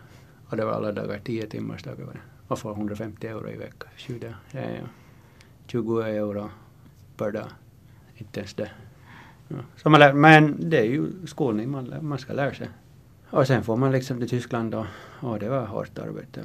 Och 0.49 0.57
det 0.57 0.65
var 0.65 0.73
alla 0.73 0.93
dagar, 0.93 1.21
10 1.25 1.47
timmars 1.47 1.83
dagar 1.83 2.05
var 2.05 2.13
det. 2.13 2.34
Och 2.49 2.59
får 2.59 2.73
150 2.73 3.27
euro 3.27 3.51
i 3.51 3.57
veckan. 3.57 3.89
20, 3.97 4.35
ja, 4.53 4.61
ja. 4.61 4.87
20 5.67 6.01
euro 6.03 6.51
per 7.17 7.31
dag. 7.33 7.47
Inte 8.17 8.41
ens 8.41 8.55
det. 8.55 8.71
Ja. 9.49 9.57
Så 9.77 9.91
man 9.91 10.01
lär, 10.01 10.13
men 10.13 10.71
det 10.71 10.79
är 10.79 10.85
ju 10.85 11.27
skolning, 11.27 11.71
man, 11.71 11.85
lär, 11.85 12.01
man 12.01 12.19
ska 12.19 12.33
lära 12.33 12.55
sig. 12.55 12.69
Och 13.31 13.47
sen 13.47 13.63
får 13.65 13.77
man 13.77 13.93
liksom 13.93 14.19
till 14.19 14.29
Tyskland 14.29 14.75
och, 14.75 14.87
och 15.21 15.39
det 15.39 15.49
var 15.49 15.67
hårt 15.67 15.99
arbete. 15.99 16.45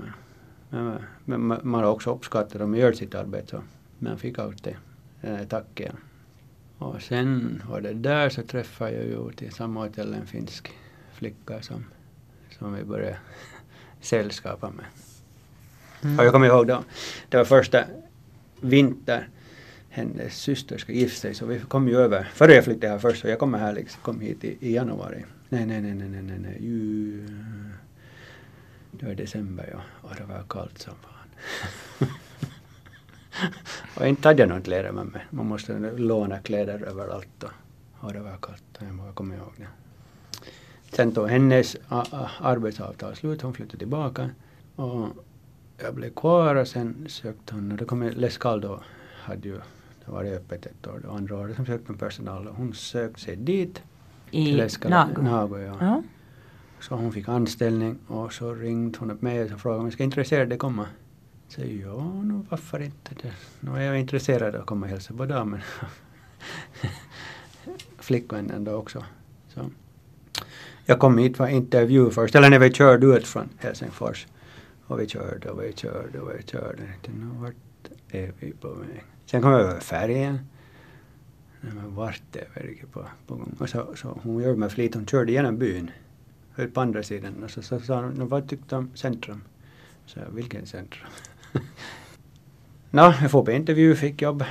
Men, 0.69 0.85
men, 1.25 1.47
men 1.47 1.59
man- 1.63 1.83
har 1.83 1.91
också 1.91 2.15
uppskattat 2.15 2.61
att 2.61 2.69
man 2.69 2.79
gör 2.79 2.93
sitt 2.93 3.15
arbete. 3.15 3.47
Så 3.47 3.61
man 3.99 4.17
fick 4.17 4.39
alltid 4.39 4.75
eh, 5.21 5.43
tack 5.47 5.79
igen. 5.79 5.97
Och 6.77 7.01
sen 7.01 7.61
var 7.69 7.81
det 7.81 7.93
där 7.93 8.29
så 8.29 8.43
träffade 8.43 8.91
jag 8.91 9.05
ju 9.05 9.31
till 9.31 9.51
samma 9.51 9.83
hotell 9.83 10.13
en 10.13 10.25
finsk 10.25 10.71
flicka 11.13 11.61
som, 11.61 11.85
som 12.59 12.73
vi 12.73 12.83
började 12.83 13.17
sällskapa 14.01 14.69
med. 14.71 14.85
Mm. 16.03 16.25
Jag 16.25 16.33
kommer 16.33 16.47
ihåg 16.47 16.67
då, 16.67 16.83
det 17.29 17.37
var 17.37 17.45
första 17.45 17.83
vinter 18.61 19.29
hennes 19.89 20.35
syster 20.35 20.77
ska 20.77 20.91
gifta 20.91 21.21
sig 21.21 21.33
så 21.35 21.45
vi 21.45 21.59
kom 21.59 21.87
ju 21.87 21.97
över, 21.97 22.23
före 22.33 22.53
jag 22.53 22.63
flyttade 22.63 22.87
här 22.87 22.99
först 22.99 23.21
så 23.21 23.27
jag 23.27 23.39
kommer 23.39 23.57
här 23.57 23.73
liksom, 23.73 24.01
kom 24.01 24.19
hit 24.19 24.43
i, 24.43 24.57
i 24.59 24.73
januari. 24.73 25.25
Nej, 25.49 25.65
nej, 25.65 25.81
nej, 25.81 25.93
nej, 25.93 26.09
nej, 26.09 26.21
nej, 26.21 26.39
nej, 26.39 26.57
ju, 26.59 27.27
det 28.91 29.05
var 29.05 29.13
december 29.13 29.69
ja, 29.71 29.81
och 30.09 30.15
det 30.15 30.23
var 30.23 30.43
kallt 30.49 30.79
som 30.79 30.93
fan. 31.01 32.09
och 33.95 34.07
inte 34.07 34.27
hade 34.27 34.41
jag 34.41 34.49
några 34.49 34.61
kläder 34.61 34.91
med 34.91 35.05
mig, 35.05 35.25
man 35.29 35.45
måste 35.45 35.79
låna 35.97 36.39
kläder 36.39 36.83
överallt 36.83 37.43
och, 37.43 37.51
och 37.99 38.13
det 38.13 38.19
var 38.19 38.37
kallt, 38.41 38.79
jag 39.05 39.15
kommer 39.15 39.35
ihåg 39.35 39.53
det. 39.57 39.67
Sen 40.95 41.11
tog 41.11 41.29
hennes 41.29 41.77
arbetsavtal 42.39 43.15
slut, 43.15 43.41
hon 43.41 43.53
flyttade 43.53 43.77
tillbaka 43.77 44.29
och 44.75 45.07
jag 45.81 45.95
blev 45.95 46.09
kvar 46.09 46.55
och 46.55 46.67
sen 46.67 47.05
sökte 47.09 47.53
hon, 47.53 47.71
och 47.71 47.77
då 47.77 47.85
kom 47.85 48.03
Les 48.03 48.37
Caldo 48.37 48.79
hade 49.23 49.47
ju, 49.47 49.55
det 50.05 50.11
var 50.11 50.23
öppet 50.23 50.65
ett 50.65 50.87
år, 50.87 50.99
det 51.03 51.11
andra 51.11 51.37
året 51.37 51.55
som 51.55 51.65
sökte 51.65 51.93
personal 51.93 52.47
och 52.47 52.55
hon 52.55 52.73
sökte 52.73 53.21
sig 53.21 53.35
dit. 53.35 53.81
I? 54.31 54.61
Nagu 55.23 55.59
ja. 55.59 55.77
Ja. 55.79 56.03
Så 56.79 56.95
hon 56.95 57.11
fick 57.11 57.27
anställning 57.27 57.97
och 58.07 58.33
så 58.33 58.53
ringde 58.53 58.99
hon 58.99 59.11
upp 59.11 59.21
mig 59.21 59.53
och 59.53 59.59
frågade 59.59 59.79
om 59.79 59.85
jag 59.85 59.93
ska 59.93 60.03
intresserad 60.03 60.53
att 60.53 60.59
komma. 60.59 60.85
Så 61.47 61.61
ja, 61.61 62.21
no, 62.23 62.45
varför 62.49 62.79
inte? 62.79 63.15
Det, 63.21 63.31
nu 63.59 63.71
är 63.71 63.81
jag 63.81 63.99
intresserad 63.99 64.55
av 64.55 64.61
att 64.61 64.67
komma 64.67 64.85
och 64.85 64.89
hälsa 64.89 65.13
på 65.13 65.25
damen. 65.25 65.61
Flickvännen 67.99 68.63
då 68.63 68.71
också. 68.71 69.05
Så. 69.47 69.69
Jag 70.85 70.99
kom 70.99 71.17
hit 71.17 71.37
för 71.37 71.47
intervju 71.47 72.09
först, 72.09 72.35
eller 72.35 72.49
när 72.49 72.59
vi 72.59 72.73
körde 72.73 73.07
ut 73.07 73.27
från 73.27 73.49
Helsingfors. 73.57 74.27
Och 74.89 74.99
vi 74.99 75.07
körde 75.07 75.49
och 75.49 75.63
vi 75.63 75.73
körde 75.73 76.19
och 76.19 76.31
vi 76.39 76.43
körde. 76.43 76.83
Nu 77.05 77.25
vart 77.39 77.55
är 78.11 78.33
vi 78.39 78.51
på 78.51 78.67
väg? 78.67 79.03
Sen 79.25 79.41
kom 79.41 79.51
jag 79.51 79.61
över. 79.61 79.81
Nej, 81.61 81.73
men 81.73 81.95
vart 81.95 82.35
är 82.35 82.63
vi 82.63 82.83
på, 82.91 83.05
på 83.27 83.35
gång? 83.35 83.55
Och 83.59 83.69
så, 83.69 83.95
så 83.95 84.19
hon 84.23 84.43
gjorde 84.43 84.57
med 84.57 84.71
flit, 84.71 84.95
hon 84.95 85.05
körde 85.05 85.31
genom 85.31 85.57
byn. 85.57 85.91
Höll 86.51 86.69
på 86.69 86.81
andra 86.81 87.03
sidan 87.03 87.43
och 87.43 87.51
så 87.51 87.61
sa 87.61 88.01
hon, 88.01 88.27
vad 88.27 88.49
tyckte 88.49 88.75
du 88.75 88.79
om 88.79 88.91
centrum? 88.95 89.41
Så 90.05 90.19
jag, 90.19 90.29
vilken 90.31 90.65
centrum? 90.65 91.09
Nå, 92.91 93.13
jag 93.21 93.31
får 93.31 93.45
på 93.45 93.51
intervju, 93.51 93.95
fick 93.95 94.21
jobb. 94.21 94.43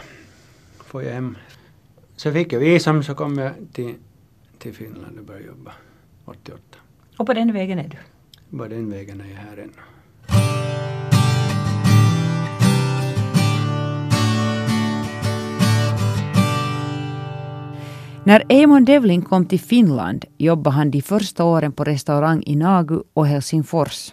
Får 0.78 1.02
jag 1.02 1.12
hem. 1.12 1.36
Så 2.16 2.32
fick 2.32 2.52
jag 2.52 2.60
visum 2.60 3.02
så 3.02 3.14
kom 3.14 3.38
jag 3.38 3.52
till, 3.72 3.94
till 4.58 4.74
Finland 4.74 5.18
och 5.18 5.24
började 5.24 5.46
jobba 5.46 5.72
88. 6.24 6.62
Och 7.16 7.26
på 7.26 7.34
den 7.34 7.52
vägen 7.52 7.78
är 7.78 7.88
du. 7.88 7.98
Bara 8.48 8.68
den 8.68 8.90
vägen 8.90 9.20
är 9.20 9.28
jag 9.28 9.36
här 9.36 9.56
ännu. 9.56 9.97
När 18.28 18.44
Eamon 18.48 18.84
Devlin 18.84 19.22
kom 19.22 19.46
till 19.46 19.60
Finland 19.60 20.24
jobbade 20.38 20.76
han 20.76 20.90
de 20.90 21.02
första 21.02 21.44
åren 21.44 21.72
på 21.72 21.84
restaurang 21.84 22.42
i 22.46 22.56
Nagu 22.56 23.02
och 23.12 23.26
Helsingfors. 23.26 24.12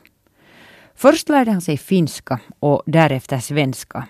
Först 0.96 1.30
lärde 1.30 1.52
han 1.52 1.62
sig 1.62 1.78
finska 1.78 2.40
och 2.60 2.84
därefter 2.86 3.40
svenska. 3.40 4.08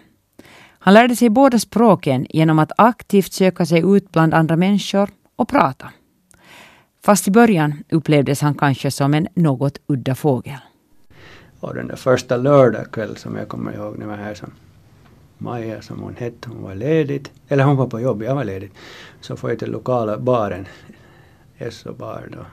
Han 0.79 0.93
lärde 0.93 1.15
sig 1.15 1.29
båda 1.29 1.59
språken 1.59 2.27
genom 2.29 2.59
att 2.59 2.71
aktivt 2.77 3.33
söka 3.33 3.65
sig 3.65 3.95
ut 3.95 4.11
bland 4.11 4.33
andra 4.33 4.55
människor 4.55 5.09
och 5.35 5.49
prata. 5.49 5.89
Fast 7.05 7.27
i 7.27 7.31
början 7.31 7.83
upplevdes 7.89 8.41
han 8.41 8.55
kanske 8.55 8.91
som 8.91 9.13
en 9.13 9.27
något 9.35 9.77
udda 9.87 10.15
fågel. 10.15 10.59
Och 11.59 11.75
den 11.75 11.87
där 11.87 11.95
första 11.95 12.37
lördagkväll 12.37 13.17
som 13.17 13.35
jag 13.35 13.47
kommer 13.47 13.73
ihåg 13.73 13.97
när 13.97 14.05
jag 14.05 14.17
var 14.17 14.17
här 14.17 14.33
som 14.33 14.51
Maja 15.37 15.81
som 15.81 15.99
hon 15.99 16.15
hette, 16.15 16.49
hon 16.49 16.63
var 16.63 16.75
ledigt. 16.75 17.31
Eller 17.47 17.63
hon 17.63 17.75
var 17.75 17.87
på 17.87 17.99
jobb, 17.99 18.23
jag 18.23 18.35
var 18.35 18.43
ledig. 18.43 18.71
Så 19.21 19.35
får 19.35 19.49
jag 19.49 19.59
till 19.59 19.71
lokala 19.71 20.17
baren, 20.17 20.67
SO 21.71 21.93
bar 21.93 22.29
då. 22.31 22.45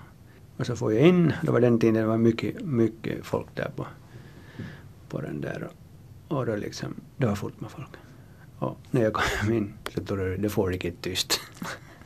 Och 0.57 0.67
så 0.67 0.77
får 0.77 0.93
jag 0.93 1.09
in, 1.09 1.33
det 1.43 1.51
var 1.51 1.61
den 1.61 1.79
tiden 1.79 1.95
det 1.95 2.07
var 2.07 2.17
mycket, 2.17 2.65
mycket 2.65 3.25
folk 3.25 3.47
där 3.55 3.71
på, 3.77 3.87
på 5.09 5.21
den 5.21 5.41
där. 5.41 5.69
Och, 6.29 6.47
då 6.47 6.57
liksom, 6.57 6.95
det 7.17 7.27
var 7.27 7.35
fullt 7.35 7.61
med 7.61 7.71
folk. 7.71 7.91
Och 8.59 8.79
när 8.91 9.03
jag 9.03 9.13
kom 9.41 9.53
in 9.53 9.75
så 9.95 10.05
tror 10.05 10.29
jag, 10.29 10.41
det 10.41 10.49
får 10.49 10.71
riktigt 10.71 11.03
tyst. 11.03 11.41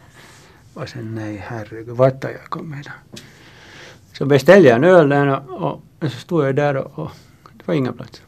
och 0.75 0.89
sen 0.89 1.15
nej 1.15 1.37
herregud, 1.37 1.97
vart 1.97 2.25
har 2.25 2.31
jag 2.31 2.45
kommit 2.45 2.87
då? 2.87 3.19
Så 4.13 4.27
beställde 4.27 4.69
jag 4.69 4.77
en 4.77 4.85
öl 4.85 5.09
där 5.09 5.27
och, 5.27 5.63
och, 5.63 5.83
och 6.01 6.13
så 6.13 6.19
stod 6.19 6.45
jag 6.45 6.57
där 6.57 6.77
och, 6.77 6.99
och 6.99 7.11
det 7.53 7.67
var 7.67 7.75
inga 7.75 7.93
platser. 7.93 8.26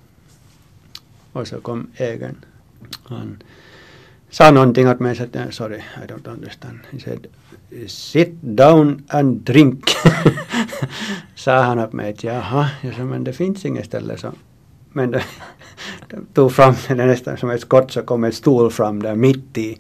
Och 1.38 1.48
så 1.48 1.60
kom 1.60 1.86
ägaren. 1.96 2.44
Han 3.04 3.42
sa 4.30 4.50
någonting 4.50 4.88
åt 4.88 5.00
mig 5.00 5.16
så 5.16 5.22
att 5.22 5.34
jag, 5.34 5.54
sorry, 5.54 5.76
I 5.76 6.06
don't 6.06 6.32
understand. 6.32 6.78
He 6.90 6.98
said, 6.98 7.26
sit 7.88 8.34
down 8.40 9.04
and 9.08 9.40
drink. 9.40 9.84
sa 11.34 11.60
han 11.62 11.78
åt 11.78 11.92
mig 11.92 12.10
att 12.10 12.24
jaha, 12.24 12.68
jag 12.82 12.94
sa, 12.94 13.04
men 13.04 13.24
det 13.24 13.32
finns 13.32 13.64
inget 13.64 13.86
ställe 13.86 14.16
så. 14.16 14.32
Men 14.92 15.10
de 15.10 15.20
tog 16.34 16.52
fram 16.52 16.74
det 16.88 16.94
nästan 16.94 17.36
som 17.36 17.50
ett 17.50 17.60
skott 17.60 17.92
så 17.92 18.02
kom 18.02 18.24
en 18.24 18.32
stol 18.32 18.70
fram 18.70 19.02
där 19.02 19.14
mitt 19.14 19.58
i, 19.58 19.78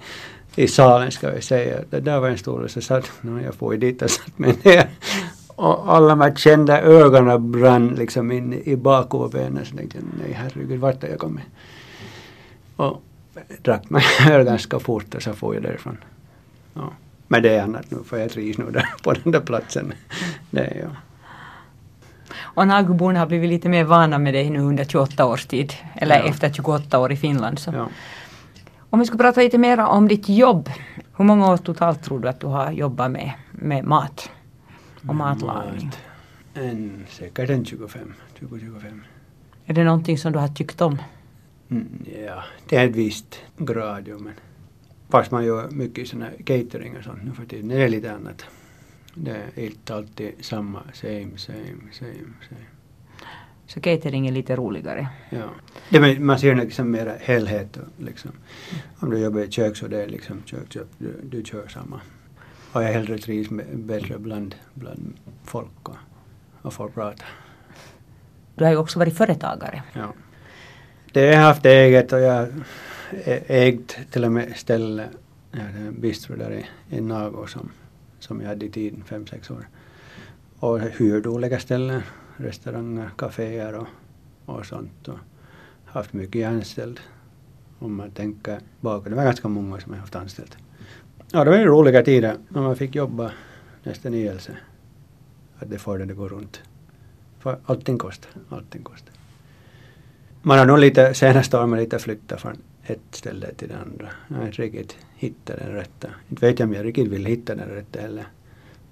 i 0.56 0.68
salen 0.68 1.10
ska 1.10 1.30
vi 1.30 1.42
säga. 1.42 1.80
Det 1.90 2.00
där 2.00 2.20
var 2.20 2.28
en 2.28 2.38
stol 2.38 2.64
och 2.64 2.70
så 2.70 2.80
satt, 2.80 3.10
no, 3.20 3.40
jag 3.40 3.54
får 3.54 3.74
ju 3.74 3.80
dit 3.80 4.02
och 4.02 4.10
satt 4.10 4.38
mig 4.38 4.58
ner. 4.62 4.88
Och 5.58 5.94
alla 5.94 6.14
man 6.16 6.36
kände 6.36 6.80
ögonen 6.80 7.50
brann 7.52 7.88
liksom 7.88 8.32
in 8.32 8.52
i 8.52 8.76
bakhuvudet. 8.76 9.68
Så 9.68 9.76
tänkte 9.76 9.98
jag, 9.98 10.04
nej 10.24 10.32
herregud, 10.32 10.80
vart 10.80 11.02
har 11.02 11.08
jag 11.08 11.18
kommit? 11.18 11.44
Och 12.76 13.02
drack 13.62 13.90
mig 13.90 14.02
öl 14.30 14.44
ganska 14.44 14.78
fort 14.78 15.14
och 15.14 15.22
så 15.22 15.32
får 15.32 15.54
jag 15.54 15.62
därifrån. 15.62 15.96
Ja. 16.74 16.90
Men 17.28 17.42
det 17.42 17.54
är 17.56 17.62
annat 17.62 17.90
nu, 17.90 17.98
för 18.04 18.18
jag 18.18 18.30
trivs 18.30 18.58
nu 18.58 18.70
där 18.70 18.86
på 19.02 19.12
den 19.12 19.32
där 19.32 19.40
platsen. 19.40 19.92
Det 20.50 20.60
är 20.60 20.78
jag. 20.80 20.90
Och 22.40 22.66
Naguborna 22.66 23.18
har 23.18 23.26
blivit 23.26 23.50
lite 23.50 23.68
mer 23.68 23.84
vana 23.84 24.18
med 24.18 24.34
dig 24.34 24.50
nu 24.50 24.58
under 24.58 24.84
28 24.84 25.26
års 25.26 25.46
tid. 25.46 25.72
Eller 25.94 26.18
Ja. 26.18 26.24
efter 26.28 26.50
28 26.50 26.98
år 26.98 27.12
i 27.12 27.16
Finland. 27.16 27.58
Så. 27.58 27.70
Ja. 27.74 27.88
Om 28.90 28.98
vi 29.00 29.06
ska 29.06 29.18
prata 29.18 29.40
lite 29.40 29.58
mer 29.58 29.78
om 29.80 30.08
ditt 30.08 30.28
jobb. 30.28 30.70
Hur 31.16 31.24
många 31.24 31.50
år 31.52 31.56
totalt 31.56 32.02
tror 32.02 32.18
du 32.20 32.28
att 32.28 32.40
du 32.40 32.46
har 32.46 32.70
jobbat 32.70 33.10
med, 33.10 33.32
med 33.52 33.84
mat? 33.84 34.30
Och 35.06 35.14
matlagning. 35.14 35.86
Mat. 35.86 35.98
En, 36.54 37.04
säkert 37.08 37.50
en 37.50 37.64
25, 37.64 38.14
20-25. 38.38 39.00
Är 39.66 39.74
det 39.74 39.84
någonting 39.84 40.18
som 40.18 40.32
du 40.32 40.38
har 40.38 40.48
tyckt 40.48 40.80
om? 40.80 40.98
Mm, 41.70 42.04
ja, 42.26 42.44
det 42.68 42.76
är 42.76 42.88
ett 42.88 42.96
visst 42.96 43.40
grad 43.56 44.04
jo, 44.08 44.18
men 44.18 44.32
fast 45.08 45.30
man 45.30 45.44
gör 45.44 45.70
mycket 45.70 46.12
här 46.12 46.34
catering 46.44 46.96
och 46.96 47.04
sånt 47.04 47.24
nu 47.24 47.32
för 47.32 47.44
tiden, 47.44 47.68
det 47.68 47.82
är 47.82 47.88
lite 47.88 48.12
annat. 48.12 48.44
Det 49.14 49.36
är 49.54 49.64
inte 49.64 49.94
alltid 49.94 50.32
samma, 50.40 50.82
same, 50.92 51.30
same, 51.36 51.92
same, 51.92 52.32
same. 52.48 52.66
Så 53.66 53.80
catering 53.80 54.26
är 54.26 54.32
lite 54.32 54.56
roligare. 54.56 55.08
Ja. 55.30 55.50
Det, 55.90 56.00
men 56.00 56.26
man 56.26 56.38
ser 56.38 56.54
liksom 56.54 56.90
mera 56.90 57.12
helhet 57.20 57.78
liksom. 57.98 58.30
Om 58.98 59.10
du 59.10 59.18
jobbar 59.18 59.40
i 59.40 59.50
kök 59.50 59.76
så 59.76 59.88
det 59.88 60.02
är 60.02 60.08
liksom 60.08 60.42
kök, 60.44 60.72
kök 60.72 60.86
du, 60.98 61.20
du 61.22 61.44
kör 61.44 61.68
samma. 61.68 62.00
Och 62.72 62.82
jag 62.82 62.92
hellre 62.92 63.18
trivs 63.18 63.48
bättre 63.72 64.18
bland, 64.18 64.54
bland 64.74 65.14
folk 65.44 65.88
och, 65.88 65.96
och 66.62 66.72
får 66.72 66.88
prata. 66.88 67.24
Du 68.54 68.64
har 68.64 68.70
ju 68.70 68.76
också 68.76 68.98
varit 68.98 69.16
företagare. 69.16 69.82
Ja. 69.92 70.12
Det 71.12 71.20
har 71.20 71.32
jag 71.32 71.40
haft 71.40 71.66
eget 71.66 72.12
och 72.12 72.20
jag 72.20 72.32
har 72.32 72.48
ägt 73.46 73.98
till 74.10 74.24
och 74.24 74.32
med 74.32 74.56
ställe, 74.56 75.08
en 75.52 76.00
bistro 76.00 76.36
där 76.36 76.50
i, 76.52 76.96
i 76.96 77.00
Nago 77.00 77.46
som, 77.46 77.70
som 78.18 78.40
jag 78.40 78.48
hade 78.48 78.66
i 78.66 78.70
tiden, 78.70 79.04
fem, 79.04 79.26
sex 79.26 79.50
år. 79.50 79.68
Och 80.58 80.80
hyrt 80.80 81.26
olika 81.26 81.58
ställen, 81.58 82.02
restauranger, 82.36 83.10
kaféer 83.16 83.74
och, 83.74 83.86
och 84.44 84.66
sånt. 84.66 85.08
Och 85.08 85.18
haft 85.84 86.12
mycket 86.12 86.48
anställd. 86.48 87.00
Om 87.78 87.94
man 87.96 88.10
tänker 88.10 88.60
bakåt, 88.80 89.10
det 89.10 89.16
var 89.16 89.24
ganska 89.24 89.48
många 89.48 89.80
som 89.80 89.92
jag 89.92 90.00
haft 90.00 90.16
anställt. 90.16 90.56
Ja, 91.32 91.44
det 91.44 91.50
var 91.50 91.58
ju 91.58 91.64
roliga 91.64 92.02
tider 92.02 92.36
när 92.48 92.62
man 92.62 92.76
fick 92.76 92.94
jobba 92.94 93.30
nästan 93.82 94.14
ihjäl 94.14 94.40
sig. 94.40 94.54
Att 95.58 95.70
det 95.70 95.78
får 95.78 95.98
det 95.98 96.04
att 96.04 96.16
gå 96.16 96.28
runt. 96.28 96.60
För 97.38 97.58
allting 97.64 97.98
kostar, 97.98 98.30
allting 98.48 98.82
kostar. 98.82 99.14
Man 100.42 100.58
har 100.58 100.66
nog 100.66 100.78
lite, 100.78 101.14
senaste 101.14 101.58
åren 101.58 101.76
lite 101.76 101.98
flyttat 101.98 102.40
från 102.40 102.56
ett 102.82 103.00
ställe 103.10 103.54
till 103.54 103.68
det 103.68 103.76
andra. 103.78 104.08
Jag 104.28 104.36
har 104.36 104.46
inte 104.46 104.62
riktigt 104.62 104.96
hittat 105.16 105.58
den 105.58 105.72
rätta. 105.72 106.08
Inte 106.28 106.46
vet 106.46 106.58
jag 106.58 106.68
om 106.68 106.74
jag 106.74 106.84
riktigt 106.84 107.08
vill 107.08 107.26
hitta 107.26 107.54
den 107.54 107.68
rätta 107.68 108.00
heller. 108.00 108.26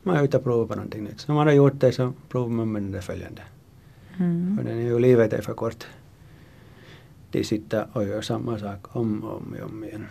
Man 0.02 0.16
är 0.16 0.24
ute 0.24 0.36
och 0.36 0.44
provar 0.44 0.66
på 0.66 0.74
någonting 0.74 1.04
nytt. 1.04 1.20
Så 1.20 1.32
man 1.32 1.46
har 1.46 1.54
gjort 1.54 1.80
det 1.80 1.92
så 1.92 2.12
provar 2.28 2.48
man 2.48 2.72
med 2.72 2.82
där 2.82 3.00
följande. 3.00 3.42
Mm. 4.18 4.56
För 4.56 4.64
den 4.64 4.78
är 4.78 4.82
ju, 4.82 4.98
livet 4.98 5.32
är 5.32 5.42
för 5.42 5.54
kort. 5.54 5.86
De 7.30 7.44
sitter 7.44 7.86
och 7.92 8.04
gör 8.04 8.22
samma 8.22 8.58
sak 8.58 8.96
om 8.96 9.24
och 9.24 9.36
om, 9.36 9.56
och 9.60 9.70
om 9.70 9.84
igen. 9.84 10.06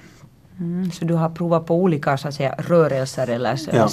Mm, 0.60 0.92
så 0.92 1.06
du 1.06 1.14
har 1.14 1.30
provat 1.30 1.66
på 1.66 1.76
olika 1.76 2.18
så 2.18 2.28
att 2.28 2.34
säga, 2.34 2.56
rörelser 2.58 3.30
eller 3.30 3.56
så, 3.56 3.70
Ja. 3.74 3.88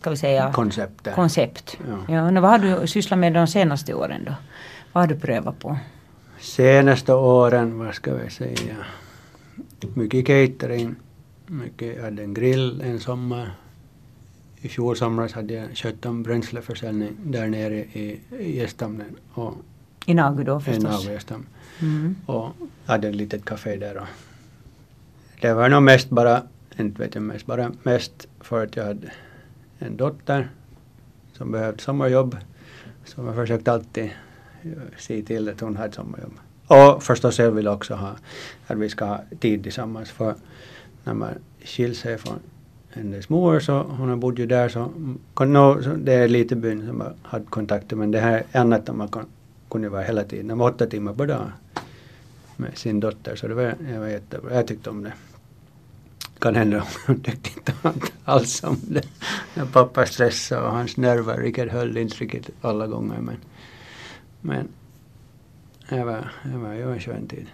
ska 0.00 0.10
vi 0.10 0.16
säga, 0.16 0.52
Konceptet. 0.52 1.14
koncept. 1.14 1.78
Ja. 2.08 2.14
Ja, 2.14 2.40
vad 2.40 2.50
har 2.50 2.58
du 2.80 2.86
sysslat 2.86 3.18
med 3.18 3.32
de 3.34 3.46
senaste 3.46 3.94
åren 3.94 4.24
då? 4.26 4.34
Vad 4.92 5.02
har 5.02 5.08
du 5.08 5.20
prövat 5.20 5.58
på? 5.58 5.78
Senaste 6.40 7.14
åren, 7.14 7.78
vad 7.78 7.94
ska 7.94 8.14
vi 8.14 8.30
säga, 8.30 8.76
mycket 9.94 10.26
catering, 10.26 10.94
mycket, 11.46 11.96
jag 11.96 12.02
hade 12.04 12.22
en 12.22 12.34
grill 12.34 12.80
en 12.84 13.00
sommar. 13.00 13.54
I 14.60 14.68
fjol 14.68 14.96
somras 14.96 15.32
hade 15.32 15.54
jag 15.54 15.76
kött 15.76 16.06
om 16.06 16.22
bränsleförsäljning 16.22 17.16
där 17.24 17.46
nere 17.46 17.74
i, 17.78 18.20
i 18.38 18.56
Gästhamnen 18.58 19.16
och 19.34 19.54
I 20.06 20.14
Nagu 20.14 20.44
då 20.44 20.60
förstås. 20.60 21.06
av 21.06 21.12
Gästham. 21.12 21.46
Mm. 21.80 22.16
Och 22.26 22.48
hade 22.86 23.08
ett 23.08 23.14
litet 23.14 23.44
café 23.44 23.76
där 23.76 23.96
och 23.96 24.06
det 25.40 25.54
var 25.54 25.68
nog 25.68 25.82
mest 25.82 26.10
bara, 26.10 26.42
inte 26.78 27.02
vet 27.02 27.14
jag 27.14 27.22
mest, 27.22 27.46
bara 27.46 27.72
mest 27.82 28.28
för 28.40 28.64
att 28.64 28.76
jag 28.76 28.84
hade 28.84 29.12
en 29.78 29.96
dotter 29.96 30.48
som 31.32 31.52
behövde 31.52 31.82
sommarjobb. 31.82 32.36
Så 33.04 33.24
jag 33.24 33.34
försökte 33.34 33.72
alltid 33.72 34.10
eh, 34.62 34.70
se 34.98 35.22
till 35.22 35.48
att 35.48 35.60
hon 35.60 35.76
hade 35.76 35.92
sommarjobb. 35.92 36.32
Och 36.66 37.02
förstås 37.02 37.38
jag 37.38 37.50
vill 37.50 37.68
också 37.68 37.94
ha 37.94 38.16
att 38.66 38.78
vi 38.78 38.88
ska 38.88 39.04
ha 39.04 39.20
tid 39.40 39.62
tillsammans 39.62 40.10
för 40.10 40.34
när 41.04 41.14
man 41.14 41.34
skiljer 41.64 41.94
sig 41.94 42.18
från 42.18 42.38
hennes 42.90 43.28
mor 43.28 43.60
så 43.60 43.82
hon 43.82 44.08
har 44.08 44.16
bott 44.16 44.38
ju 44.38 44.46
där 44.46 44.68
så, 44.68 44.90
no, 45.44 45.82
så 45.82 45.90
det 45.90 46.12
är 46.12 46.28
lite 46.28 46.56
byn 46.56 46.86
som 46.86 47.00
har 47.00 47.14
haft 47.22 47.50
kontakter 47.50 47.96
men 47.96 48.10
det 48.10 48.20
här 48.20 48.44
är 48.52 48.60
annat 48.60 48.88
än 48.88 48.96
man 48.96 49.08
kan, 49.08 49.26
kunde 49.70 49.88
vara 49.88 50.02
hela 50.02 50.24
tiden, 50.24 50.48
de 50.48 50.58
var 50.58 50.70
åtta 50.70 50.86
timmar 50.86 51.12
per 51.12 51.26
dag 51.26 51.52
med 52.56 52.78
sin 52.78 53.00
dotter 53.00 53.36
så 53.36 53.48
det 53.48 53.54
var, 53.54 53.74
det 53.80 53.98
var 53.98 54.06
jättebra, 54.06 54.54
jag 54.54 54.66
tyckte 54.66 54.90
om 54.90 55.04
det. 55.04 55.12
Kan 56.38 56.54
hända 56.54 56.76
om 56.80 56.86
hon 57.06 57.20
tyckte 57.20 57.50
inte 57.56 57.72
alls 58.24 58.64
om 58.64 58.76
det. 58.82 59.02
När 59.54 59.64
pappa 59.66 60.06
stressade 60.06 60.60
och 60.62 60.72
hans 60.72 60.96
nerver 60.96 61.36
riktigt 61.36 61.72
höll 61.72 61.96
inte 61.96 62.16
riktigt 62.16 62.50
alla 62.60 62.86
gånger 62.86 63.20
men 63.20 63.36
men 64.40 64.68
det 65.88 66.04
var, 66.04 66.32
det 66.44 66.58
var 66.58 66.72
ju 66.72 66.92
en 66.92 67.00
skön 67.00 67.28
tid. 67.28 67.46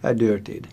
Ja, 0.00 0.12
dyr 0.12 0.38
tid. 0.38 0.66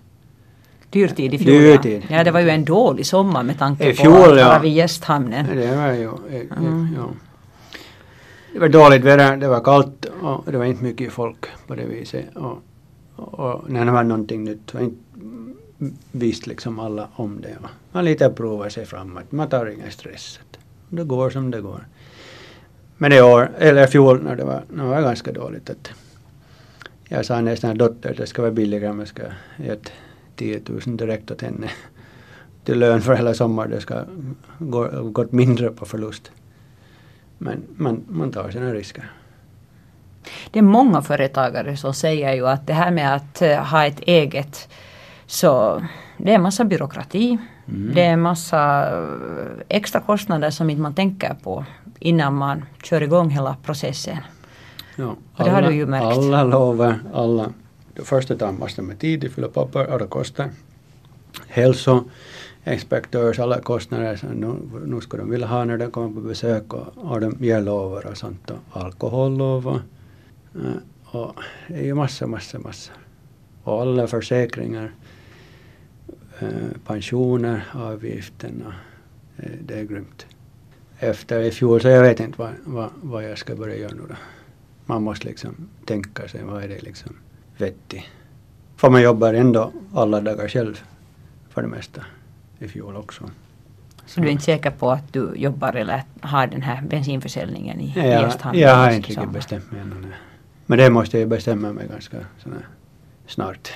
Dyrtid 0.89 1.34
i 1.34 1.38
fjol. 1.38 1.62
Dyrtid. 1.62 2.06
Ja. 2.10 2.17
ja, 2.17 2.23
det 2.23 2.32
var 2.32 2.39
ju 2.39 2.49
en 2.49 2.65
dålig 2.65 3.06
sommar 3.06 3.43
med 3.43 3.60
tanke 3.60 3.89
I 3.89 3.95
på 3.95 4.02
fjol, 4.02 4.32
att 4.32 4.39
ja. 4.39 4.47
vara 4.47 4.60
vid 4.60 4.73
gästhamnen. 4.73 5.45
Det 5.56 5.76
var 5.76 5.91
ju, 5.91 6.06
eh, 6.06 6.58
Mm. 6.58 6.88
ja. 6.95 7.10
Det 8.54 8.60
var 8.60 8.69
dåligt 8.69 9.04
väder, 9.04 9.38
det 9.38 9.47
var 9.47 9.63
kallt 9.63 10.06
och 10.21 10.52
det 10.52 10.58
var 10.58 10.65
inte 10.65 10.84
mycket 10.84 11.12
folk 11.13 11.45
på 11.67 11.76
det 11.76 11.86
viset. 11.86 12.26
Och, 12.36 12.63
och, 13.15 13.39
och 13.39 13.69
när 13.69 13.86
det 13.86 13.91
var 13.91 14.04
någonting 14.04 14.43
nytt 14.43 14.69
så 14.71 14.80
inte 14.80 15.12
visste 16.12 16.50
liksom 16.50 16.80
alla 16.80 17.08
om 17.15 17.41
det. 17.41 17.58
Man 17.91 18.06
lite 18.06 18.30
provar 18.30 18.69
sig 18.69 18.86
framåt, 18.86 19.32
man 19.32 19.50
tar 19.50 19.65
ingen 19.65 19.91
stress. 19.91 20.39
Det 20.89 21.04
går 21.04 21.30
som 21.30 21.52
det 21.52 21.62
går. 21.62 21.88
Men 22.98 23.13
i 23.13 23.22
år, 23.22 23.52
eller 23.58 23.84
i 23.84 23.88
fjol 23.88 24.24
när 24.24 24.36
det 24.36 24.43
var, 24.43 24.63
när 24.69 24.84
det 24.84 24.89
var 24.89 25.02
ganska 25.02 25.32
dåligt 25.32 25.69
att 25.69 25.91
jag 27.08 27.26
sa 27.26 27.41
nästan 27.41 27.72
att 27.72 27.78
dotter 27.78 28.13
det 28.17 28.28
ska 28.28 28.41
vara 28.41 28.52
billigare 28.52 28.89
om 28.89 29.00
jag 29.00 29.08
ska 29.08 29.24
ge 29.58 29.76
10 30.36 30.62
000 30.86 30.98
direkt 30.98 31.32
åt 31.32 31.41
henne 31.41 31.69
till 32.63 32.80
lön 32.80 33.02
för 33.02 33.15
hela 33.15 33.34
sommaren. 33.34 33.72
Det 33.72 33.82
ska 33.82 34.04
gå, 34.60 34.88
gått 35.04 35.32
mindre 35.32 35.69
på 35.69 35.86
förlust. 35.86 36.32
Men 37.38 37.63
man, 37.76 38.04
man 38.08 38.32
tar 38.32 38.52
sina 38.52 38.74
risker. 38.74 39.12
Det 40.52 40.60
är 40.60 40.63
många 40.63 41.02
företagare 41.02 41.78
som 41.78 41.93
säger 41.93 42.34
ju 42.34 42.48
att 42.48 42.67
det 42.67 42.74
här 42.74 42.91
med 42.91 43.15
att 43.15 43.41
eh, 43.41 43.58
ha 43.58 43.86
ett 43.86 44.00
eget 44.00 44.69
så 45.34 45.84
det 46.17 46.34
är 46.34 46.39
massa 46.39 46.65
byråkrati. 46.65 47.38
Mm. 47.67 47.93
Det 47.96 48.02
är 48.02 48.17
massa 48.17 48.91
eh, 48.91 49.78
extra 49.78 50.02
kostnader 50.02 50.50
som 50.50 50.69
inte 50.69 50.82
man 50.82 50.93
tänker 50.93 51.34
på 51.43 51.65
innan 52.00 52.36
man 52.36 52.65
kör 52.84 53.02
igång 53.04 53.30
hela 53.30 53.56
processen. 53.63 54.17
Ja, 54.96 55.15
Och 55.36 55.43
det 55.43 55.50
har 55.50 55.62
du 55.62 55.74
ju 55.74 55.86
märkt. 55.86 56.17
Alla 56.17 56.43
lovar, 56.43 57.00
alla. 57.13 57.50
Det 57.93 58.02
första 58.02 58.36
tar 58.36 58.52
massor 58.52 58.84
med 58.84 59.00
tid, 59.00 59.19
de 59.19 59.30
fyller 59.30 59.48
papper 59.48 59.93
och 59.93 60.00
det 60.00 60.08
kostar. 60.08 60.50
Hälsoinspektörs 61.48 63.39
alla 63.39 63.62
kostnader, 63.62 64.15
så 64.15 64.28
nu, 64.28 64.56
nu 64.86 65.02
ska 65.02 65.17
de 65.17 65.30
vilja 65.30 65.48
ha 65.48 65.65
när 65.65 65.78
de 65.78 65.91
kommer 65.91 66.10
på 66.15 66.28
besök 66.28 66.74
och, 66.74 66.88
och 66.96 67.22
de 67.22 67.38
ger 67.39 67.62
lover 67.62 68.06
och 68.06 68.17
sånt 68.17 68.52
och 68.52 68.82
alkohollov 68.82 69.67
och, 69.67 69.80
eh, 70.62 71.17
och 71.17 71.36
det 71.67 71.80
är 71.80 71.86
ju 71.86 71.93
massa, 71.93 72.28
massa, 72.28 72.60
massa. 72.60 72.91
Och 73.63 73.82
alla 73.82 74.08
försäkringar, 74.08 74.91
pensioner, 76.86 77.63
avgiften 77.74 78.63
och 78.67 78.74
eh, 79.43 79.52
det 79.62 79.80
är 79.80 79.84
grymt. 79.84 80.26
Efter 81.00 81.39
i 81.39 81.52
fjol 81.52 81.82
så 81.82 81.88
jag 81.88 82.02
vet 82.02 82.19
inte 82.19 82.39
vad, 82.39 82.52
vad, 82.63 82.89
vad 83.02 83.24
jag 83.24 83.38
ska 83.38 83.56
börja 83.56 83.78
göra 83.78 83.93
nu 83.93 84.02
då 84.10 84.15
man 84.86 85.04
måste 85.04 85.28
liksom 85.28 85.69
tänka 85.86 86.28
sig 86.28 86.43
vad 86.43 86.63
är 86.63 86.67
det 86.67 86.82
liksom 86.82 87.15
vettigt. 87.58 88.04
För 88.76 88.89
man 88.89 89.02
jobbar 89.02 89.34
ändå 89.34 89.72
alla 89.93 90.22
dagar 90.22 90.48
själv 90.48 90.82
för 91.50 91.62
det 91.62 91.67
mesta 91.67 92.02
i 92.60 92.67
fjol 92.67 92.96
också. 92.96 93.30
Så 94.06 94.22
du 94.22 94.28
är 94.28 94.32
inte 94.32 94.43
säker 94.43 94.72
på 94.72 94.91
att 94.91 95.13
du 95.13 95.34
jobbar 95.36 95.74
eller 95.74 96.04
har 96.22 96.48
den 96.48 96.62
här 96.62 96.82
bensinförsäljningen 96.82 97.80
i 97.82 97.93
Jag, 97.96 98.06
Gästhamn? 98.06 98.60
jag 98.60 98.76
har 98.76 98.91
inte 98.91 99.10
riktigt 99.10 99.32
bestämt 99.32 99.72
mig 99.72 99.82
ännu. 99.82 100.08
Men 100.65 100.78
det 100.78 100.89
måste 100.89 101.19
jag 101.19 101.30
bestämma 101.30 101.74
mig 101.74 101.88
ganska 101.88 102.17
sådär 102.43 102.67
snart. 103.28 103.72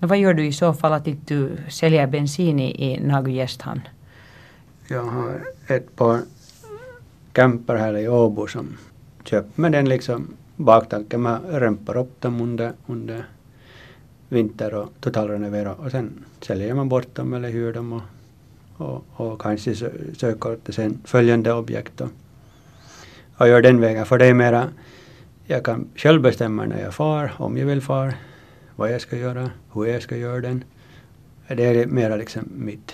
Men 0.00 0.08
vad 0.08 0.18
gör 0.18 0.34
du 0.34 0.46
i 0.46 0.52
så 0.52 0.72
fall 0.72 0.92
att 0.92 1.06
inte 1.06 1.34
du 1.34 1.56
säljer 1.68 2.06
bensin 2.06 2.60
i, 2.60 2.92
i 2.92 3.00
Nagu 3.00 3.30
Gästhamn? 3.30 3.80
Jag 4.88 5.02
har 5.02 5.40
ett 5.66 5.96
par 5.96 6.20
camper 7.32 7.76
här 7.76 7.96
i 7.98 8.08
Åbo 8.08 8.46
som 8.46 8.76
köper 9.24 9.60
med 9.62 9.72
den 9.72 9.88
liksom 9.88 10.34
baktanken. 10.56 11.20
Man 11.20 11.40
rempar 11.42 11.96
upp 11.96 12.20
dem 12.20 12.40
under, 12.40 12.72
under 12.86 13.24
vinter 14.28 14.74
och 14.74 14.88
totalrenoverar 15.00 15.74
och 15.80 15.90
sen 15.90 16.24
säljer 16.40 16.74
man 16.74 16.88
bort 16.88 17.14
dem 17.14 17.34
eller 17.34 17.48
hyr 17.48 17.72
dem 17.72 17.92
och, 17.92 18.02
och, 18.76 19.04
och 19.16 19.40
kanske 19.40 19.74
söker 20.16 20.56
till 20.56 20.74
sen 20.74 21.00
följande 21.04 21.52
objekt 21.52 22.00
och, 22.00 22.10
och 23.36 23.48
gör 23.48 23.62
den 23.62 23.80
vägen. 23.80 24.06
För 24.06 24.18
det 24.18 24.26
är 24.26 24.34
mera, 24.34 24.68
jag 25.44 25.64
kan 25.64 25.88
själv 25.96 26.22
bestämma 26.22 26.66
när 26.66 26.82
jag 26.82 26.94
far, 26.94 27.32
om 27.36 27.56
jag 27.56 27.66
vill 27.66 27.80
far, 27.80 28.14
vad 28.80 28.92
jag 28.92 29.00
ska 29.00 29.16
göra, 29.16 29.50
hur 29.72 29.86
jag 29.86 30.02
ska 30.02 30.16
göra 30.16 30.40
den. 30.40 30.64
Det 31.48 31.64
är 31.64 31.86
mera 31.86 32.16
liksom 32.16 32.48
mitt. 32.56 32.92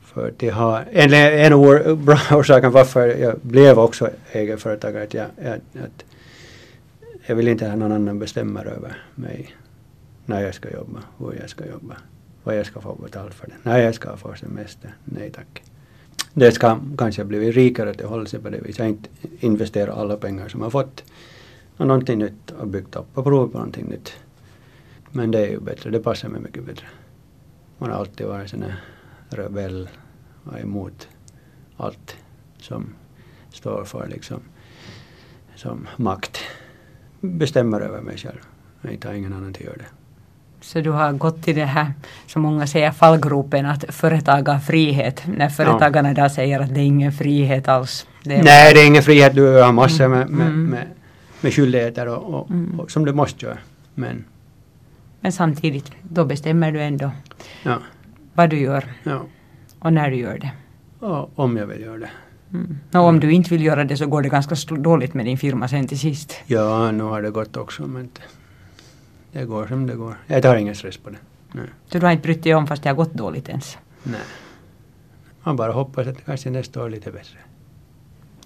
För 0.00 0.28
att 0.28 0.42
jag 0.42 0.54
har, 0.54 0.84
en, 0.92 1.12
en 1.12 1.54
or, 1.54 1.94
bra 2.06 2.18
orsaken 2.30 2.72
varför 2.72 3.08
jag 3.08 3.38
blev 3.42 3.78
också 3.78 4.10
egenföretagare 4.32 5.02
att 5.02 5.14
jag, 5.14 5.26
jag, 5.42 5.54
att 5.54 6.04
jag 7.26 7.36
vill 7.36 7.48
inte 7.48 7.68
ha 7.68 7.76
någon 7.76 7.92
annan 7.92 8.18
bestämmer 8.18 8.64
över 8.64 9.02
mig 9.14 9.54
när 10.26 10.42
jag 10.42 10.54
ska 10.54 10.70
jobba, 10.70 11.00
hur 11.18 11.32
jag 11.40 11.50
ska 11.50 11.66
jobba, 11.66 11.96
vad 12.44 12.58
jag 12.58 12.66
ska 12.66 12.80
få 12.80 12.94
betalt 12.94 13.34
för 13.34 13.46
det, 13.46 13.54
när 13.62 13.78
jag 13.78 13.94
ska 13.94 14.16
få 14.16 14.34
semester. 14.34 14.94
Nej 15.04 15.30
tack. 15.30 15.62
Det 16.34 16.52
ska 16.52 16.78
kanske 16.98 17.24
bli 17.24 17.52
rikare 17.52 17.90
att 17.90 18.00
hålla 18.00 18.26
sig 18.26 18.40
på 18.40 18.48
det 18.50 18.58
viset. 18.58 18.78
Jag 18.78 18.88
inte 18.88 19.08
investera 19.40 19.92
alla 19.92 20.16
pengar 20.16 20.48
som 20.48 20.62
jag 20.62 20.72
fått 20.72 21.04
och 21.76 21.86
någonting 21.86 22.18
nytt 22.18 22.50
och 22.50 22.66
byggt 22.66 22.96
upp 22.96 23.18
och 23.18 23.24
provat 23.24 23.52
på 23.52 23.58
någonting 23.58 23.86
nytt. 23.86 24.12
Men 25.12 25.30
det 25.30 25.38
är 25.38 25.50
ju 25.50 25.60
bättre, 25.60 25.90
det 25.90 26.00
passar 26.00 26.28
mig 26.28 26.40
mycket 26.40 26.64
bättre. 26.66 26.86
Man 27.78 27.90
har 27.90 27.98
alltid 27.98 28.26
varit 28.26 28.50
sån 28.50 28.62
här 28.62 28.80
rebell 29.28 29.88
och 30.44 30.60
emot 30.60 31.08
allt 31.76 32.16
som 32.58 32.94
står 33.50 33.84
för 33.84 34.08
liksom 34.08 34.40
som 35.56 35.88
makt. 35.96 36.38
Bestämmer 37.20 37.80
över 37.80 38.00
mig 38.00 38.16
själv. 38.16 38.38
Jag 38.82 38.92
inte 38.92 39.08
har 39.08 39.14
ingen 39.14 39.32
annan 39.32 39.50
att 39.50 39.60
göra 39.60 39.76
det. 39.76 39.84
Så 40.60 40.80
du 40.80 40.90
har 40.90 41.12
gått 41.12 41.42
till 41.42 41.56
det 41.56 41.64
här, 41.64 41.92
som 42.26 42.42
många 42.42 42.66
säger, 42.66 42.90
fallgropen 42.90 43.66
att 43.66 43.84
företagarfrihet. 43.88 45.22
När 45.26 45.48
företagarna 45.48 46.10
idag 46.10 46.32
säger 46.32 46.60
att 46.60 46.74
det 46.74 46.80
är 46.80 46.84
ingen 46.84 47.12
frihet 47.12 47.68
alls. 47.68 48.06
Det 48.24 48.42
Nej, 48.42 48.74
det 48.74 48.80
är 48.80 48.86
ingen 48.86 49.02
frihet. 49.02 49.34
Du 49.34 49.46
har 49.62 49.72
massor 49.72 50.08
med, 50.08 50.28
med, 50.30 50.46
Mm. 50.46 50.64
med, 50.64 50.86
med 51.40 51.54
skyldigheter 51.54 52.06
och, 52.08 52.34
och, 52.34 52.50
Mm. 52.50 52.80
och, 52.80 52.90
som 52.90 53.04
du 53.04 53.12
måste 53.12 53.46
göra. 53.46 53.58
Men 53.94 54.24
Men 55.20 55.32
samtidigt, 55.32 55.92
då 56.02 56.24
bestämmer 56.24 56.72
du 56.72 56.82
ändå 56.82 57.10
ja, 57.62 57.78
vad 58.34 58.50
du 58.50 58.58
gör 58.58 58.84
ja. 59.02 59.22
och 59.78 59.92
när 59.92 60.10
du 60.10 60.16
gör 60.16 60.38
det. 60.38 60.50
Och, 61.06 61.38
om 61.38 61.56
jag 61.56 61.66
vill 61.66 61.80
göra 61.80 61.98
det. 61.98 62.10
Mm. 62.52 62.78
Och 62.92 63.00
om 63.00 63.20
du 63.20 63.32
inte 63.32 63.50
vill 63.50 63.64
göra 63.64 63.84
det 63.84 63.96
så 63.96 64.06
går 64.06 64.22
det 64.22 64.28
ganska 64.28 64.76
dåligt 64.76 65.14
med 65.14 65.26
din 65.26 65.38
firma 65.38 65.68
sen 65.68 65.86
till 65.86 65.98
sist. 65.98 66.34
Ja, 66.46 66.90
nu 66.90 67.02
har 67.02 67.22
det 67.22 67.30
gått 67.30 67.56
också 67.56 67.86
men 67.86 68.10
det, 68.12 68.22
det 69.38 69.44
går 69.44 69.66
som 69.66 69.86
det 69.86 69.94
går. 69.94 70.14
Jag 70.26 70.42
tar 70.42 70.56
ingen 70.56 70.74
stress 70.74 70.96
på 70.96 71.10
det. 71.10 71.18
Nej. 71.52 71.66
Så 71.86 71.98
du 71.98 72.06
har 72.06 72.12
inte 72.12 72.22
brytt 72.22 72.42
dig 72.42 72.54
om 72.54 72.66
fast 72.66 72.82
det 72.82 72.88
har 72.88 72.96
gått 72.96 73.14
dåligt 73.14 73.48
ens. 73.48 73.78
Nej. 74.02 74.20
Man 75.42 75.56
bara 75.56 75.72
hoppas 75.72 76.06
att 76.06 76.24
kanske 76.24 76.50
nästa 76.50 76.80
år 76.80 76.86
är 76.86 76.90
lite 76.90 77.10
bättre. 77.10 77.38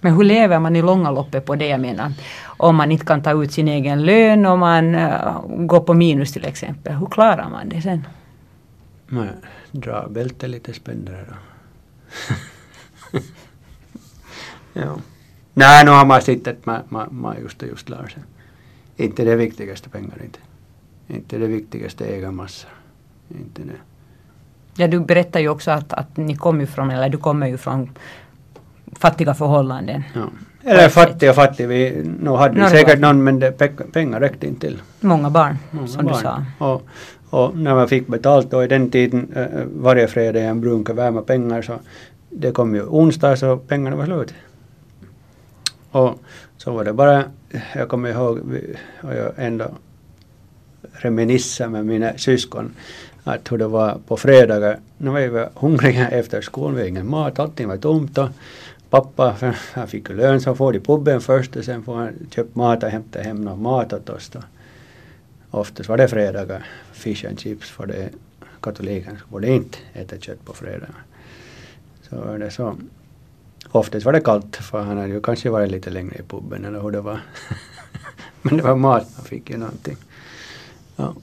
Men 0.05 0.13
hur 0.13 0.23
lever 0.23 0.59
man 0.59 0.75
i 0.75 0.81
långa 0.81 1.11
loppet 1.11 1.45
på 1.45 1.55
det 1.55 1.67
jag 1.67 1.81
menar? 1.81 2.13
Om 2.45 2.75
man 2.75 2.91
inte 2.91 3.05
kan 3.05 3.21
ta 3.21 3.43
ut 3.43 3.51
sin 3.51 3.67
egen 3.67 4.05
lön 4.05 4.45
och 4.45 4.59
man 4.59 4.95
uh, 4.95 5.41
går 5.47 5.79
på 5.79 5.93
minus 5.93 6.33
till 6.33 6.45
exempel. 6.45 6.93
Hur 6.93 7.05
klarar 7.05 7.49
man 7.49 7.69
det 7.69 7.81
sen? 7.81 8.07
Man 9.07 9.29
drar 9.71 10.07
bältet 10.09 10.49
lite 10.49 10.73
spändare 10.73 11.25
då. 11.29 11.35
ja. 14.73 14.97
Nej, 15.53 15.85
nu 15.85 15.91
har 15.91 16.05
man 16.05 16.21
sett 16.21 16.47
att 16.47 16.65
man, 16.65 16.81
man, 16.89 17.07
man 17.11 17.35
just 17.41 17.61
och 17.61 17.67
just 17.67 17.89
lär 17.89 18.07
sig. 18.07 18.23
Inte 18.97 19.23
det 19.23 19.35
viktigaste 19.35 19.89
pengar 19.89 20.21
inte. 20.23 20.39
Inte 21.07 21.37
det 21.37 21.47
viktigaste 21.47 22.05
ägarmassor. 22.05 22.69
Inte 23.29 23.61
det. 23.61 23.79
Ja, 24.77 24.87
du 24.87 24.99
berättar 24.99 25.39
ju 25.39 25.49
också 25.49 25.71
att, 25.71 25.93
att 25.93 26.17
ni 26.17 26.35
kommer 26.35 26.59
ju 26.59 26.67
från, 26.67 26.91
eller 26.91 27.09
du 27.09 27.17
kommer 27.17 27.47
ju 27.47 27.57
från 27.57 27.89
fattiga 28.91 29.33
förhållanden. 29.33 30.03
Ja. 30.13 30.29
Eller 30.63 30.89
fattig 30.89 31.29
och 31.29 31.35
fattig. 31.35 31.67
Vi, 31.67 32.03
nu 32.19 32.29
hade 32.29 32.63
vi 32.63 32.69
säkert 32.69 32.99
någon 32.99 33.23
men 33.23 33.39
det, 33.39 33.51
pengar 33.91 34.19
räckte 34.19 34.47
inte 34.47 34.67
till. 34.67 34.81
Många 34.99 35.29
barn, 35.29 35.57
Många 35.71 35.87
som 35.87 36.05
barn. 36.05 36.15
du 36.15 36.21
sa. 36.21 36.43
Och, 36.57 36.87
och 37.29 37.57
när 37.57 37.75
man 37.75 37.87
fick 37.87 38.07
betalt 38.07 38.51
då 38.51 38.63
i 38.63 38.67
den 38.67 38.91
tiden 38.91 39.31
äh, 39.35 39.45
varje 39.75 40.07
fredag 40.07 40.39
en 40.41 40.61
brunka 40.61 40.93
värma 40.93 41.21
pengar 41.21 41.61
så 41.61 41.79
det 42.29 42.51
kom 42.51 42.75
ju 42.75 42.83
onsdag 42.83 43.35
så 43.35 43.57
pengarna 43.57 43.95
var 43.95 44.05
slut. 44.05 44.33
Och 45.91 46.19
så 46.57 46.71
var 46.71 46.83
det 46.83 46.93
bara, 46.93 47.23
jag 47.75 47.89
kommer 47.89 48.09
ihåg, 48.09 48.39
och 49.01 49.15
jag 49.15 49.31
ändå 49.37 49.65
reminissa 50.91 51.69
med 51.69 51.85
mina 51.85 52.17
syskon 52.17 52.73
att 53.23 53.51
hur 53.51 53.57
det 53.57 53.67
var 53.67 53.97
på 54.07 54.17
fredagar. 54.17 54.79
Nu 54.97 55.09
var 55.09 55.19
vi 55.19 55.45
hungriga 55.55 56.09
efter 56.09 56.41
skolan, 56.41 56.73
vi 56.75 56.79
hade 56.79 56.89
ingen 56.89 57.09
mat, 57.09 57.39
allting 57.39 57.67
var 57.67 57.77
tomt 57.77 58.17
och 58.17 58.29
pappa, 58.95 59.53
han 59.73 59.87
fick 59.87 60.09
ju 60.09 60.15
lön 60.15 60.41
så 60.41 60.55
får 60.55 60.73
de 60.73 60.79
puben 60.79 61.21
först 61.21 61.55
och 61.55 61.65
sen 61.65 61.83
får 61.83 61.95
han 61.95 62.13
köpa 62.31 62.59
mat 62.59 62.83
och 62.83 62.89
hämta 62.89 63.19
hem 63.19 63.41
någon 63.41 63.61
mat 63.61 63.93
åt 63.93 64.09
oss 64.09 64.29
då. 64.29 64.39
Oftast 65.51 65.89
var 65.89 65.97
det 65.97 66.07
fredagar, 66.07 66.65
fish 66.93 67.25
and 67.27 67.39
chips 67.39 67.69
för 67.69 67.85
det 67.85 68.09
katoliken 68.61 69.17
så 69.17 69.25
borde 69.27 69.47
inte 69.47 69.77
äta 69.93 70.17
kött 70.17 70.45
på 70.45 70.53
fredagar. 70.53 71.03
Så 72.09 72.15
var 72.15 72.37
det 72.37 72.51
så. 72.51 72.75
Oftast 73.71 74.05
var 74.05 74.13
det 74.13 74.21
kallt 74.21 74.55
för 74.55 74.81
han 74.81 74.97
hade 74.97 75.09
ju 75.09 75.21
kanske 75.21 75.49
varit 75.49 75.71
lite 75.71 75.89
längre 75.89 76.15
i 76.15 76.23
puben 76.23 76.65
eller 76.65 76.81
hur 76.81 76.91
det 76.91 77.01
var. 77.01 77.19
Men 78.41 78.57
det 78.57 78.63
var 78.63 78.75
mat, 78.75 79.07
man 79.17 79.25
fick 79.25 79.49
ju 79.49 79.57
någonting. 79.57 79.97
Ja. 80.95 81.13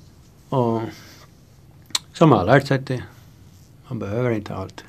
Och 0.49 0.83
som 2.13 2.33
har 2.33 2.45
lärt 2.45 2.67
sig 2.67 2.79
det. 2.79 3.03
Man 3.89 3.99
behöver 3.99 4.31
inte 4.31 4.55
allt. 4.55 4.85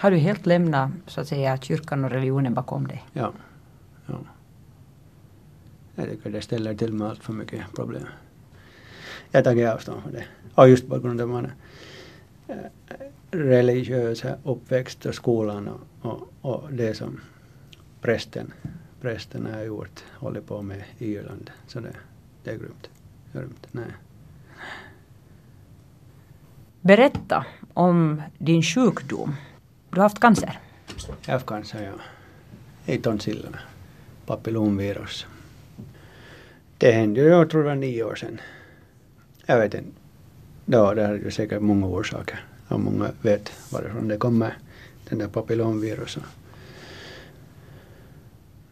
Har 0.00 0.10
du 0.10 0.16
helt 0.16 0.46
lämnat 0.46 0.90
så 1.06 1.20
att 1.20 1.28
säga 1.28 1.56
kyrkan 1.56 2.04
och 2.04 2.10
religionen 2.10 2.54
bakom 2.54 2.88
dig? 2.88 3.04
Ja. 3.12 3.32
ja. 4.06 4.18
Jag 5.94 6.08
tycker 6.08 6.30
det 6.30 6.42
ställer 6.42 6.74
till 6.74 6.92
med 6.92 7.08
allt 7.08 7.24
för 7.24 7.32
mycket 7.32 7.72
problem. 7.74 8.06
Jag 9.30 9.44
tar 9.44 9.66
avstånd 9.66 10.02
från 10.02 10.12
det. 10.12 10.24
Och 10.54 10.68
just 10.68 10.88
på 10.88 10.98
grund 10.98 11.20
av 11.20 11.28
man 11.28 11.52
eh, 12.48 12.56
religiösa 13.30 14.36
uppväxt 14.44 15.06
och 15.06 15.14
skolan 15.14 15.68
och, 15.68 15.80
och, 16.02 16.28
och 16.40 16.72
det 16.72 16.94
som 16.94 17.20
prästen, 18.00 18.52
prästen 19.00 19.46
har 19.46 19.62
gjort, 19.62 20.04
håller 20.12 20.40
på 20.40 20.62
med 20.62 20.84
i 20.98 21.12
Irland. 21.12 21.50
Så 21.66 21.80
det, 21.80 21.96
det 22.44 22.50
är 22.50 22.58
grymt. 22.58 22.90
grymt. 23.32 23.66
Nej. 23.70 23.92
Berätta 26.80 27.46
om 27.74 28.22
din 28.38 28.62
sjukdom. 28.62 29.34
Du 29.90 29.96
har 29.96 30.02
haft 30.02 30.20
cancer? 30.20 30.58
Jag 30.96 31.26
har 31.26 31.32
haft 31.32 31.46
cancer, 31.46 31.82
ja. 31.82 32.92
I 32.92 32.98
tonsillerna. 32.98 33.58
Papillomvirus. 34.26 35.26
Det 36.78 36.92
hände 36.92 37.20
ju, 37.20 37.26
jag 37.26 37.50
tror 37.50 37.62
det 37.62 37.68
var 37.68 37.74
nio 37.74 38.04
år 38.04 38.14
sedan. 38.14 38.40
Jag 39.46 39.58
vet 39.58 39.74
inte. 39.74 39.90
Ja, 40.66 40.94
det 40.94 41.02
är 41.02 41.14
ju 41.14 41.30
säkert 41.30 41.62
många 41.62 41.86
orsaker. 41.86 42.44
Och 42.68 42.80
många 42.80 43.10
vet 43.22 43.72
varifrån 43.72 44.08
det 44.08 44.16
kommer, 44.16 44.58
den 45.08 45.18
där 45.18 45.28
papillomviruset. 45.28 46.22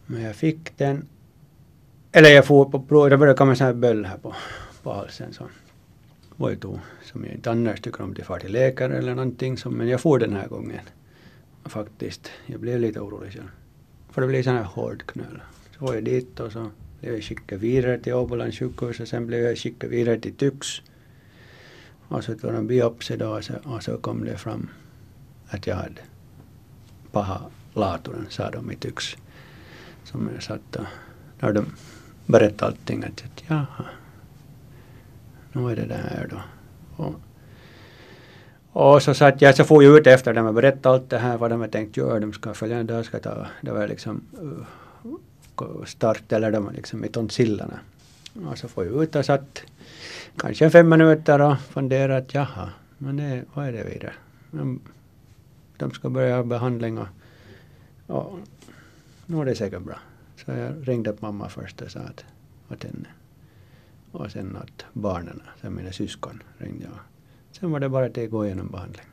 Men 0.05 0.21
jag 0.21 0.35
fick 0.35 0.77
den. 0.77 1.07
Eller 2.11 2.29
jag 2.29 2.45
får 2.45 2.65
på 2.65 2.79
prov, 2.79 3.09
det 3.09 3.17
började 3.17 3.37
komma 3.37 3.51
en 3.51 3.57
sån 3.57 3.67
här 3.67 3.73
böld 3.73 4.05
här 4.05 4.17
på, 4.17 4.35
på 4.83 4.93
halsen. 4.93 5.33
Så 5.33 5.43
var 6.35 6.49
ju 6.49 6.55
då, 6.55 6.79
som 7.03 7.25
jag 7.25 7.33
inte 7.33 7.51
annars 7.51 7.81
tycker 7.81 8.01
om 8.01 8.15
att 8.19 8.25
far 8.25 8.39
till 8.39 8.51
läkare 8.51 8.97
eller 8.97 9.15
någonting. 9.15 9.57
Så, 9.57 9.69
men 9.69 9.87
jag 9.87 10.01
får 10.01 10.19
den 10.19 10.35
här 10.35 10.47
gången. 10.47 10.79
Faktiskt. 11.69 12.31
Jag 12.45 12.59
blev 12.59 12.79
lite 12.79 12.99
orolig 12.99 13.33
själv. 13.33 13.49
För 14.09 14.21
det 14.21 14.27
blev 14.27 14.43
sån 14.43 14.55
här 14.55 14.63
hård 14.63 15.05
knöl. 15.05 15.41
Så 15.77 15.85
var 15.85 15.93
jag 15.93 16.03
dit 16.03 16.39
och 16.39 16.51
så 16.51 16.71
blev 16.99 17.13
jag 17.13 17.23
skickad 17.23 17.59
vidare 17.59 17.99
till 17.99 18.13
Åbolands 18.13 18.59
sjukhus 18.59 18.99
och 18.99 19.07
sen 19.07 19.27
blev 19.27 19.43
jag 19.43 19.57
skickad 19.57 19.89
vidare 19.89 20.19
till 20.19 20.35
Tyx. 20.35 20.81
Och 22.07 22.23
så 22.23 22.35
tog 22.35 22.53
de 22.53 22.67
biopsi 22.67 23.17
då 23.17 23.29
och 23.29 23.43
så, 23.43 23.53
och 23.63 23.83
så 23.83 23.97
kom 23.97 24.25
det 24.25 24.37
fram 24.37 24.69
att 25.49 25.67
jag 25.67 25.75
hade 25.75 26.01
paha 27.11 27.41
laturen, 27.73 28.25
sa 28.29 28.51
de 28.51 28.71
i 28.71 28.75
Tyx. 28.75 29.17
Som 30.03 30.29
jag 30.33 30.43
satt 30.43 30.75
och, 30.75 30.85
när 31.39 31.53
de 31.53 31.65
berättade 32.25 32.71
allting 32.71 33.03
att, 33.03 33.23
att 33.25 33.43
jaha, 33.47 33.85
nu 35.53 35.71
är 35.71 35.75
det 35.75 35.85
där 35.85 36.27
då. 36.31 36.41
Och, 37.03 37.15
och 38.71 39.01
så 39.01 39.13
satt 39.13 39.41
jag, 39.41 39.55
så 39.55 39.63
får 39.63 39.83
jag 39.83 39.97
ut 39.97 40.07
efter 40.07 40.33
dem 40.33 40.45
och 40.45 40.53
berättade 40.53 40.95
allt 40.95 41.09
det 41.09 41.17
här, 41.17 41.37
vad 41.37 41.49
de 41.49 41.61
har 41.61 41.67
tänkt 41.67 41.97
göra. 41.97 42.19
De 42.19 42.33
ska 42.33 42.53
följande 42.53 42.93
dag 42.93 43.05
ska 43.05 43.19
ta, 43.19 43.47
det 43.61 43.71
var 43.71 43.87
liksom 43.87 44.21
uh, 44.43 45.85
start 45.85 46.31
eller 46.31 46.51
de 46.51 46.71
liksom 46.75 47.05
i 47.05 47.07
tonsillarna. 47.07 47.79
Och 48.45 48.57
så 48.57 48.67
får 48.67 48.85
jag 48.85 49.03
ut 49.03 49.15
och 49.15 49.25
satt 49.25 49.63
kanske 50.37 50.69
fem 50.69 50.89
minuter 50.89 51.41
och 51.41 51.59
funderade 51.59 52.17
att 52.17 52.33
jaha, 52.33 52.69
men 52.97 53.17
det, 53.17 53.43
vad 53.53 53.67
är 53.67 53.71
det 53.71 53.83
vidare? 53.83 54.13
Men 54.51 54.79
de 55.77 55.91
ska 55.91 56.09
börja 56.09 56.43
behandling 56.43 56.97
och, 56.97 57.07
och 58.07 58.39
nu 59.25 59.41
är 59.41 59.45
det 59.45 59.55
säkert 59.55 59.81
bra. 59.81 59.99
Så 60.35 60.51
jag 60.51 60.87
ringde 60.87 61.09
upp 61.09 61.21
mamma 61.21 61.49
först 61.49 61.81
och 61.81 61.91
sa 61.91 61.99
att, 61.99 62.25
åt 62.71 62.83
henne. 62.83 63.07
Och 64.11 64.31
sen 64.31 64.55
att 64.55 64.85
barnen, 64.93 65.41
sen 65.61 65.75
mina 65.75 65.91
syskon 65.91 66.43
ringde 66.57 66.83
jag. 66.83 66.99
Sen 67.51 67.71
var 67.71 67.79
det 67.79 67.89
bara 67.89 68.05
att 68.05 68.29
gå 68.31 68.45
igenom 68.45 68.67
behandling. 68.67 69.05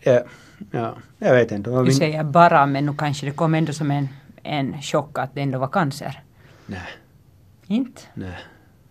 Ja, 0.00 0.22
ja, 0.70 0.96
jag 1.18 1.34
vet 1.34 1.52
inte. 1.52 1.70
Du 1.70 1.92
säger 1.92 2.24
bara, 2.24 2.66
men 2.66 2.86
nu 2.86 2.94
kanske 2.98 3.26
det 3.26 3.32
kom 3.32 3.54
ändå 3.54 3.72
som 3.72 3.90
en, 3.90 4.08
en 4.42 4.82
chock 4.82 5.18
att 5.18 5.34
det 5.34 5.40
ändå 5.40 5.58
var 5.58 5.68
cancer? 5.68 6.22
Nej. 6.66 6.88
Inte? 7.66 8.02
Nej, 8.14 8.38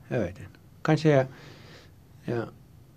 jag 0.07 0.19
vet 0.19 0.39
inte. 0.39 0.59
Kanske 0.81 1.09
jag, 1.09 1.25
jag 2.25 2.45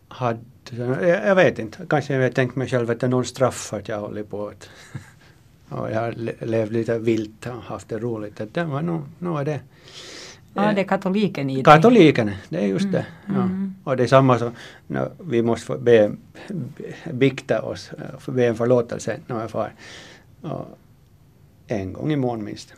hade, 0.09 0.41
jag, 0.71 1.03
jag 1.03 1.35
vet 1.35 1.59
inte, 1.59 1.87
kanske 1.89 2.15
jag 2.15 2.35
tänkt 2.35 2.57
mig 2.57 2.69
själv 2.69 2.91
att 2.91 3.01
det 3.01 3.07
är 3.07 3.11
någon 3.11 3.25
straff 3.25 3.73
att 3.73 3.89
jag 3.89 4.01
håller 4.01 4.23
på 4.23 4.49
att 4.49 4.69
och 5.69 5.91
jag 5.91 6.01
har 6.01 6.13
levt 6.47 6.73
lite 6.73 6.99
vilt 6.99 7.47
och 7.47 7.63
haft 7.63 7.89
det 7.89 7.99
roligt. 7.99 8.41
Att 8.41 8.55
det 8.55 8.65
var 8.65 8.83
nog, 8.83 9.41
är 9.41 9.45
det. 9.45 9.61
Ja, 10.55 10.73
det 10.73 10.81
är 10.81 10.85
katoliken 10.85 11.51
i 11.51 11.57
det. 11.57 11.63
Katoliken, 11.63 12.31
det 12.49 12.59
är 12.59 12.67
just 12.67 12.93
det. 12.93 13.07
Mm. 13.27 13.41
Ja. 13.41 13.43
Mm. 13.43 13.75
Och 13.85 13.97
det 13.97 14.03
är 14.03 14.07
samma 14.07 14.39
som 14.39 14.53
no, 14.87 15.11
vi 15.21 15.43
måste 15.43 15.77
be, 15.79 16.17
bikta 17.13 17.63
oss, 17.63 17.91
be 18.27 18.47
en 18.47 18.55
förlåtelse 18.55 19.21
när 19.27 19.41
jag 19.41 19.51
far. 19.51 19.73
Och 20.41 20.79
en 21.67 21.93
gång 21.93 22.13
i 22.13 22.17
månaden 22.17 22.45
minst. 22.45 22.75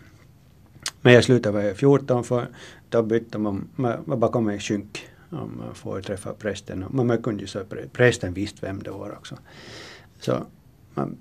Men 1.01 1.13
jag 1.13 1.25
slutade 1.25 1.63
vara 1.63 1.75
14 1.75 2.25
för 2.25 2.49
då 2.89 3.03
bytte 3.03 3.39
man, 3.39 3.69
man 3.77 3.97
var 4.05 4.17
bakom 4.17 4.49
en 4.49 4.61
skynk 4.61 5.09
om 5.31 5.53
man 5.59 5.75
får 5.75 6.01
träffa 6.01 6.33
prästen. 6.33 6.85
Men 6.91 7.07
man 7.07 7.23
kunde 7.23 7.41
ju 7.41 7.47
så 7.47 7.65
prästen 7.93 8.35
visste 8.35 8.67
vem 8.67 8.83
det 8.83 8.91
var 8.91 9.11
också. 9.11 9.39
Så 10.21 10.47
man 10.95 11.17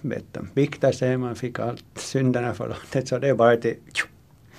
bett 0.00 0.38
bikta 0.54 0.92
sig, 0.92 1.16
man 1.16 1.34
fick 1.34 1.58
allt 1.58 1.84
synderna 1.94 2.54
förlåtet. 2.54 3.08
Så 3.08 3.18
det 3.18 3.28
är 3.28 3.34
bara 3.34 3.56
till 3.56 3.76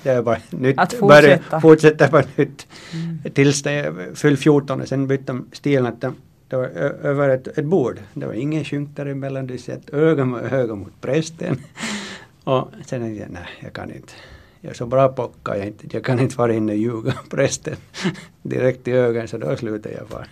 det 0.04 0.10
är 0.10 0.22
bara 0.22 0.38
nytt. 0.49 0.80
Att 0.80 0.93
fortsätta. 0.93 1.43
Bara, 1.52 1.62
fortsätta 1.62 2.08
på 2.08 2.22
nytt. 2.36 2.68
Mm. 2.93 3.20
Tills 3.34 3.64
det 3.64 3.93
fyllde 4.16 4.38
14 4.38 4.82
och 4.82 4.88
sen 4.88 5.08
bytte 5.08 5.24
de 5.26 5.45
stilen 5.52 5.86
att 5.86 6.02
de, 6.02 6.16
det 6.47 6.56
var 6.56 6.66
över 7.04 7.30
ett, 7.30 7.47
ett 7.47 7.66
bord. 7.66 7.99
Det 8.14 8.26
var 8.26 8.34
ingen 8.34 8.64
skynk 8.64 8.95
däremellan. 8.95 9.47
Du 9.47 9.58
ser 9.58 9.74
ett 9.74 9.93
öga 9.93 10.26
mot 10.26 10.41
öga 10.41 10.76
mot 10.76 11.02
prästen. 11.02 11.58
och 12.43 12.68
sen 12.86 13.02
tänkte 13.02 13.24
jag, 13.24 13.32
nej 13.32 13.47
jag 13.60 13.74
kan 13.74 13.91
inte 13.91 14.14
jag 14.62 14.72
är 14.72 14.76
så 14.76 14.86
bra 14.86 15.10
pocka, 15.10 15.58
jag, 15.58 15.68
inte, 15.68 15.88
jag 15.91 16.04
kan 16.04 16.20
inte 16.20 16.38
vara 16.38 16.54
inne 16.54 16.72
och 16.72 16.78
ljuga 16.78 17.14
prästen 17.30 17.76
direkt 18.41 18.88
i 18.88 18.91
ögonen 18.91 19.28
så 19.28 19.38
då 19.38 19.56
slutade 19.56 19.95
jag 19.95 20.08
bara 20.08 20.26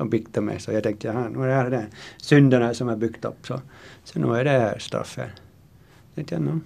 och 0.00 0.06
bikta 0.06 0.40
mig. 0.40 0.60
Så 0.60 0.72
jag 0.72 0.82
tänkte, 0.82 1.06
jaha, 1.06 1.28
nu 1.28 1.42
är 1.42 1.48
det 1.48 1.54
här 1.54 1.70
den 1.70 1.86
synderna 2.16 2.74
som 2.74 2.88
jag 2.88 2.98
byggt 2.98 3.24
upp 3.24 3.46
så, 3.46 3.60
så 4.04 4.18
nu 4.18 4.36
är 4.36 4.44
det 4.44 4.50
här 4.50 4.78
straffet. 4.78 5.30
Tänkte 6.14 6.34
jag, 6.34 6.42
no, 6.42 6.60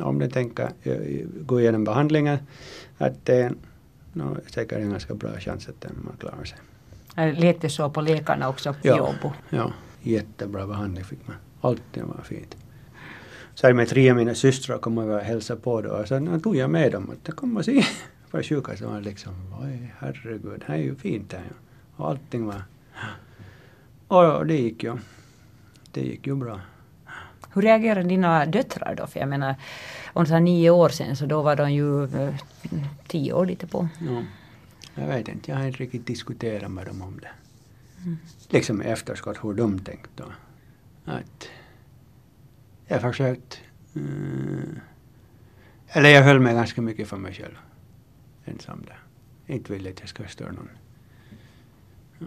om 0.00 0.18
det 0.18 0.28
tänker 0.28 0.70
gå 1.42 1.60
igenom 1.60 1.84
behandlingen 1.84 2.38
att 2.98 3.26
det 3.26 3.42
är 3.42 3.52
no, 4.12 4.36
säkert 4.46 4.78
en 4.78 4.90
ganska 4.90 5.14
bra 5.14 5.30
chans 5.38 5.68
att 5.68 5.86
man 6.04 6.16
klarar 6.18 6.44
sig. 6.44 6.58
Lät 7.34 7.60
det 7.60 7.70
så 7.70 7.90
på 7.90 8.00
läkarna 8.00 8.48
också 8.48 8.72
på 8.72 8.78
ja, 8.82 8.96
Jobbo? 8.96 9.34
Ja, 9.50 9.72
jättebra 10.02 10.66
behandling 10.66 11.04
fick 11.04 11.26
man. 11.26 11.36
Allting 11.60 12.06
var 12.06 12.22
fint. 12.22 12.56
Så 13.54 13.74
med 13.74 13.88
tre 13.88 14.10
av 14.10 14.16
mina 14.16 14.34
systrar 14.34 14.78
kom 14.78 14.98
och 14.98 15.20
hälsade 15.20 15.60
på 15.60 15.80
då 15.82 15.90
och 15.90 16.08
sen 16.08 16.40
tog 16.40 16.56
jag 16.56 16.70
med 16.70 16.92
dem 16.92 17.10
att 17.10 17.36
kom 17.36 17.56
och 17.56 17.64
se 17.64 17.84
var 18.30 18.42
sjuka 18.42 18.76
så 18.76 18.88
var 18.88 18.94
det 18.94 19.00
liksom, 19.00 19.32
oj 19.62 19.94
herregud, 19.98 20.64
här 20.66 20.74
är 20.74 20.82
ju 20.82 20.94
fint 20.94 21.32
här. 21.32 21.52
Och 21.96 22.08
allting 22.08 22.46
var... 22.46 22.62
Och 24.08 24.46
det 24.46 24.56
gick 24.56 24.82
ju. 24.82 24.96
Det 25.92 26.00
gick 26.00 26.26
ju 26.26 26.34
bra. 26.34 26.60
Hur 27.54 27.62
reagerar 27.62 28.02
dina 28.02 28.46
döttrar 28.46 28.94
då? 28.94 29.06
För 29.06 29.20
jag 29.20 29.28
menar, 29.28 29.54
om 30.12 30.24
det 30.24 30.30
var 30.30 30.40
nio 30.40 30.70
år 30.70 30.88
sedan 30.88 31.16
så 31.16 31.26
då 31.26 31.42
var 31.42 31.56
de 31.56 31.72
ju 31.72 32.04
eh, 32.04 32.34
tio 33.06 33.32
år 33.32 33.46
lite 33.46 33.66
på. 33.66 33.88
Ja. 34.00 34.22
Jag 34.94 35.06
vet 35.06 35.28
inte, 35.28 35.50
jag 35.50 35.58
har 35.58 35.66
inte 35.66 35.78
riktigt 35.78 36.06
diskuterat 36.06 36.70
med 36.70 36.86
dem 36.86 37.02
om 37.02 37.20
det. 37.20 37.30
Mm. 38.02 38.18
Liksom 38.48 38.82
i 38.82 38.84
efterskott 38.84 39.44
hur 39.44 39.54
de 39.54 39.78
tänkt 39.78 40.10
då. 40.16 40.24
Att 41.04 41.48
jag 42.86 43.00
försökt... 43.00 43.60
Mm, 43.96 44.80
eller 45.88 46.10
jag 46.10 46.22
höll 46.22 46.40
mig 46.40 46.54
ganska 46.54 46.82
mycket 46.82 47.08
för 47.08 47.16
mig 47.16 47.34
själv. 47.34 47.58
Ensam 48.44 48.84
där. 48.86 48.98
Inte 49.54 49.72
ville 49.72 49.90
att 49.90 50.00
jag 50.00 50.08
ska 50.08 50.24
störa 50.24 50.52
någon. 50.52 50.68
Ja. 52.18 52.26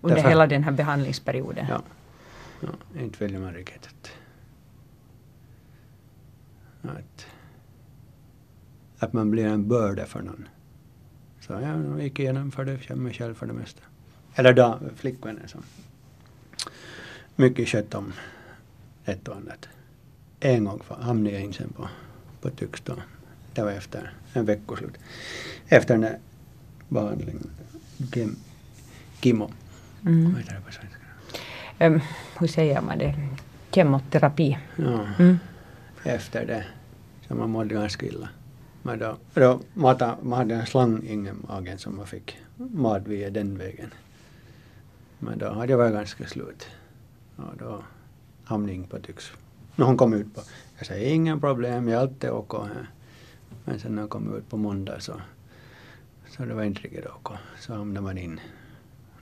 Under 0.00 0.16
Därför, 0.16 0.28
hela 0.28 0.46
den 0.46 0.64
här 0.64 0.72
behandlingsperioden? 0.72 1.66
Ja. 1.68 1.82
ja 2.60 3.00
inte 3.00 3.24
ville 3.24 3.38
man 3.38 3.54
riktigt 3.54 3.86
att, 3.86 4.10
att, 6.90 7.26
att 8.98 9.12
man 9.12 9.30
blir 9.30 9.46
en 9.46 9.68
börda 9.68 10.06
för 10.06 10.22
någon. 10.22 10.48
Så 11.40 11.52
jag 11.52 12.02
gick 12.02 12.18
igenom 12.18 12.50
för 12.50 12.64
det, 12.64 12.94
mig 12.96 13.12
själv 13.12 13.34
för 13.34 13.46
det 13.46 13.52
mesta. 13.52 13.82
Eller 14.34 14.52
då 14.52 14.78
flickvännen 14.96 15.48
som 15.48 15.62
mycket 17.36 17.68
skött 17.68 17.94
om 17.94 18.12
ett 19.04 19.28
och 19.28 19.36
annat. 19.36 19.68
En 20.40 20.64
gång 20.64 20.80
hamnade 21.00 21.34
jag 21.34 21.44
in 21.44 21.52
sen 21.52 21.72
på, 21.72 21.88
på 22.40 22.50
Tyx 22.50 22.80
då. 22.80 22.94
Det 23.54 23.62
var 23.62 23.70
efter 23.70 24.12
en 24.32 24.44
veckoslut. 24.44 24.98
Efter 25.68 25.94
den 25.94 26.00
där 26.00 26.18
behandlingen. 26.88 27.50
Kim, 28.12 28.36
Kimo. 29.20 29.50
Mm. 30.06 30.32
Vad 30.32 30.40
heter 30.40 30.54
det 30.54 30.60
på 30.60 30.72
svenska? 30.72 30.98
Um, 31.86 32.00
hur 32.38 32.46
säger 32.46 32.80
man 32.80 32.98
det? 32.98 33.14
Kemoterapi. 33.70 34.58
Ja. 34.76 35.06
Mm. 35.18 35.38
Efter 36.04 36.46
det. 36.46 36.64
Så 37.28 37.34
man 37.34 37.50
mådde 37.50 37.74
ganska 37.74 38.06
illa. 38.06 38.28
Men 38.82 38.98
då, 38.98 39.16
då 39.34 39.60
mata, 39.74 40.16
man 40.22 40.38
hade 40.38 40.54
en 40.54 40.66
slang 40.66 41.02
i 41.02 41.32
magen 41.48 41.78
som 41.78 41.96
man 41.96 42.06
fick 42.06 42.38
mat 42.56 43.06
via 43.06 43.30
den 43.30 43.58
vägen. 43.58 43.90
Men 45.18 45.38
då 45.38 45.52
hade 45.52 45.72
jag 45.72 45.78
varit 45.78 45.92
ganska 45.92 46.26
slut. 46.26 46.66
Och 47.36 47.56
då 47.58 47.84
hamnade 48.44 48.78
jag 48.78 48.90
på 48.90 48.98
tycks. 48.98 49.32
När 49.76 49.86
hon 49.86 49.96
kom 49.96 50.14
ut 50.14 50.34
på, 50.34 50.40
jag 50.78 50.86
sa 50.86 50.94
inga 50.94 51.38
problem, 51.38 51.88
jag 51.88 51.98
är 51.98 52.02
alltid 52.02 52.30
OK 52.30 52.52
här. 52.52 52.90
Men 53.64 53.80
sen 53.80 53.94
när 53.94 54.02
hon 54.02 54.08
kom 54.08 54.36
ut 54.36 54.50
på 54.50 54.56
måndag 54.56 55.00
så, 55.00 55.20
så 56.28 56.44
det 56.44 56.54
var 56.54 56.62
inte 56.62 56.80
riktigt 56.80 57.06
OK. 57.06 57.32
Så 57.58 57.74
hamnade 57.74 58.04
man 58.04 58.18
in 58.18 58.40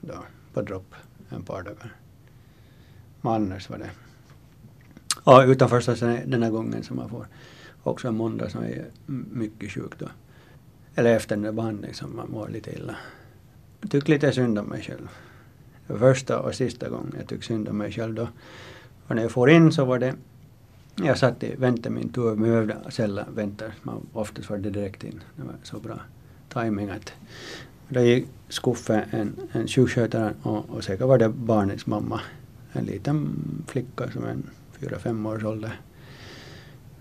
då 0.01 0.23
på 0.53 0.61
dropp 0.61 0.95
en 1.29 1.43
par 1.43 1.63
dagar. 1.63 1.95
Men 3.21 3.33
annars 3.33 3.69
var 3.69 3.77
det. 3.77 3.89
Ja, 5.25 5.43
utan 5.43 5.69
förstås 5.69 5.99
den 5.99 6.43
här 6.43 6.49
gången 6.49 6.83
som 6.83 6.97
man 6.97 7.09
får 7.09 7.27
också 7.83 8.07
en 8.07 8.15
måndag 8.15 8.49
som 8.49 8.63
är 8.63 8.85
mycket 9.31 9.71
sjuk 9.71 9.99
då. 9.99 10.07
Eller 10.95 11.15
efter 11.15 11.35
den 11.35 11.43
där 11.43 11.51
behandlingen 11.51 11.95
som 11.95 12.15
man 12.15 12.31
mår 12.31 12.47
lite 12.47 12.71
illa. 12.71 12.95
Jag 13.81 13.91
tycker 13.91 14.13
lite 14.13 14.31
synd 14.31 14.59
om 14.59 14.65
mig 14.65 14.81
själv. 14.81 15.07
Första 15.99 16.39
och 16.39 16.55
sista 16.55 16.89
gången 16.89 17.13
jag 17.17 17.27
tyckte 17.27 17.47
synd 17.47 17.69
om 17.69 17.77
mig 17.77 17.91
själv 17.91 18.13
då. 18.13 18.27
Och 19.07 19.15
när 19.15 19.21
jag 19.21 19.31
får 19.31 19.49
in 19.49 19.71
så 19.71 19.85
var 19.85 19.99
det 19.99 20.15
jag 20.95 21.17
satt 21.17 21.43
i, 21.43 21.55
väntade 21.55 21.89
min 21.89 22.09
tur, 22.09 22.35
men 22.35 22.49
behövde 22.49 22.77
sällan 22.89 23.25
vänta. 23.35 23.65
Man, 23.81 24.07
oftast 24.13 24.49
var 24.49 24.57
det 24.57 24.69
direkt 24.69 25.03
in. 25.03 25.23
Det 25.35 25.43
var 25.43 25.55
så 25.63 25.79
bra 25.79 25.99
timing 26.53 26.89
att 26.89 27.13
då 27.89 27.99
gick 27.99 28.27
Skuffe, 28.49 29.05
en, 29.11 29.35
en 29.51 29.67
sjukskötare 29.67 30.33
och, 30.43 30.69
och 30.69 30.83
säkert 30.83 31.07
var 31.07 31.17
det 31.17 31.29
barnets 31.29 31.85
mamma. 31.87 32.21
En 32.73 32.85
liten 32.85 33.29
flicka 33.67 34.11
som 34.11 34.25
en 34.25 34.49
fyra, 34.81 34.99
fem 34.99 35.25
års 35.25 35.43
ålder 35.43 35.79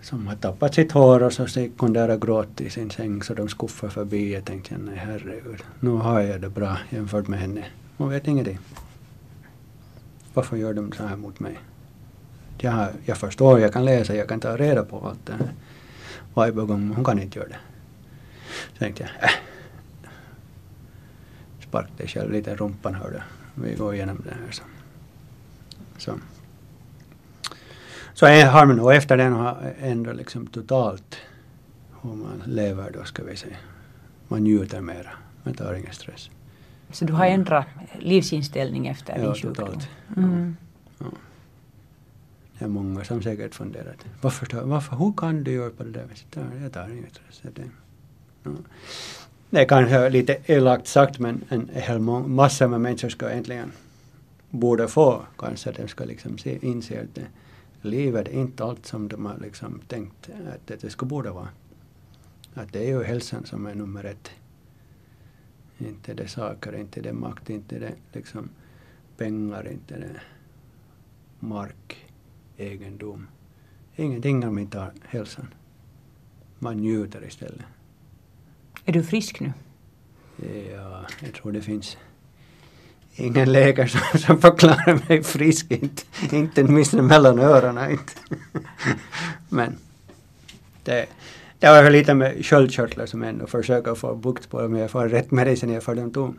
som 0.03 0.27
har 0.27 0.37
tappat 0.37 0.75
sitt 0.75 0.93
hår 0.93 1.23
och 1.23 1.33
så 1.33 1.61
gick 1.61 1.79
hon 1.79 1.93
där 1.93 2.09
och 2.09 2.23
gråt 2.23 2.61
i 2.61 2.71
sin 2.71 2.91
säng 2.91 3.23
så 3.23 3.35
de 3.35 3.49
skuffade 3.49 3.93
förbi. 3.93 4.35
Jag 4.35 4.45
tänkte, 4.45 4.79
nej 4.79 4.97
herregud, 4.97 5.63
nu 5.81 5.91
har 5.91 6.21
jag 6.21 6.41
det 6.41 6.49
bra 6.49 6.79
jämfört 6.91 7.29
med 7.29 7.39
henne. 7.39 7.65
Hon 7.97 8.09
vet 8.09 8.29
ingenting. 8.29 8.59
Varför 10.35 10.57
gör 10.57 10.75
de 10.75 10.93
så 10.93 11.07
här 11.07 11.17
mot 11.17 11.41
mig? 11.41 11.59
Jag, 12.59 12.89
jag 13.05 13.19
förstår, 13.19 13.61
jag 13.61 13.73
kan 13.73 13.85
läsa, 13.85 14.15
jag 14.15 14.29
kan 14.29 14.41
ta 14.41 14.57
reda 14.57 14.85
på 14.85 15.07
allt 15.09 15.27
det 15.27 15.33
här. 15.33 15.53
Varje 16.35 16.53
gång, 16.53 16.93
hon 16.95 17.05
kan 17.05 17.19
inte 17.19 17.39
göra 17.39 17.49
det. 17.49 17.59
Så 18.73 18.79
tänkte 18.79 19.03
jag, 19.03 19.31
äh. 19.31 19.35
Sparka 21.69 21.91
dig 21.97 22.09
själv 22.09 22.33
lite 22.33 22.51
i 22.51 22.55
rumpan 22.55 22.95
hörde. 22.95 23.23
Vi 23.55 23.75
går 23.75 23.95
igenom 23.95 24.23
det 24.25 24.31
här. 24.31 24.51
Så. 24.51 24.63
så. 25.99 26.13
Så 28.21 28.27
har 28.27 28.67
man 28.67 28.77
nog 28.77 28.93
efter 28.95 29.17
den 29.17 29.33
har 29.33 29.75
ändrat 29.81 30.17
liksom 30.17 30.47
totalt 30.47 31.17
hur 32.03 32.15
man 32.15 32.43
lever 32.47 32.91
då 32.91 33.05
ska 33.05 33.25
vi 33.25 33.37
säga. 33.37 33.57
Man 34.29 34.45
njuter 34.45 34.81
mera, 34.81 35.11
man 35.43 35.55
tar 35.55 35.75
ingen 35.75 35.93
stress. 35.93 36.31
Så 36.91 37.05
du 37.05 37.13
har 37.13 37.27
ändrat 37.27 37.67
livsinställning 37.99 38.87
efter 38.87 39.19
ja, 39.19 39.25
din 39.25 39.35
sjukdom? 39.35 39.55
Totalt. 39.55 39.89
Mm. 40.17 40.57
Ja. 40.99 41.07
Det 42.59 42.65
är 42.65 42.69
många 42.69 43.05
som 43.05 43.23
säkert 43.23 43.55
funderat. 43.55 44.07
Varför, 44.21 44.63
varför, 44.63 44.97
hur 44.97 45.13
kan 45.13 45.45
du 45.45 45.53
göra 45.53 45.71
på 45.71 45.83
det 45.83 45.91
där 45.91 46.05
viset? 46.11 46.39
Jag 46.63 46.73
tar 46.73 46.89
ingen 46.89 47.11
stress. 47.11 47.53
Det, 47.55 47.63
ja. 48.43 48.51
det 49.51 49.61
är 49.61 49.65
kanske 49.65 50.11
lite 50.11 50.37
elakt 50.47 50.87
sagt 50.87 51.19
men 51.19 51.45
en 51.49 51.71
hel 51.73 51.99
massa 51.99 52.69
med 52.69 52.81
människor 52.81 53.09
ska 53.09 53.31
äntligen 53.31 53.73
borde 54.51 54.89
få 54.89 55.23
kanske 55.39 55.73
de 55.73 55.89
ska 55.89 56.05
liksom 56.05 56.39
se, 56.39 56.59
inse 56.63 57.01
att 57.01 57.15
det, 57.15 57.27
livet 57.83 58.29
är 58.29 58.33
inte 58.33 58.65
allt 58.65 58.87
som 58.87 59.09
de 59.09 59.27
har 59.27 59.39
liksom 59.39 59.81
tänkt 59.89 60.31
att 60.55 60.81
det 60.81 60.91
skulle 60.91 61.09
borde 61.09 61.31
vara. 61.31 61.49
Att 62.55 62.73
det 62.73 62.79
är 62.79 62.89
ju 62.89 63.03
hälsan 63.03 63.45
som 63.47 63.67
är 63.67 63.75
nummer 63.75 64.05
ett. 64.05 64.31
Inte 65.79 66.15
det 66.15 66.29
saker, 66.29 66.77
inte 66.77 67.01
det 67.01 67.13
makt, 67.13 67.51
inte 67.51 67.79
det 67.79 67.95
liksom 68.13 68.49
pengar, 69.17 69.69
inte 69.69 69.99
det 69.99 70.21
mark, 71.39 72.07
egendom. 72.57 73.27
Ingenting 73.97 74.49
om 74.49 74.59
inte 74.59 74.79
har 74.79 74.93
hälsan. 75.03 75.55
Man 76.59 76.77
njuter 76.77 77.25
istället. 77.25 77.65
Är 78.85 78.93
du 78.93 79.03
frisk 79.03 79.41
nu? 79.41 79.53
Ja, 80.73 81.07
jag 81.23 81.35
tror 81.35 81.53
det 81.53 81.63
finns 81.63 81.99
ingen 83.15 83.53
läkare 83.53 83.89
som, 83.89 84.19
som 84.19 84.41
förklarar 84.41 85.09
mig 85.09 85.23
frisk, 85.23 85.71
inte, 85.71 86.03
inte 86.33 86.65
åtminstone 86.65 87.03
mellan 87.03 87.39
öronen. 87.39 87.91
Inte. 87.91 88.13
Men 89.49 89.77
det, 90.85 91.07
det 91.59 91.69
var 91.69 91.91
lite 91.91 92.15
med 92.15 92.47
sköldkörtlar 92.47 93.07
som 93.07 93.23
ändå 93.23 93.47
försöker 93.47 93.95
få 93.95 94.15
bukt 94.15 94.51
på 94.51 94.59
om 94.59 94.77
jag 94.77 94.91
får 94.91 95.09
rätt 95.09 95.31
medicin 95.31 95.81
för 95.81 95.95
dem. 95.95 96.13
tog 96.13 96.35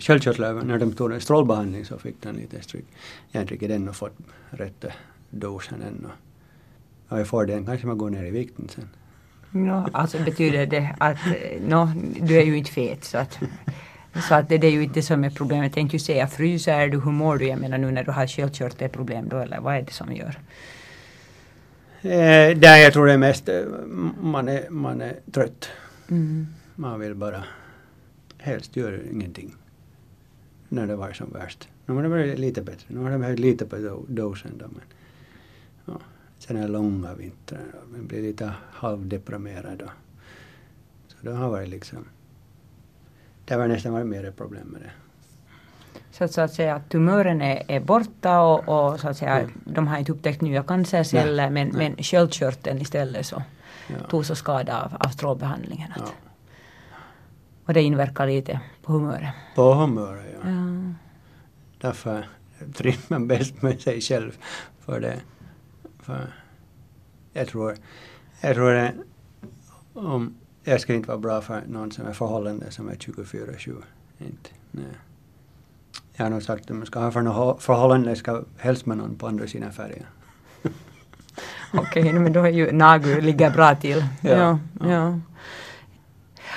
sköldkörtlar, 0.00 0.52
när 0.52 0.78
de 0.78 0.92
tog 0.92 1.12
en 1.12 1.20
strålbehandling 1.20 1.84
så 1.84 1.98
fick 1.98 2.22
den 2.22 2.36
lite 2.36 2.62
stryk. 2.62 2.84
Jag 3.30 3.38
har 3.38 3.42
inte 3.42 3.54
riktigt 3.54 3.70
ännu 3.70 3.92
fått 3.92 4.18
rätt 4.50 4.84
dosen 5.30 5.82
ännu. 5.82 6.08
Och 7.08 7.20
jag 7.20 7.26
får 7.26 7.46
den 7.46 7.66
kanske 7.66 7.86
man 7.86 7.98
går 7.98 8.10
ner 8.10 8.24
i 8.24 8.30
vikten 8.30 8.68
sen. 8.68 8.88
No, 9.50 9.88
alltså 9.92 10.18
betyder 10.18 10.66
det 10.66 10.96
att 10.98 11.26
eh, 11.26 11.62
no, 11.68 11.92
du 12.20 12.36
är 12.38 12.44
ju 12.44 12.58
inte 12.58 12.70
fet 12.70 13.04
så 13.04 13.18
att 13.18 13.38
så 14.20 14.34
att 14.34 14.48
det, 14.48 14.58
det 14.58 14.66
är 14.66 14.70
ju 14.70 14.82
inte 14.82 14.94
det 14.94 15.02
som 15.02 15.24
är 15.24 15.30
problemet. 15.30 15.64
Jag 15.64 15.72
tänkte 15.72 15.96
ju 15.96 16.00
säga, 16.00 16.26
fryser 16.26 16.88
du, 16.88 17.00
hur 17.00 17.10
mår 17.10 17.38
du? 17.38 17.46
Jag 17.46 17.60
menar 17.60 17.78
nu 17.78 17.90
när 17.90 18.04
du 18.04 18.10
har 18.10 18.26
sköldkörtelproblem 18.26 19.28
då, 19.28 19.38
eller 19.38 19.60
vad 19.60 19.76
är 19.76 19.82
det 19.82 19.92
som 19.92 20.12
gör? 20.12 20.38
Eh, 22.02 22.58
där 22.58 22.76
jag 22.76 22.92
tror 22.92 23.06
det 23.06 23.12
är 23.12 23.18
mest, 23.18 23.48
eh, 23.48 23.62
man 24.20 24.48
är, 24.48 24.70
man 24.70 25.00
är 25.00 25.16
trött. 25.32 25.68
Mm. 26.10 26.46
Man 26.74 27.00
vill 27.00 27.14
bara 27.14 27.44
helst 28.38 28.76
göra 28.76 28.96
ingenting. 29.12 29.54
När 30.68 30.86
det 30.86 30.96
var 30.96 31.12
som 31.12 31.30
värst. 31.32 31.68
Nu 31.86 31.94
har 31.94 32.02
det 32.02 32.08
varit 32.08 32.38
lite 32.38 32.62
bättre. 32.62 32.86
Nu 32.88 33.00
har 33.00 33.10
det 33.10 33.18
varit 33.18 33.38
lite 33.38 33.66
på 33.66 34.04
dosen 34.08 34.50
då. 34.58 34.64
Men, 34.64 34.82
ja. 35.84 36.00
Sen 36.38 36.56
är 36.56 36.68
långa 36.68 37.14
vintrar. 37.14 37.60
Man 37.92 38.06
blir 38.06 38.22
lite 38.22 38.52
halvdeprimerad. 38.70 39.78
Då. 39.78 39.90
Så 41.08 41.16
det 41.20 41.32
har 41.32 41.50
varit 41.50 41.68
liksom 41.68 42.04
det 43.44 43.56
var 43.56 43.68
nästan 43.68 43.92
varit 43.92 44.06
mer 44.06 44.30
problem 44.30 44.66
med 44.66 44.80
det. 44.80 44.90
Så 46.10 46.24
att, 46.24 46.32
så 46.32 46.40
att 46.40 46.52
säga 46.52 46.80
tumören 46.88 47.42
är, 47.42 47.62
är 47.68 47.80
borta 47.80 48.40
och, 48.40 48.68
och, 48.68 49.00
så 49.00 49.08
att 49.08 49.16
säga, 49.16 49.40
mm. 49.40 49.50
de 49.64 49.86
har 49.86 49.98
inte 49.98 50.12
upptäckt 50.12 50.40
nya 50.40 50.62
cancerceller 50.62 51.50
nej, 51.50 51.64
men, 51.64 51.78
nej. 51.78 51.90
men 51.90 52.04
sköldkörteln 52.04 52.80
istället 52.80 53.26
så 53.26 53.42
ja. 53.88 54.06
tog 54.08 54.26
så 54.26 54.34
skada 54.34 54.82
av, 54.82 54.96
av 55.06 55.08
strålbehandlingen. 55.08 55.92
Ja. 55.96 56.04
Och 57.64 57.74
det 57.74 57.82
inverkar 57.82 58.26
lite 58.26 58.60
på 58.82 58.92
humöret. 58.92 59.34
På 59.54 59.74
humöret, 59.74 60.34
ja. 60.42 60.50
ja. 60.50 60.94
Därför 61.80 62.28
trivs 62.74 63.10
man 63.10 63.28
bäst 63.28 63.62
med 63.62 63.80
sig 63.80 64.00
själv. 64.00 64.38
För 64.80 65.00
det. 65.00 65.20
För 66.02 66.34
jag 67.32 67.48
tror, 67.48 67.76
jag 68.40 68.54
tror 68.54 68.70
det, 68.72 68.92
om 69.92 70.34
jag 70.64 70.80
ska 70.80 70.94
inte 70.94 71.08
vara 71.08 71.18
bra 71.18 71.40
för 71.40 71.62
någon 71.68 71.92
som 71.92 72.06
är 72.06 72.12
förhållande 72.12 72.70
som 72.70 72.88
är 72.88 72.94
24-7. 72.94 73.82
Inte. 74.18 74.50
Nej. 74.70 74.84
Jag 76.16 76.24
har 76.24 76.30
nog 76.30 76.42
sagt 76.42 76.70
att 76.70 76.76
man 76.76 76.86
ska 76.86 77.00
ha 77.00 77.10
för 77.10 77.22
något 77.22 77.62
förhållande 77.62 78.16
ska 78.16 78.42
helst 78.58 78.86
med 78.86 78.96
någon 78.96 79.16
på 79.16 79.26
andra 79.26 79.46
sidan 79.46 79.72
färgen. 79.72 80.06
Okej, 81.72 82.12
men 82.12 82.32
då 82.32 82.40
är 82.40 82.50
ju 82.50 82.72
Nagu 82.72 83.20
ligger 83.20 83.50
bra 83.50 83.74
till. 83.74 84.04
Ja, 84.22 84.30
ja, 84.30 84.58
ja. 84.90 85.20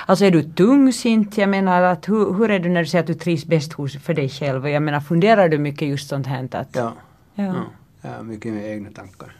Alltså 0.06 0.24
är 0.24 0.30
du 0.30 0.42
tungsint? 0.42 1.38
Jag 1.38 1.48
menar 1.48 1.82
att 1.82 2.08
hur, 2.08 2.34
hur 2.34 2.50
är 2.50 2.58
du 2.58 2.68
när 2.68 2.80
du 2.80 2.86
säger 2.86 3.02
att 3.02 3.06
du 3.06 3.14
trivs 3.14 3.44
bäst 3.44 3.72
hos 3.72 3.96
för 4.02 4.14
dig 4.14 4.28
själv? 4.28 4.68
Jag 4.68 4.82
menar 4.82 5.00
funderar 5.00 5.48
du 5.48 5.58
mycket 5.58 5.88
just 5.88 6.08
sånt 6.08 6.26
här? 6.26 6.48
Att, 6.52 6.68
Ja. 6.72 6.92
Ja. 7.34 7.54
ja. 8.02 8.22
Mycket 8.22 8.52
med 8.52 8.70
egna 8.70 8.90
tankar. 8.90 9.36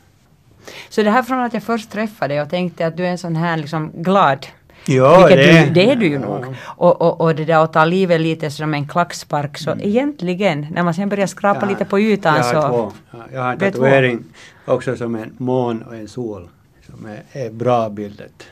Så 0.89 1.03
det 1.03 1.11
här 1.11 1.23
från 1.23 1.41
att 1.41 1.55
jag 1.55 1.63
först 1.63 1.91
träffade 1.91 2.35
dig 2.35 2.43
och 2.43 2.51
tänkte 2.51 2.87
att 2.87 2.97
du 2.97 3.07
är 3.07 3.11
en 3.11 3.19
sån 3.19 3.37
här 3.37 3.57
liksom 3.57 3.93
glad 3.95 4.47
Ja, 4.89 5.27
Vilket 5.27 5.67
du, 5.67 5.75
det 5.75 5.91
är 5.91 5.97
du 5.97 6.07
ju 6.07 6.13
ja. 6.13 6.21
nog. 6.21 6.55
Och, 6.65 7.03
och, 7.03 7.21
och 7.21 7.35
det 7.35 7.45
där 7.45 7.65
att 7.65 7.73
ta 7.73 7.85
livet 7.85 8.21
lite 8.21 8.51
som 8.51 8.75
en 8.75 8.89
klackspark 8.89 9.59
så 9.59 9.71
egentligen 9.81 10.67
när 10.71 10.83
man 10.83 10.95
sen 10.95 11.09
börjar 11.09 11.27
skrapa 11.27 11.61
Ja, 11.63 11.69
lite 11.69 11.85
på 11.85 12.01
ytan 12.01 12.37
jag 12.37 12.45
så... 12.45 12.69
Två. 12.69 12.93
Ja, 13.11 13.19
Jag 13.33 13.43
har 13.43 13.53
en 13.53 13.59
Det 13.59 13.71
tatuering 13.71 14.25
också 14.65 14.97
som 14.97 15.15
en 15.15 15.35
mån 15.39 15.83
och 15.83 15.97
en 15.97 16.09
sol. 16.09 16.49
Som 16.87 17.07
är, 17.07 17.23
är 17.33 17.51
bra 17.51 17.89
bildet. 17.89 18.45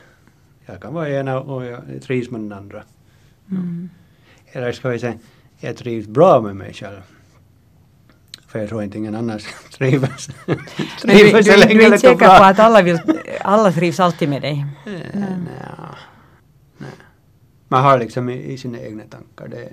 Jag 0.65 0.81
kan 0.81 0.93
vara 0.93 1.09
ena 1.09 1.39
och 1.39 1.65
jag 1.65 1.79
trivs 2.03 2.29
med 2.31 2.41
den 2.41 2.53
andra. 2.53 2.83
Mm. 3.51 3.89
Eller 4.51 4.71
ska 4.71 4.89
vi 4.89 4.99
säga, 4.99 5.13
jag 5.59 5.77
trivs 5.77 6.07
bra 6.07 6.41
med 6.41 6.55
mig 6.55 6.73
själv. 6.73 7.01
För 8.47 8.59
jag 8.59 8.69
tror 8.69 8.83
inte 8.83 8.97
ingen 8.97 9.15
annan 9.15 9.39
trivs. 9.77 10.29
Men 10.45 10.57
du, 11.17 11.31
du, 11.31 11.41
du 11.41 11.51
är 11.51 11.71
inte 11.71 11.89
det 11.89 11.97
säker 11.97 12.37
på 12.37 12.43
att 12.43 12.59
alla, 12.59 12.81
vill, 12.81 12.99
alla 13.41 13.71
trivs 13.71 13.99
alltid 13.99 14.29
med 14.29 14.41
dig? 14.41 14.65
Eh, 14.85 15.19
nja, 15.19 15.27
nej. 15.43 15.57
Man 17.67 17.83
har 17.83 17.99
liksom 17.99 18.29
i, 18.29 18.53
i 18.53 18.57
sina 18.57 18.79
egna 18.79 19.03
tankar. 19.03 19.47
Det, 19.47 19.69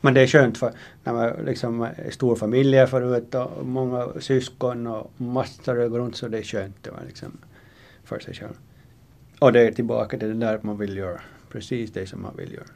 men 0.00 0.14
det 0.14 0.20
är 0.20 0.26
skönt 0.26 0.58
för 0.58 0.72
när 1.04 1.12
man 1.12 1.44
liksom 1.44 1.80
är 1.82 2.10
stor 2.10 2.36
familj 2.36 2.86
förut 2.86 3.34
och 3.34 3.66
många 3.66 4.08
syskon 4.20 4.86
och 4.86 5.10
massor 5.16 5.78
och 5.78 5.96
runt 5.96 6.16
så 6.16 6.28
det 6.28 6.38
är 6.38 6.42
skönt 6.42 6.86
att 6.86 6.92
vara 6.92 7.04
liksom 7.06 7.38
för 8.04 8.18
sig 8.18 8.34
själv. 8.34 8.54
Och 9.38 9.52
det 9.52 9.60
är 9.60 9.72
tillbaka 9.72 10.18
till 10.18 10.28
det 10.28 10.46
där 10.46 10.58
man 10.62 10.78
vill 10.78 10.96
göra. 10.96 11.20
Precis 11.48 11.92
det 11.92 12.06
som 12.06 12.22
man 12.22 12.36
vill 12.36 12.52
göra. 12.52 12.66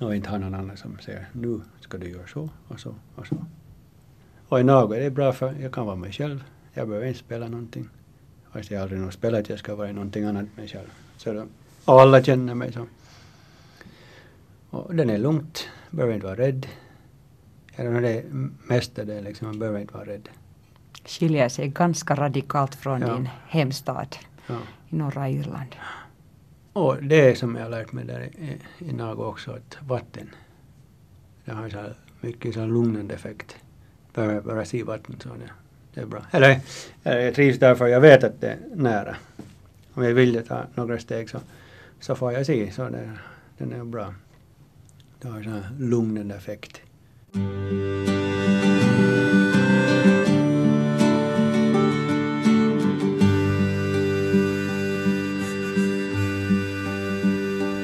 Och 0.00 0.14
inte 0.14 0.30
ha 0.30 0.38
någon 0.38 0.54
annan 0.54 0.76
som 0.76 0.98
säger 0.98 1.26
nu 1.32 1.60
ska 1.80 1.98
du 1.98 2.08
göra 2.08 2.26
så 2.26 2.48
och 2.68 2.80
så 2.80 2.94
och 3.14 3.26
så. 3.26 3.46
Och 4.48 4.60
i 4.60 4.64
något 4.64 4.96
är 4.96 5.00
det 5.00 5.10
bra 5.10 5.32
för 5.32 5.54
jag 5.60 5.72
kan 5.72 5.86
vara 5.86 5.96
mig 5.96 6.12
själv. 6.12 6.44
Jag 6.74 6.88
behöver 6.88 7.06
inte 7.06 7.18
spela 7.18 7.48
någonting. 7.48 7.88
Fast 8.52 8.70
jag 8.70 8.82
aldrig 8.82 9.00
nog 9.00 9.12
spelat, 9.12 9.48
jag 9.48 9.58
ska 9.58 9.74
vara 9.74 9.92
någonting 9.92 10.24
annat 10.24 10.42
än 10.42 10.50
mig 10.56 10.68
själv. 10.68 10.88
Så 11.16 11.32
då, 11.32 11.46
och 11.84 12.00
alla 12.00 12.22
känner 12.22 12.54
mig 12.54 12.72
så. 12.72 12.86
Och 14.70 14.94
den 14.94 15.10
är 15.10 15.18
lugnt, 15.18 15.68
behöver 15.90 16.14
inte 16.14 16.26
vara 16.26 16.36
rädd. 16.38 16.66
Eller 17.76 17.90
när 17.90 18.00
det 18.00 18.08
är 18.18 18.24
mesta 18.66 19.04
det 19.04 19.20
liksom, 19.20 19.46
man 19.48 19.58
behöver 19.58 19.78
inte 19.80 19.94
vara 19.94 20.04
rädd. 20.06 20.28
Skiljer 21.04 21.48
sig 21.48 21.68
ganska 21.68 22.14
radikalt 22.14 22.74
från 22.74 23.00
Ja. 23.00 23.14
din 23.14 23.28
hemstad 23.48 24.16
Ja. 24.46 24.58
i 24.88 24.96
norra 24.96 25.28
Irland. 25.28 25.76
Och 26.72 27.02
det 27.02 27.38
som 27.38 27.54
jag 27.56 27.62
har 27.62 27.70
lärt 27.70 27.92
mig 27.92 28.04
där 28.04 28.20
i, 28.20 28.58
i 28.78 28.92
Nago 28.92 29.22
också, 29.24 29.50
att 29.52 29.76
vatten, 29.80 30.30
det 31.44 31.52
har 31.52 31.68
så 31.68 31.84
mycket 32.20 32.54
så 32.54 32.66
lugnande 32.66 33.14
effekt. 33.14 33.56
Behöver 34.14 34.40
bara 34.40 34.64
se 34.64 34.82
vatten 34.82 35.16
så 35.22 35.28
det, 35.28 35.50
det 35.94 36.00
är 36.00 36.06
bra. 36.06 36.22
Eller, 36.30 36.60
eller 37.04 37.20
jag 37.20 37.34
trivs 37.34 37.58
därför 37.58 37.86
jag 37.86 38.00
vet 38.00 38.24
att 38.24 38.40
det 38.40 38.48
är 38.50 38.58
nära. 38.74 39.16
Om 39.94 40.04
jag 40.04 40.14
vill 40.14 40.46
ta 40.48 40.62
några 40.74 40.98
steg 40.98 41.30
så, 41.30 41.38
så 42.00 42.14
får 42.14 42.32
jag 42.32 42.46
se, 42.46 42.72
så 42.72 42.88
det, 42.88 43.10
den 43.58 43.72
är 43.72 43.84
bra. 43.84 44.14
Det 45.22 45.28
har 45.28 45.40
en 45.40 45.62
lugnande 45.78 46.34
effekt. 46.34 46.80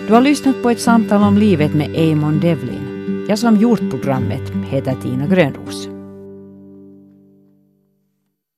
Du 0.06 0.12
har 0.12 0.20
lyssnat 0.20 0.62
på 0.62 0.70
ett 0.70 0.80
samtal 0.80 1.22
om 1.22 1.38
livet 1.38 1.74
med 1.74 1.90
Eamon 1.94 2.40
Devlin. 2.40 3.26
Jag 3.28 3.38
som 3.38 3.56
gjort 3.56 3.90
programmet 3.90 4.50
heter 4.50 4.94
Tina 5.02 5.26
Grönros. 5.26 5.95